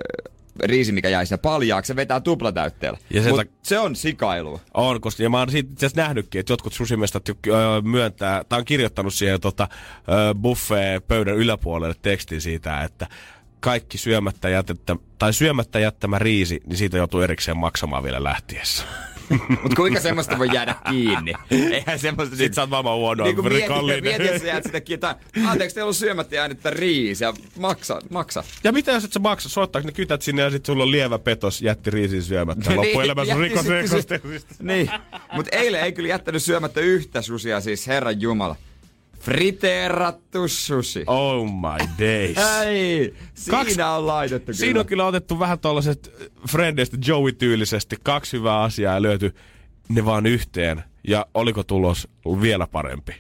[0.64, 3.00] riisi, mikä jäi sinne paljaaksi, ja vetää tuplatäytteellä.
[3.10, 4.60] Ja sen Mut tak- se on sikailua.
[4.74, 7.30] On, koska ja mä oon siitä itse nähnytkin, että jotkut susimestat
[7.84, 9.68] myöntää, tai on kirjoittanut siihen tota,
[10.08, 13.08] ö, buffet pöydän yläpuolelle tekstin siitä, että
[13.60, 18.84] kaikki syömättä, jätettä, tai syömättä jättämä riisi, niin siitä joutuu erikseen maksamaan vielä lähtiessä.
[19.64, 21.34] Mutta kuinka semmoista voi jäädä kiinni?
[21.52, 22.36] Eihän semmoista...
[22.36, 24.04] Sitten sä oot maailman huono, niin kuin mietit, rikollinen.
[24.04, 25.08] mietit, että sä jäät sitä kiinni.
[25.48, 27.34] Anteeksi, teillä on syömättä jäänyttä riisiä.
[27.60, 28.44] Maksa, maksa.
[28.64, 31.20] Ja mitä jos et sä maksa, soittaako ne kytät sinne ja sit sulla on lievä
[31.20, 32.76] petos, jätti riisin syömättä.
[32.76, 34.60] Loppuelämä sun jätti rikos sitten rikos.
[34.60, 34.92] Niin.
[35.34, 38.56] Mutta eilen ei kyllä jättänyt syömättä yhtä susia, siis herran jumala.
[39.20, 41.04] Friteerattu susi.
[41.08, 42.38] Oh my days.
[42.66, 44.58] Ei, siinä Kaksi- on laitettu kyllä.
[44.58, 46.12] Siinä on kyllä otettu vähän tollaset
[46.50, 49.36] Frendeistä Joey-tyylisesti kaksi hyvää asiaa ja löyty
[49.90, 50.84] ne vaan yhteen.
[51.08, 52.08] Ja oliko tulos
[52.42, 53.16] vielä parempi?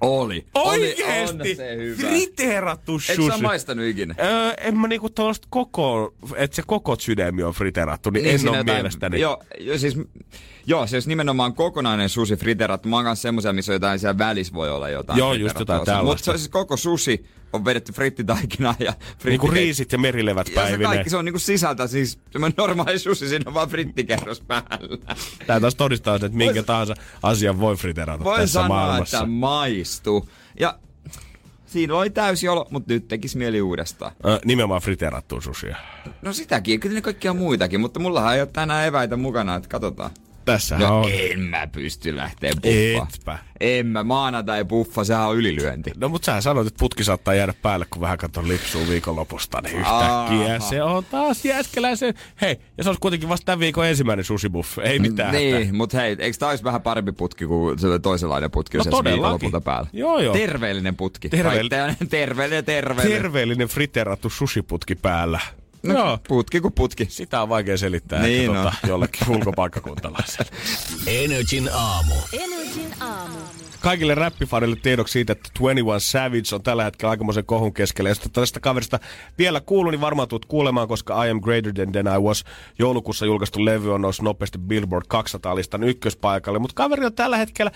[0.00, 0.46] Oli.
[0.54, 1.54] Oli, Oikeesti?
[1.54, 2.08] se hyvä.
[2.08, 3.42] Friteerattu Eikö sä sushi.
[3.42, 4.14] maistanut ikinä?
[4.24, 8.50] Öö, en mä niinku tuollaista koko, että se koko sydämi on friteerattu, niin, en siinä
[8.52, 9.20] ole mielestäni.
[9.20, 9.96] Joo, jo, siis,
[10.66, 12.88] joo, se jos nimenomaan kokonainen susi friteerattu.
[12.88, 15.18] Mä oon kanssa semmosia, missä jotain siellä välissä voi olla jotain.
[15.18, 16.24] Joo, just jotain Mutta tällaista.
[16.24, 18.92] se on siis koko susi on vedetty frittitaikinaan ja
[19.24, 20.90] Niinku frittike- riisit ja merilevät Ja se päivineen.
[20.90, 24.98] kaikki, se on niinku sisältä siis semmoinen normaali susi, siinä on vaan frittikerros päällä.
[25.46, 29.16] Tää taas todistaa, että minkä tahansa asian voi friterata Voin tässä sanoa, maailmassa.
[29.18, 30.28] että maistuu.
[30.60, 30.78] Ja
[31.66, 34.12] siinä oli täysi olo, mutta nyt tekis mieli uudestaan.
[34.26, 35.76] Ö, nimenomaan friteerattua sushia.
[36.22, 40.10] No sitäkin, kyllä ne kaikkia muitakin, mutta mullahan ei ole tänään eväitä mukana, että katsotaan.
[40.46, 41.10] Tässä No on.
[41.12, 42.50] en mä pysty lähteä.
[42.62, 43.38] Etpä.
[43.60, 45.90] En mä, maanantai buffa, sehän on ylilyönti.
[45.96, 49.76] No mut sä sanoit, että putki saattaa jäädä päälle, kun vähän katon lipsuu viikonlopusta, niin
[49.76, 50.68] yhtäkkiä Aha.
[50.68, 52.14] se on taas jäskeläisen.
[52.40, 55.26] Hei, ja se olisi kuitenkin vasta tämän viikon ensimmäinen sushibuffe, ei mitään.
[55.34, 55.40] hätää.
[55.40, 58.92] Niin, mutta hei, eikö tää olisi vähän parempi putki kuin se toisenlainen putki, No jos
[58.92, 59.88] no, viikonlopulta päällä?
[59.92, 60.34] Joo, joo.
[60.34, 61.28] Terveellinen putki.
[61.28, 61.32] Terveell-
[61.68, 63.22] Terveellinen, terveellinen, terveellinen.
[63.22, 65.40] Terveellinen friteerattu sushiputki päällä.
[65.86, 67.06] No, Joo, Putki kuin putki.
[67.10, 68.56] sitä on vaikea selittää Niin on.
[68.56, 70.50] tota, jollekin ulkopaikkakuntalaiselle.
[71.06, 72.14] Energin aamu.
[72.32, 73.38] Energin aamu.
[73.86, 78.08] Kaikille räppifanille tiedoksi siitä, että 21 Savage on tällä hetkellä aikamoisen kohun keskellä.
[78.10, 78.98] Jos tästä kaverista
[79.38, 82.44] vielä kuullut, niin varmaan tulet kuulemaan, koska I Am Greater Than, than I Was
[82.78, 86.58] joulukuussa julkaistu levy on noussut nopeasti Billboard 200-listan ykköspaikalle.
[86.58, 87.70] Mutta kaveri on tällä hetkellä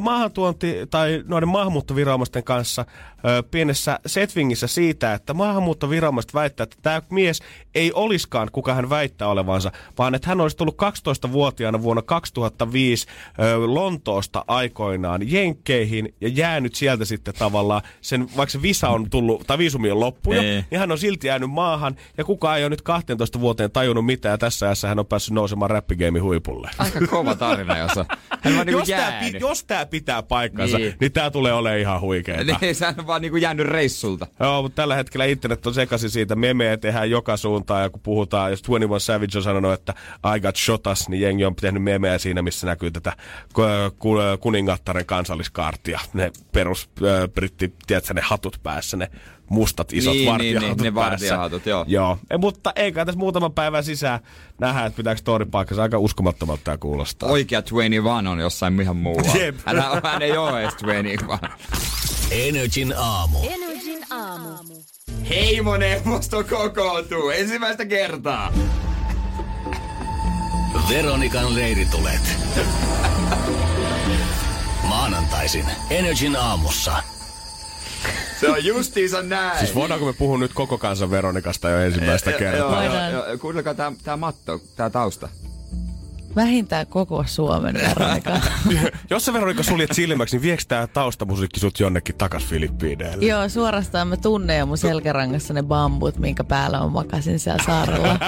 [0.00, 2.84] maahantuonti- tai noiden maahanmuuttoviranomaisten kanssa
[3.50, 7.40] pienessä setvingissä siitä, että maahanmuuttoviranomaiset väittää, että tämä mies
[7.74, 13.06] ei oliskaan kuka hän väittää olevansa, vaan että hän olisi tullut 12-vuotiaana vuonna 2005
[13.40, 19.46] ö, Lontoosta aikoinaan Jenkkeihin ja jäänyt sieltä sitten tavallaan, sen, vaikka se visa on tullut,
[19.46, 20.64] tai viisumi on loppu jo, Niin.
[20.70, 24.32] niin hän on silti jäänyt maahan ja kukaan ei ole nyt 12 vuoteen tajunnut mitään
[24.32, 26.70] ja tässä ajassa hän on päässyt nousemaan räppigeemin huipulle.
[26.78, 28.04] Aika kova tarina, jossa
[28.40, 28.88] hän on niinku jos,
[29.32, 30.94] pi- jos tämä pitää paikkansa, Niin.
[31.00, 32.56] niin, tämä tulee olemaan ihan huikeeta.
[32.60, 34.26] Niin, sehän on vaan niinku jäänyt reissulta.
[34.40, 36.34] Joo, mutta tällä hetkellä internet on sekaisin siitä.
[36.36, 39.94] Memeä tehdään joka suuntaan ja kun puhutaan, jos 21 Savage on sanonut, että
[40.36, 43.12] I got shotas, niin jengi on tehnyt memeä siinä, missä näkyy tätä
[43.52, 43.62] ku-
[43.98, 46.00] ku- kuningattaren kansalliskaartia.
[46.12, 49.10] Ne perus äh, britti, tiedätkö, ne hatut päässä, ne
[49.50, 51.10] mustat isot Niin, niin, vartijahatut niin, ne päässä.
[51.10, 51.84] vartijahatut, joo.
[51.88, 52.18] joo.
[52.30, 54.20] E, mutta eikä tässä muutaman päivän sisään
[54.60, 55.82] nähdä, että pitääkö tori paikkansa.
[55.82, 57.28] Aika uskomattomalta tämä kuulostaa.
[57.28, 59.32] Oikea 21 on jossain ihan muualla.
[59.36, 59.56] Jep.
[59.66, 61.26] Hän, hän ei ole edes 21.
[62.30, 63.38] Energin aamu.
[63.42, 64.74] Energin aamu.
[65.28, 68.52] Heimoneuvosto kokoontuu ensimmäistä kertaa.
[70.88, 72.36] Veronikan leiritulet.
[75.10, 77.02] Maanantaisin Energin aamussa.
[78.40, 79.58] Se on justiinsa näin.
[79.58, 82.58] Siis voidaanko me puhua nyt koko kansan Veronikasta jo ensimmäistä kertaa?
[82.58, 83.12] Joo, Voidaan.
[83.12, 83.38] joo, joo.
[83.38, 85.28] Kuunnelkaa tää, tää matto, tää tausta.
[86.36, 88.40] Vähintään koko Suomen Veronika.
[89.10, 93.24] Jos sä Veronika suljet silmäksi, niin viekö tää taustamusiikki sut jonnekin takas Filippiineille?
[93.24, 98.18] Joo, suorastaan mä tunnen jo mun selkärangassa ne bambut, minkä päällä mä makasin siellä saarella.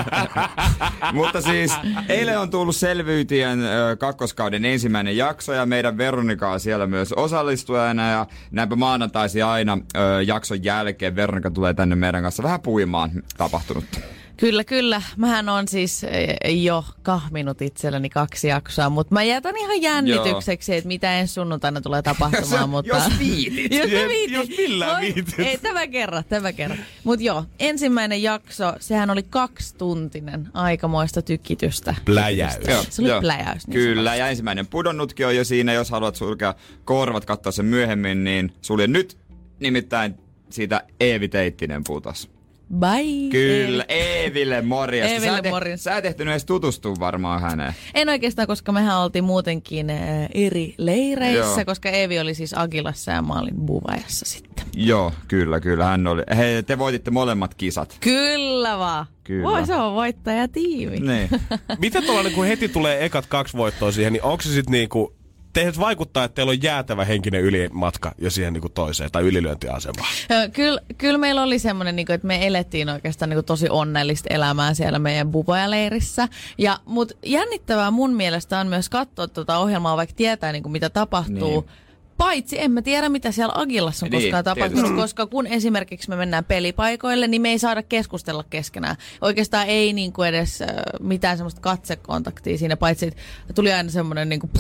[1.13, 1.73] Mutta siis
[2.09, 3.59] eilen on tullut Selvyytien
[3.99, 10.23] kakkoskauden ensimmäinen jakso ja meidän Veronika on siellä myös osallistujana ja näinpä maanantaisin aina ö,
[10.23, 13.99] jakson jälkeen Veronika tulee tänne meidän kanssa vähän puimaan tapahtunutta.
[14.39, 15.03] Kyllä, kyllä.
[15.17, 20.89] Mähän on siis eh, jo kahminut itselleni kaksi jaksoa, mutta mä jätän ihan jännitykseksi, että
[20.89, 22.71] mitä ensi sunnuntaina tulee tapahtumaan.
[22.79, 22.97] mutta...
[22.97, 23.73] Jos viitit.
[24.31, 25.39] jos, millään Voi- viitit.
[25.39, 26.79] Ei, tämä kerran, tämä kerran.
[27.05, 31.95] Mutta joo, ensimmäinen jakso, sehän oli kaksituntinen aikamoista tykitystä.
[32.05, 32.69] Pläjäys.
[32.69, 33.21] Joo, Se oli joo.
[33.21, 33.67] pläjäys.
[33.67, 35.73] Niin Kyllä, ja ensimmäinen pudonnutkin on jo siinä.
[35.73, 39.19] Jos haluat sulkea korvat, katsoa sen myöhemmin, niin sulje nyt.
[39.61, 40.15] Nimittäin
[40.51, 42.38] siitä Eevi Teittinen putos.
[42.75, 43.31] Bye.
[43.31, 45.15] Kyllä, Eeville morjesta.
[45.15, 45.85] Eeville sä, morjesta.
[45.85, 47.75] sä et ehtinyt edes tutustua varmaan häneen.
[47.95, 49.99] En oikeastaan, koska mehän oltiin muutenkin äh,
[50.35, 51.65] eri leireissä, Joo.
[51.65, 54.65] koska Eevi oli siis Agilassa ja mä olin Buvajassa sitten.
[54.77, 55.85] Joo, kyllä, kyllä.
[55.85, 56.23] Hän oli.
[56.37, 57.97] Hei, te voititte molemmat kisat.
[58.01, 59.07] Kyllä vaan.
[59.25, 59.45] Kyllä.
[59.45, 61.01] Voi se on voittajatiimi.
[61.01, 61.29] Niin.
[61.79, 65.18] Miten tuolla kun heti tulee ekat kaksi voittoa siihen, niin onko se sitten niinku,
[65.59, 70.09] teidät vaikuttaa, että teillä on jäätävä henkinen ylimatka jo siihen niinku toiseen tai ylilyöntiasemaan?
[70.53, 74.99] Kyllä, kyllä meillä oli semmoinen, niin että me elettiin oikeastaan niin tosi onnellista elämää siellä
[74.99, 76.29] meidän bubajaleirissä.
[76.59, 81.61] Ja, mut jännittävää mun mielestä on myös katsoa tuota ohjelmaa, vaikka tietää niin mitä tapahtuu.
[81.61, 81.88] Niin.
[82.19, 84.97] Paitsi en mä tiedä, mitä siellä Agilassa on Niin, koskaan tapahtunut, tietysti.
[85.01, 88.97] koska kun esimerkiksi me mennään pelipaikoille, niin me ei saada keskustella keskenään.
[89.21, 90.69] Oikeastaan ei niin kuin edes äh,
[91.01, 94.51] mitään semmoista katsekontaktia siinä, paitsi että tuli aina semmoinen niin kuin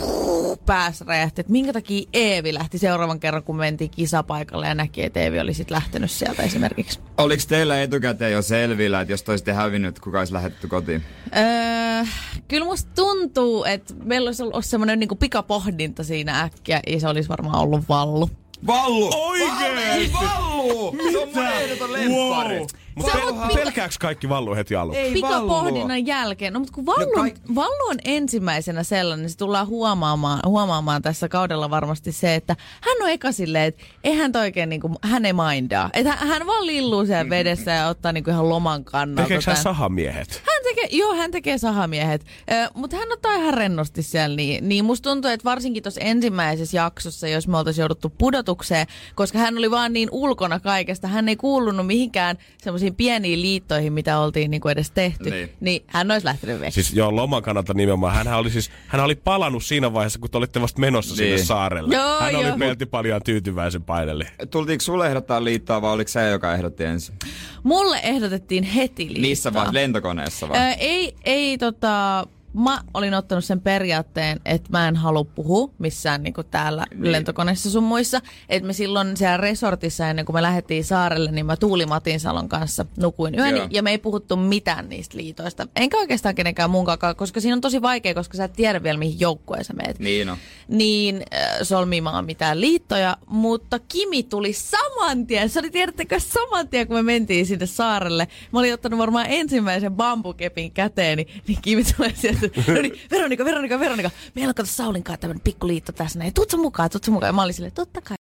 [1.06, 5.40] räjähti, että minkä takia Eevi lähti seuraavan kerran, kun mentiin kisapaikalle ja näki, että Eevi
[5.40, 7.00] oli sitten lähtenyt sieltä esimerkiksi.
[7.18, 11.02] Oliko teillä etukäteen jo selvillä, että jos te olisitte hävinnyt, kuka olisi lähetetty kotiin?
[11.36, 12.04] Öö,
[12.48, 17.28] kyllä musta tuntuu, että meillä olisi ollut semmoinen niin pikapohdinta siinä äkkiä, ja se olisi
[17.28, 18.30] varmaan ollut Vallu.
[18.66, 19.10] Vallu!
[19.14, 20.12] Oikeesti?
[20.12, 20.96] Vallu!
[21.12, 22.66] Se on mun ehdoton lemppari.
[22.98, 25.00] Mutta Se pel- on pika- pelkääks kaikki vallu heti aluksi?
[25.00, 25.38] Ei Vallua.
[25.38, 26.52] pikapohdinnan jälkeen.
[26.52, 31.02] No, mutta kun Vallu, No kaik- Vallu on ensimmäisenä sellainen, niin se tullaan huomaamaan, huomaamaan
[31.02, 34.94] tässä kaudella varmasti se, että hän on eka silleen, että eihän toi oikein, niin kuin,
[35.02, 35.90] hän ei mindaa.
[35.92, 39.22] Että hän, hän vaan lilluu siellä vedessä ja ottaa niin kuin ihan loman kannalta.
[39.22, 40.42] Tekeekö hän sahamiehet?
[40.46, 44.36] Hän tekee, joo, hän tekee sahamiehet, ö, mutta hän ottaa ihan rennosti siellä.
[44.36, 49.38] Niin, niin musta tuntuu, että varsinkin tuossa ensimmäisessä jaksossa, jos me oltaisiin jouduttu pudotukseen, koska
[49.38, 54.50] hän oli vaan niin ulkona kaikesta, hän ei kuulunut mihinkään semmoisiin pieniin liittoihin, mitä oltiin
[54.50, 55.50] niin kuin edes tehty, Niin.
[55.60, 55.82] niin.
[55.86, 56.82] hän olisi lähtenyt veksi.
[56.82, 58.14] Siis joo, loman kannalta nimenomaan.
[58.26, 61.16] Hän oli siis, hän oli palannut siinä vaiheessa, kun te olitte vasta menossa niin.
[61.18, 61.94] Sinne saarelle.
[61.94, 62.42] Joo, hän joo.
[62.42, 64.26] oli pelti paljon tyytyväisen paidelle.
[64.50, 67.14] Tultiinko sulle ehdottaa liittoa vai oliko se, joka ehdotti ensin?
[67.62, 69.20] Mulle ehdotettiin heti liittoa.
[69.20, 69.68] Missä vai?
[69.72, 70.58] Lentokoneessa vai?
[70.78, 72.26] Ei, ei tota,
[72.62, 77.12] mä olin ottanut sen periaatteen, että mä en halua puhua missään niin täällä Niin.
[77.12, 78.20] lentokoneessa sun muissa.
[78.48, 82.84] Että me silloin siellä resortissa ennen kuin me lähdettiin saarelle, niin mä Tuuli Matinsalon kanssa
[82.96, 83.58] nukuin yöni.
[83.58, 83.68] Joo.
[83.70, 85.66] Ja me ei puhuttu mitään niistä liitoista.
[85.76, 89.20] Enkä oikeastaan kenenkään muunkaan, koska siinä on tosi vaikea, koska sä et tiedä vielä mihin
[89.20, 90.36] joukkueen sä meet Niin on.
[90.68, 95.48] niin äh, solmimaan mitään liittoja, mutta Kimi tuli saman tien.
[95.48, 98.28] Se oli, tiedättekö, saman tien, kun me mentiin sinne saarelle.
[98.52, 103.80] Mä olin ottanut varmaan ensimmäisen bambukepin käteeni, niin Kimi tulee sieltä, no niin, Veronika, Veronika,
[103.80, 106.34] Veronika, meillä on kato Saulin kanssa tämmönen pikku liitto tässä näin.
[106.34, 107.28] Tuut sä mukaan, tuut sä mukaan.
[107.28, 108.16] Ja mä olin silleen, totta kai.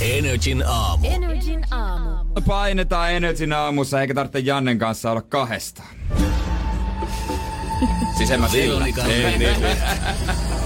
[0.00, 1.06] Energin aamu.
[1.10, 2.40] Energin aamu.
[2.46, 5.88] Painetaan Energyn aamussa, eikä tarvitse Jannen kanssa olla kahdestaan.
[8.18, 8.74] siis en mä sillä.
[8.74, 9.04] Veronika.
[9.04, 9.76] Ei, niin, niin.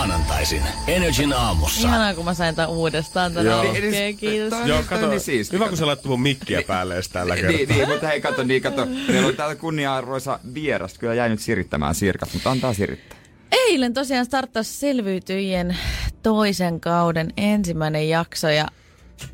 [0.00, 1.88] Maanantaisin Energin aamussa.
[1.88, 3.66] Ihanaa, kun mä sain tämän uudestaan tänään.
[3.66, 3.70] Joo.
[3.70, 4.58] Okay, kiitos.
[4.58, 5.54] Toi- Joo, kato, niin siisti.
[5.56, 7.52] hyvä kun sä laittoi mun mikkiä päälle edes tällä kertaa.
[7.56, 8.86] Niin, niin, mutta hei, kato, niin, kato.
[8.86, 10.98] Meillä on täällä kunnia-arvoisa vieras.
[10.98, 13.18] Kyllä jäi nyt sirittämään sirkat, mutta antaa sirittää.
[13.52, 15.76] Eilen tosiaan starttasi selviytyjien
[16.22, 18.66] toisen kauden ensimmäinen jakso ja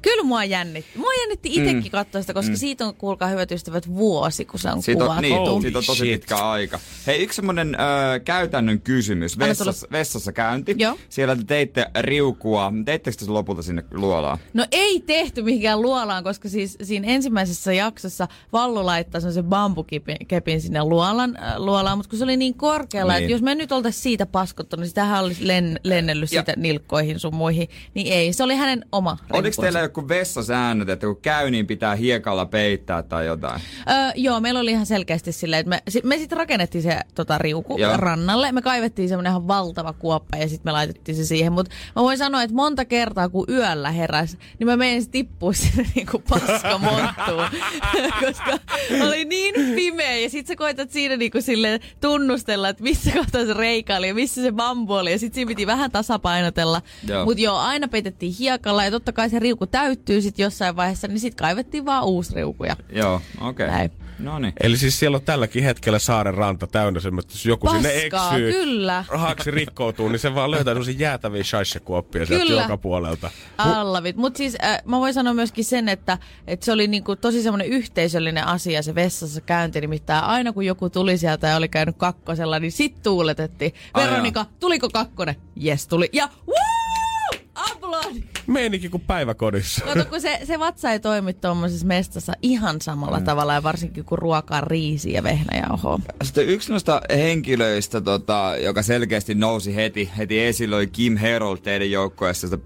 [0.02, 0.98] kyllä mua jännitti.
[0.98, 1.90] Mua jännitti itsekin mm.
[1.90, 2.56] katsoa sitä, koska mm.
[2.56, 5.22] siitä on, kuulkaa hyvät ystävät, vuosi, kun se on Siitä on, kuvattu.
[5.22, 6.20] niin, Holy siitä on tosi shit.
[6.20, 6.80] pitkä aika.
[7.06, 9.38] Hei, yksi semmonen ö, käytännön kysymys.
[9.38, 10.74] Vessassa, vessassa käynti.
[10.78, 10.96] Joo.
[11.08, 12.72] Siellä te teitte riukua.
[12.84, 14.38] Teittekö te lopulta sinne luolaan?
[14.54, 20.60] No ei tehty mihinkään luolaan, koska siis siinä ensimmäisessä jaksossa Vallu laittaa sen bambukepin kepin
[20.60, 23.22] sinne luolan, äh, luolaan, mutta kun se oli niin korkealla, Niin.
[23.22, 27.18] että jos me nyt oltaisiin siitä paskottu, niin sitähän olisi len, lennellyt Ja- siitä nilkkoihin
[27.20, 27.68] sun muihin.
[27.94, 29.62] Niin ei, se oli hänen oma Oliko.
[29.76, 33.60] Teillä joku vessasäännöt, että kun käy, niin pitää hiekalla peittää tai jotain?
[33.90, 37.38] Öö, joo, meillä oli ihan selkeästi silleen, että me, si- me sitten rakennettiin se tota,
[37.38, 37.96] riuku Joo.
[37.96, 38.52] rannalle.
[38.52, 41.52] Me kaivettiin semmoinen ihan valtava kuoppa ja sitten me laitettiin se siihen.
[41.52, 45.86] Mutta mä voin sanoa, että monta kertaa kun yöllä heräs, niin mä menin tippua sinne
[45.94, 47.46] niinku paskamonttuun.
[48.26, 48.58] Koska
[49.06, 53.54] oli niin pimeä ja sitten sä koetat siinä niinku sille tunnustella, että missä kohtaa se
[53.54, 55.12] reika oli ja missä se bambu oli.
[55.12, 56.82] Ja sitten siinä piti vähän tasapainotella.
[57.24, 61.08] Mutta joo, aina peitettiin hiekalla ja totta kai se riuku riuku täyttyy sitten jossain vaiheessa,
[61.08, 62.64] niin sitten kaivettiin vaan uusi riuku.
[62.64, 63.66] Ja Joo, okei.
[63.66, 63.88] Okay.
[64.18, 64.52] No niin.
[64.60, 68.52] Eli siis siellä on tälläkin hetkellä saaren ranta täynnä semmoista, jos joku sinne Paskaa, eksyy,
[68.52, 69.04] kyllä.
[69.08, 72.62] rahaksi rikkoutuu, niin se vaan löytää semmoisia jäätäviä shaishakuoppia sieltä Kyllä.
[72.62, 73.30] joka puolelta.
[73.58, 74.16] Allavit.
[74.16, 77.68] Mutta siis äh, mä voin sanoa myöskin sen, että, että se oli niinku tosi semmoinen
[77.68, 79.80] yhteisöllinen asia se vessassa käynti.
[79.80, 83.74] Nimittäin aina kun joku tuli sieltä ja oli käynyt kakkosella, niin sit tuuletettiin.
[83.94, 85.36] Ai Veronika, tuliko kakkonen?
[85.64, 86.08] Yes, tuli.
[86.12, 87.40] Ja woo!
[87.54, 88.35] Aplodi!
[88.46, 89.84] Meinikin kuin päiväkodissa.
[89.84, 93.24] Kato, kun se, se vatsa ei toimi tuommoisessa mestassa ihan samalla mm.
[93.24, 96.00] tavalla ja varsinkin kun ruokaa riisi ja vehnäjauhoa.
[96.24, 101.90] Sitten yksi noista henkilöistä, tota, joka selkeästi nousi heti, heti esille, oli Kim Herold teidän
[101.90, 102.58] joukkoessa.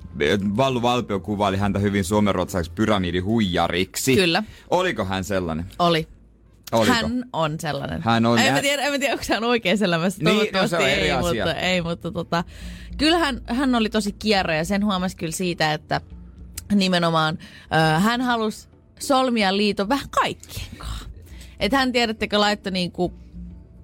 [0.56, 4.16] Vallu Valpio kuvaili häntä hyvin suomenruotsalaisiksi pyramidihuijariksi.
[4.16, 4.42] Kyllä.
[4.70, 5.64] Oliko hän sellainen?
[5.78, 6.08] Oli.
[6.72, 6.92] Oliko?
[6.92, 8.02] Hän on sellainen.
[8.02, 10.24] Hän on- En mä tiedä, en mä tiedä onko hän oikeassa elämässä.
[10.24, 11.44] Niin, no se on eri ei, asia.
[11.44, 12.44] mutta, ei, mutta tota,
[12.98, 16.00] kyllähän hän oli tosi kierro ja sen huomasi kyllä siitä, että
[16.74, 17.38] nimenomaan
[17.74, 18.68] äh, hän halusi
[19.00, 21.08] solmia liiton vähän kaikkien kanssa.
[21.60, 23.12] Että hän tiedättekö laittoi niinku,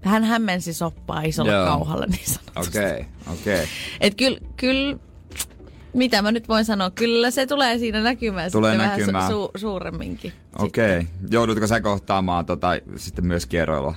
[0.03, 1.66] hän hämmensi soppaa isolla Joo.
[1.66, 2.78] kauhalla niin sanotusti.
[2.78, 3.55] Okei, okay, okei.
[3.55, 3.66] Okay.
[4.01, 4.97] Et kyllä, kyllä,
[5.93, 9.15] mitä mä nyt voin sanoa, kyllä se tulee siinä näkymään Tulee sitten näkymään.
[9.15, 10.33] vähän su- su- suuremminkin.
[10.59, 10.99] Okei.
[10.99, 11.07] Okay.
[11.31, 13.95] Joudutko sä kohtaamaan tota, sitten myös kierroilla?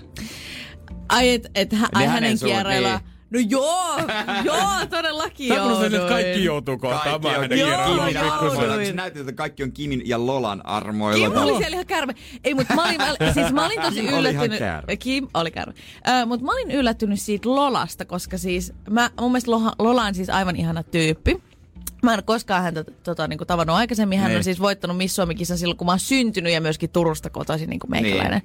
[1.09, 2.89] Ai, et, et ai Niin hänen hänen suun, kierreillä.
[2.89, 3.18] niin.
[3.31, 3.97] No joo,
[4.43, 4.57] joo,
[4.89, 6.13] todellakin Tämä kuulostaa, että jouduin.
[6.23, 8.85] kaikki joutuu kohtaamaan Kaikki on hänen Joo, kierrollaan joo, jouduin.
[8.87, 11.29] Se näytti, että kaikki on Kimin ja Lolan armoilla.
[11.29, 12.13] Kim oli siellä ihan kärme.
[12.43, 14.59] Ei, mutta mä olin, mä, siis mä olin tosi Kim oli yllättynyt.
[14.59, 14.97] kärme.
[14.97, 15.73] Kim oli kärme.
[16.07, 20.15] Äh, mutta mä olin yllättynyt siitä Lolasta, koska siis mä, mun mielestä Lola, Lola on
[20.15, 21.43] siis aivan ihana tyyppi.
[22.03, 24.19] Mä en ole koskaan häntä tota, niin kuin tavannut aikaisemmin.
[24.19, 24.37] Hän Niin.
[24.37, 27.79] on siis voittanut Miss Suomi-kisan silloin, kun mä oon syntynyt ja myöskin Turusta kotoisin niin
[27.79, 28.41] kuin meikäläinen.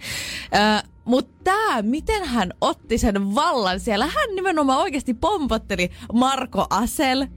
[0.52, 0.62] Niin.
[0.62, 7.22] Äh, mutta tämä, miten hän otti sen vallan siellä, hän nimenomaan oikeasti pompotteli Marko Asel,
[7.22, 7.28] äh,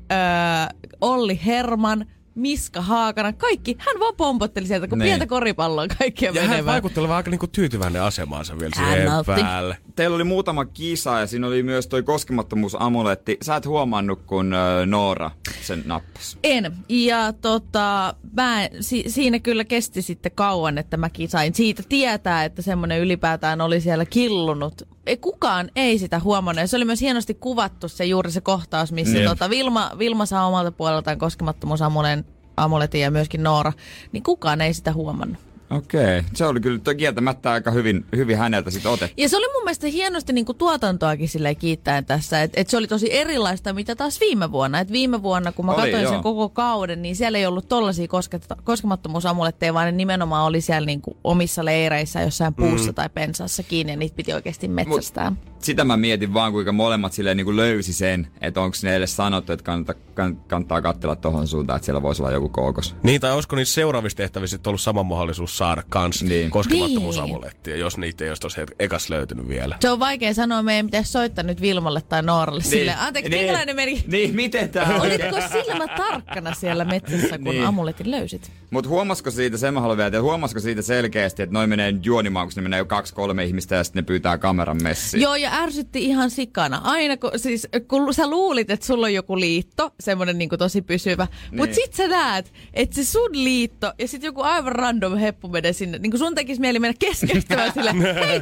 [1.01, 2.05] Olli Herman,
[2.37, 3.75] Miska Haakana, kaikki.
[3.79, 5.07] Hän vaan pompotteli sieltä, kun Niin.
[5.07, 6.73] pientä koripalloa kaikkia Ja hän menemään.
[6.73, 9.31] vaikutti olevan aika niinku tyytyväinen asemaansa vielä Hän siihen nautti.
[9.41, 9.77] päälle.
[9.95, 13.37] Teillä oli muutama kisa ja siinä oli myös toi koskemattomuusamuletti.
[13.41, 14.51] Sä et huomannut, kun
[14.85, 15.31] Noora
[15.61, 16.37] sen nappasi.
[16.43, 16.73] En.
[16.89, 22.61] Ja tota, mä, si, siinä kyllä kesti sitten kauan, että mäkin sain siitä tietää, että
[22.61, 24.81] semmoinen ylipäätään oli siellä killunut.
[25.05, 26.61] Ei, kukaan ei sitä huomannut.
[26.61, 29.29] Ja se oli myös hienosti kuvattu se juuri se kohtaus, missä Niin.
[29.29, 32.25] tota, Vilma, Vilma saa omalta puoleltaan koskemattomuusamulen
[32.57, 33.73] amuletin ja myöskin Noora,
[34.11, 35.37] niin kukaan ei sitä huomannut.
[35.69, 39.13] Okei, se oli kyllä kieltämättä aika hyvin, hyvin häneltä sitten otettu.
[39.21, 42.77] Ja se oli mun mielestä hienosti niin kuin tuotantoakin silleen kiittäen tässä, että et se
[42.77, 44.79] oli tosi erilaista, mitä taas viime vuonna.
[44.79, 46.13] Et viime vuonna, kun mä Oli, katsoin joo.
[46.13, 50.85] sen koko kauden, niin siellä ei ollut tollaisia kosket- koskemattomuusamuletteja, vaan ne nimenomaan oli siellä
[50.85, 52.95] niin kuin omissa leireissä jossain puussa mm.
[52.95, 55.35] tai pensassa kiinni, ja niitä piti oikeasti metsästää.
[55.59, 59.15] Sitä mä mietin vaan, kuinka molemmat silleen niin kuin löysi sen, että onko ne edes
[59.15, 62.95] sanottu, että kannattaa, kann- kannattaa katsella tohon suuntaan, että siellä voisi olla joku kookos.
[63.03, 66.29] Niin, tai olisiko niissä seuraavissa tehtävissä ollut sama mahdollisuus saada kans Niin.
[66.29, 66.51] niin.
[66.51, 69.77] koskemattomuusamulettia, jos niitä ei olisi tuossa ekas löytynyt vielä.
[69.79, 72.69] Se on vaikea sanoa, meidän pitäisi soittaa nyt Vilmalle tai Nooralle niin.
[72.71, 73.41] silleen, anteeksi, niin.
[73.41, 74.03] minkälainen meni?
[74.07, 75.01] Niin, miten tää on?
[75.01, 77.55] Olitko silmä tarkkana siellä metsässä, kun Niin.
[77.55, 77.65] niin.
[77.67, 78.51] amuletin löysit?
[78.71, 82.47] Mutta huomasiko siitä, sen mä haluan vielä, että huomasiko siitä selkeästi, että noin menee juonimaan,
[82.47, 85.21] kun ne menee jo kaksi kolme ihmistä ja sitten ne pyytää kameran messiin.
[85.21, 86.81] Joo, ja ärsytti ihan sikana.
[86.83, 91.27] Aina kun, siis, kun sä luulit, että sulla on joku liitto, semmoinen niin tosi pysyvä,
[91.51, 91.59] niin.
[91.59, 95.73] mutta sit sä näet, että se sun liitto ja sit joku aivan random heppu menee
[95.73, 95.97] sinne.
[95.97, 97.93] Niin kuin sun tekisi mieli mennä keskeyttämään sille,
[98.27, 98.41] hei,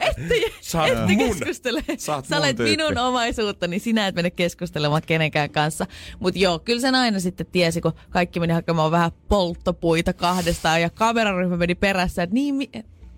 [0.00, 0.34] ette,
[1.18, 1.84] keskustele.
[1.96, 2.76] Sä olet tyyppi.
[2.76, 5.86] minun omaisuutta, niin sinä et mene keskustelemaan kenenkään kanssa.
[6.18, 10.90] Mutta joo, kyllä sen aina sitten tiesi, kun kaikki meni hakemaan vähän polttopuita kahdestaan ja
[10.90, 12.22] kameraryhmä meni perässä.
[12.22, 12.68] Että niin,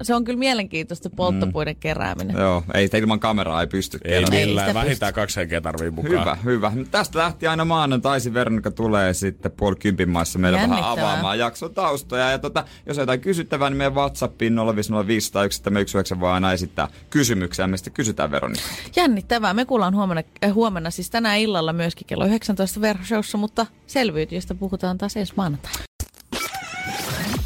[0.02, 2.36] se on kyllä mielenkiintoista polttopuiden kerääminen.
[2.36, 3.98] Joo, ei sitä ilman kameraa ei pysty.
[4.04, 4.14] Ei.
[4.14, 6.12] Ei millään, sitä vähintään kaksi henkeä tarvii mukaan.
[6.12, 6.72] Hyvä, hyvä.
[6.90, 12.30] Tästä lähti aina maanantaisin Veronika tulee sitten puoli kympin maissa meillä vähän avaamaan jakson taustoja.
[12.30, 17.68] Ja tota, jos jotain kysyttävää, niin meidän WhatsAppiin 05050 tai 119 voi aina esittää kysymyksiä.
[17.74, 18.62] Sitten kysytään Veronika.
[18.96, 19.54] Jännittävää.
[19.54, 24.98] Me kuullaan huomenna, äh, huomenna siis tänään illalla myöskin kello 19 verhoshowssa, mutta selviytyjistä puhutaan
[24.98, 25.93] taas ensi maanantaina.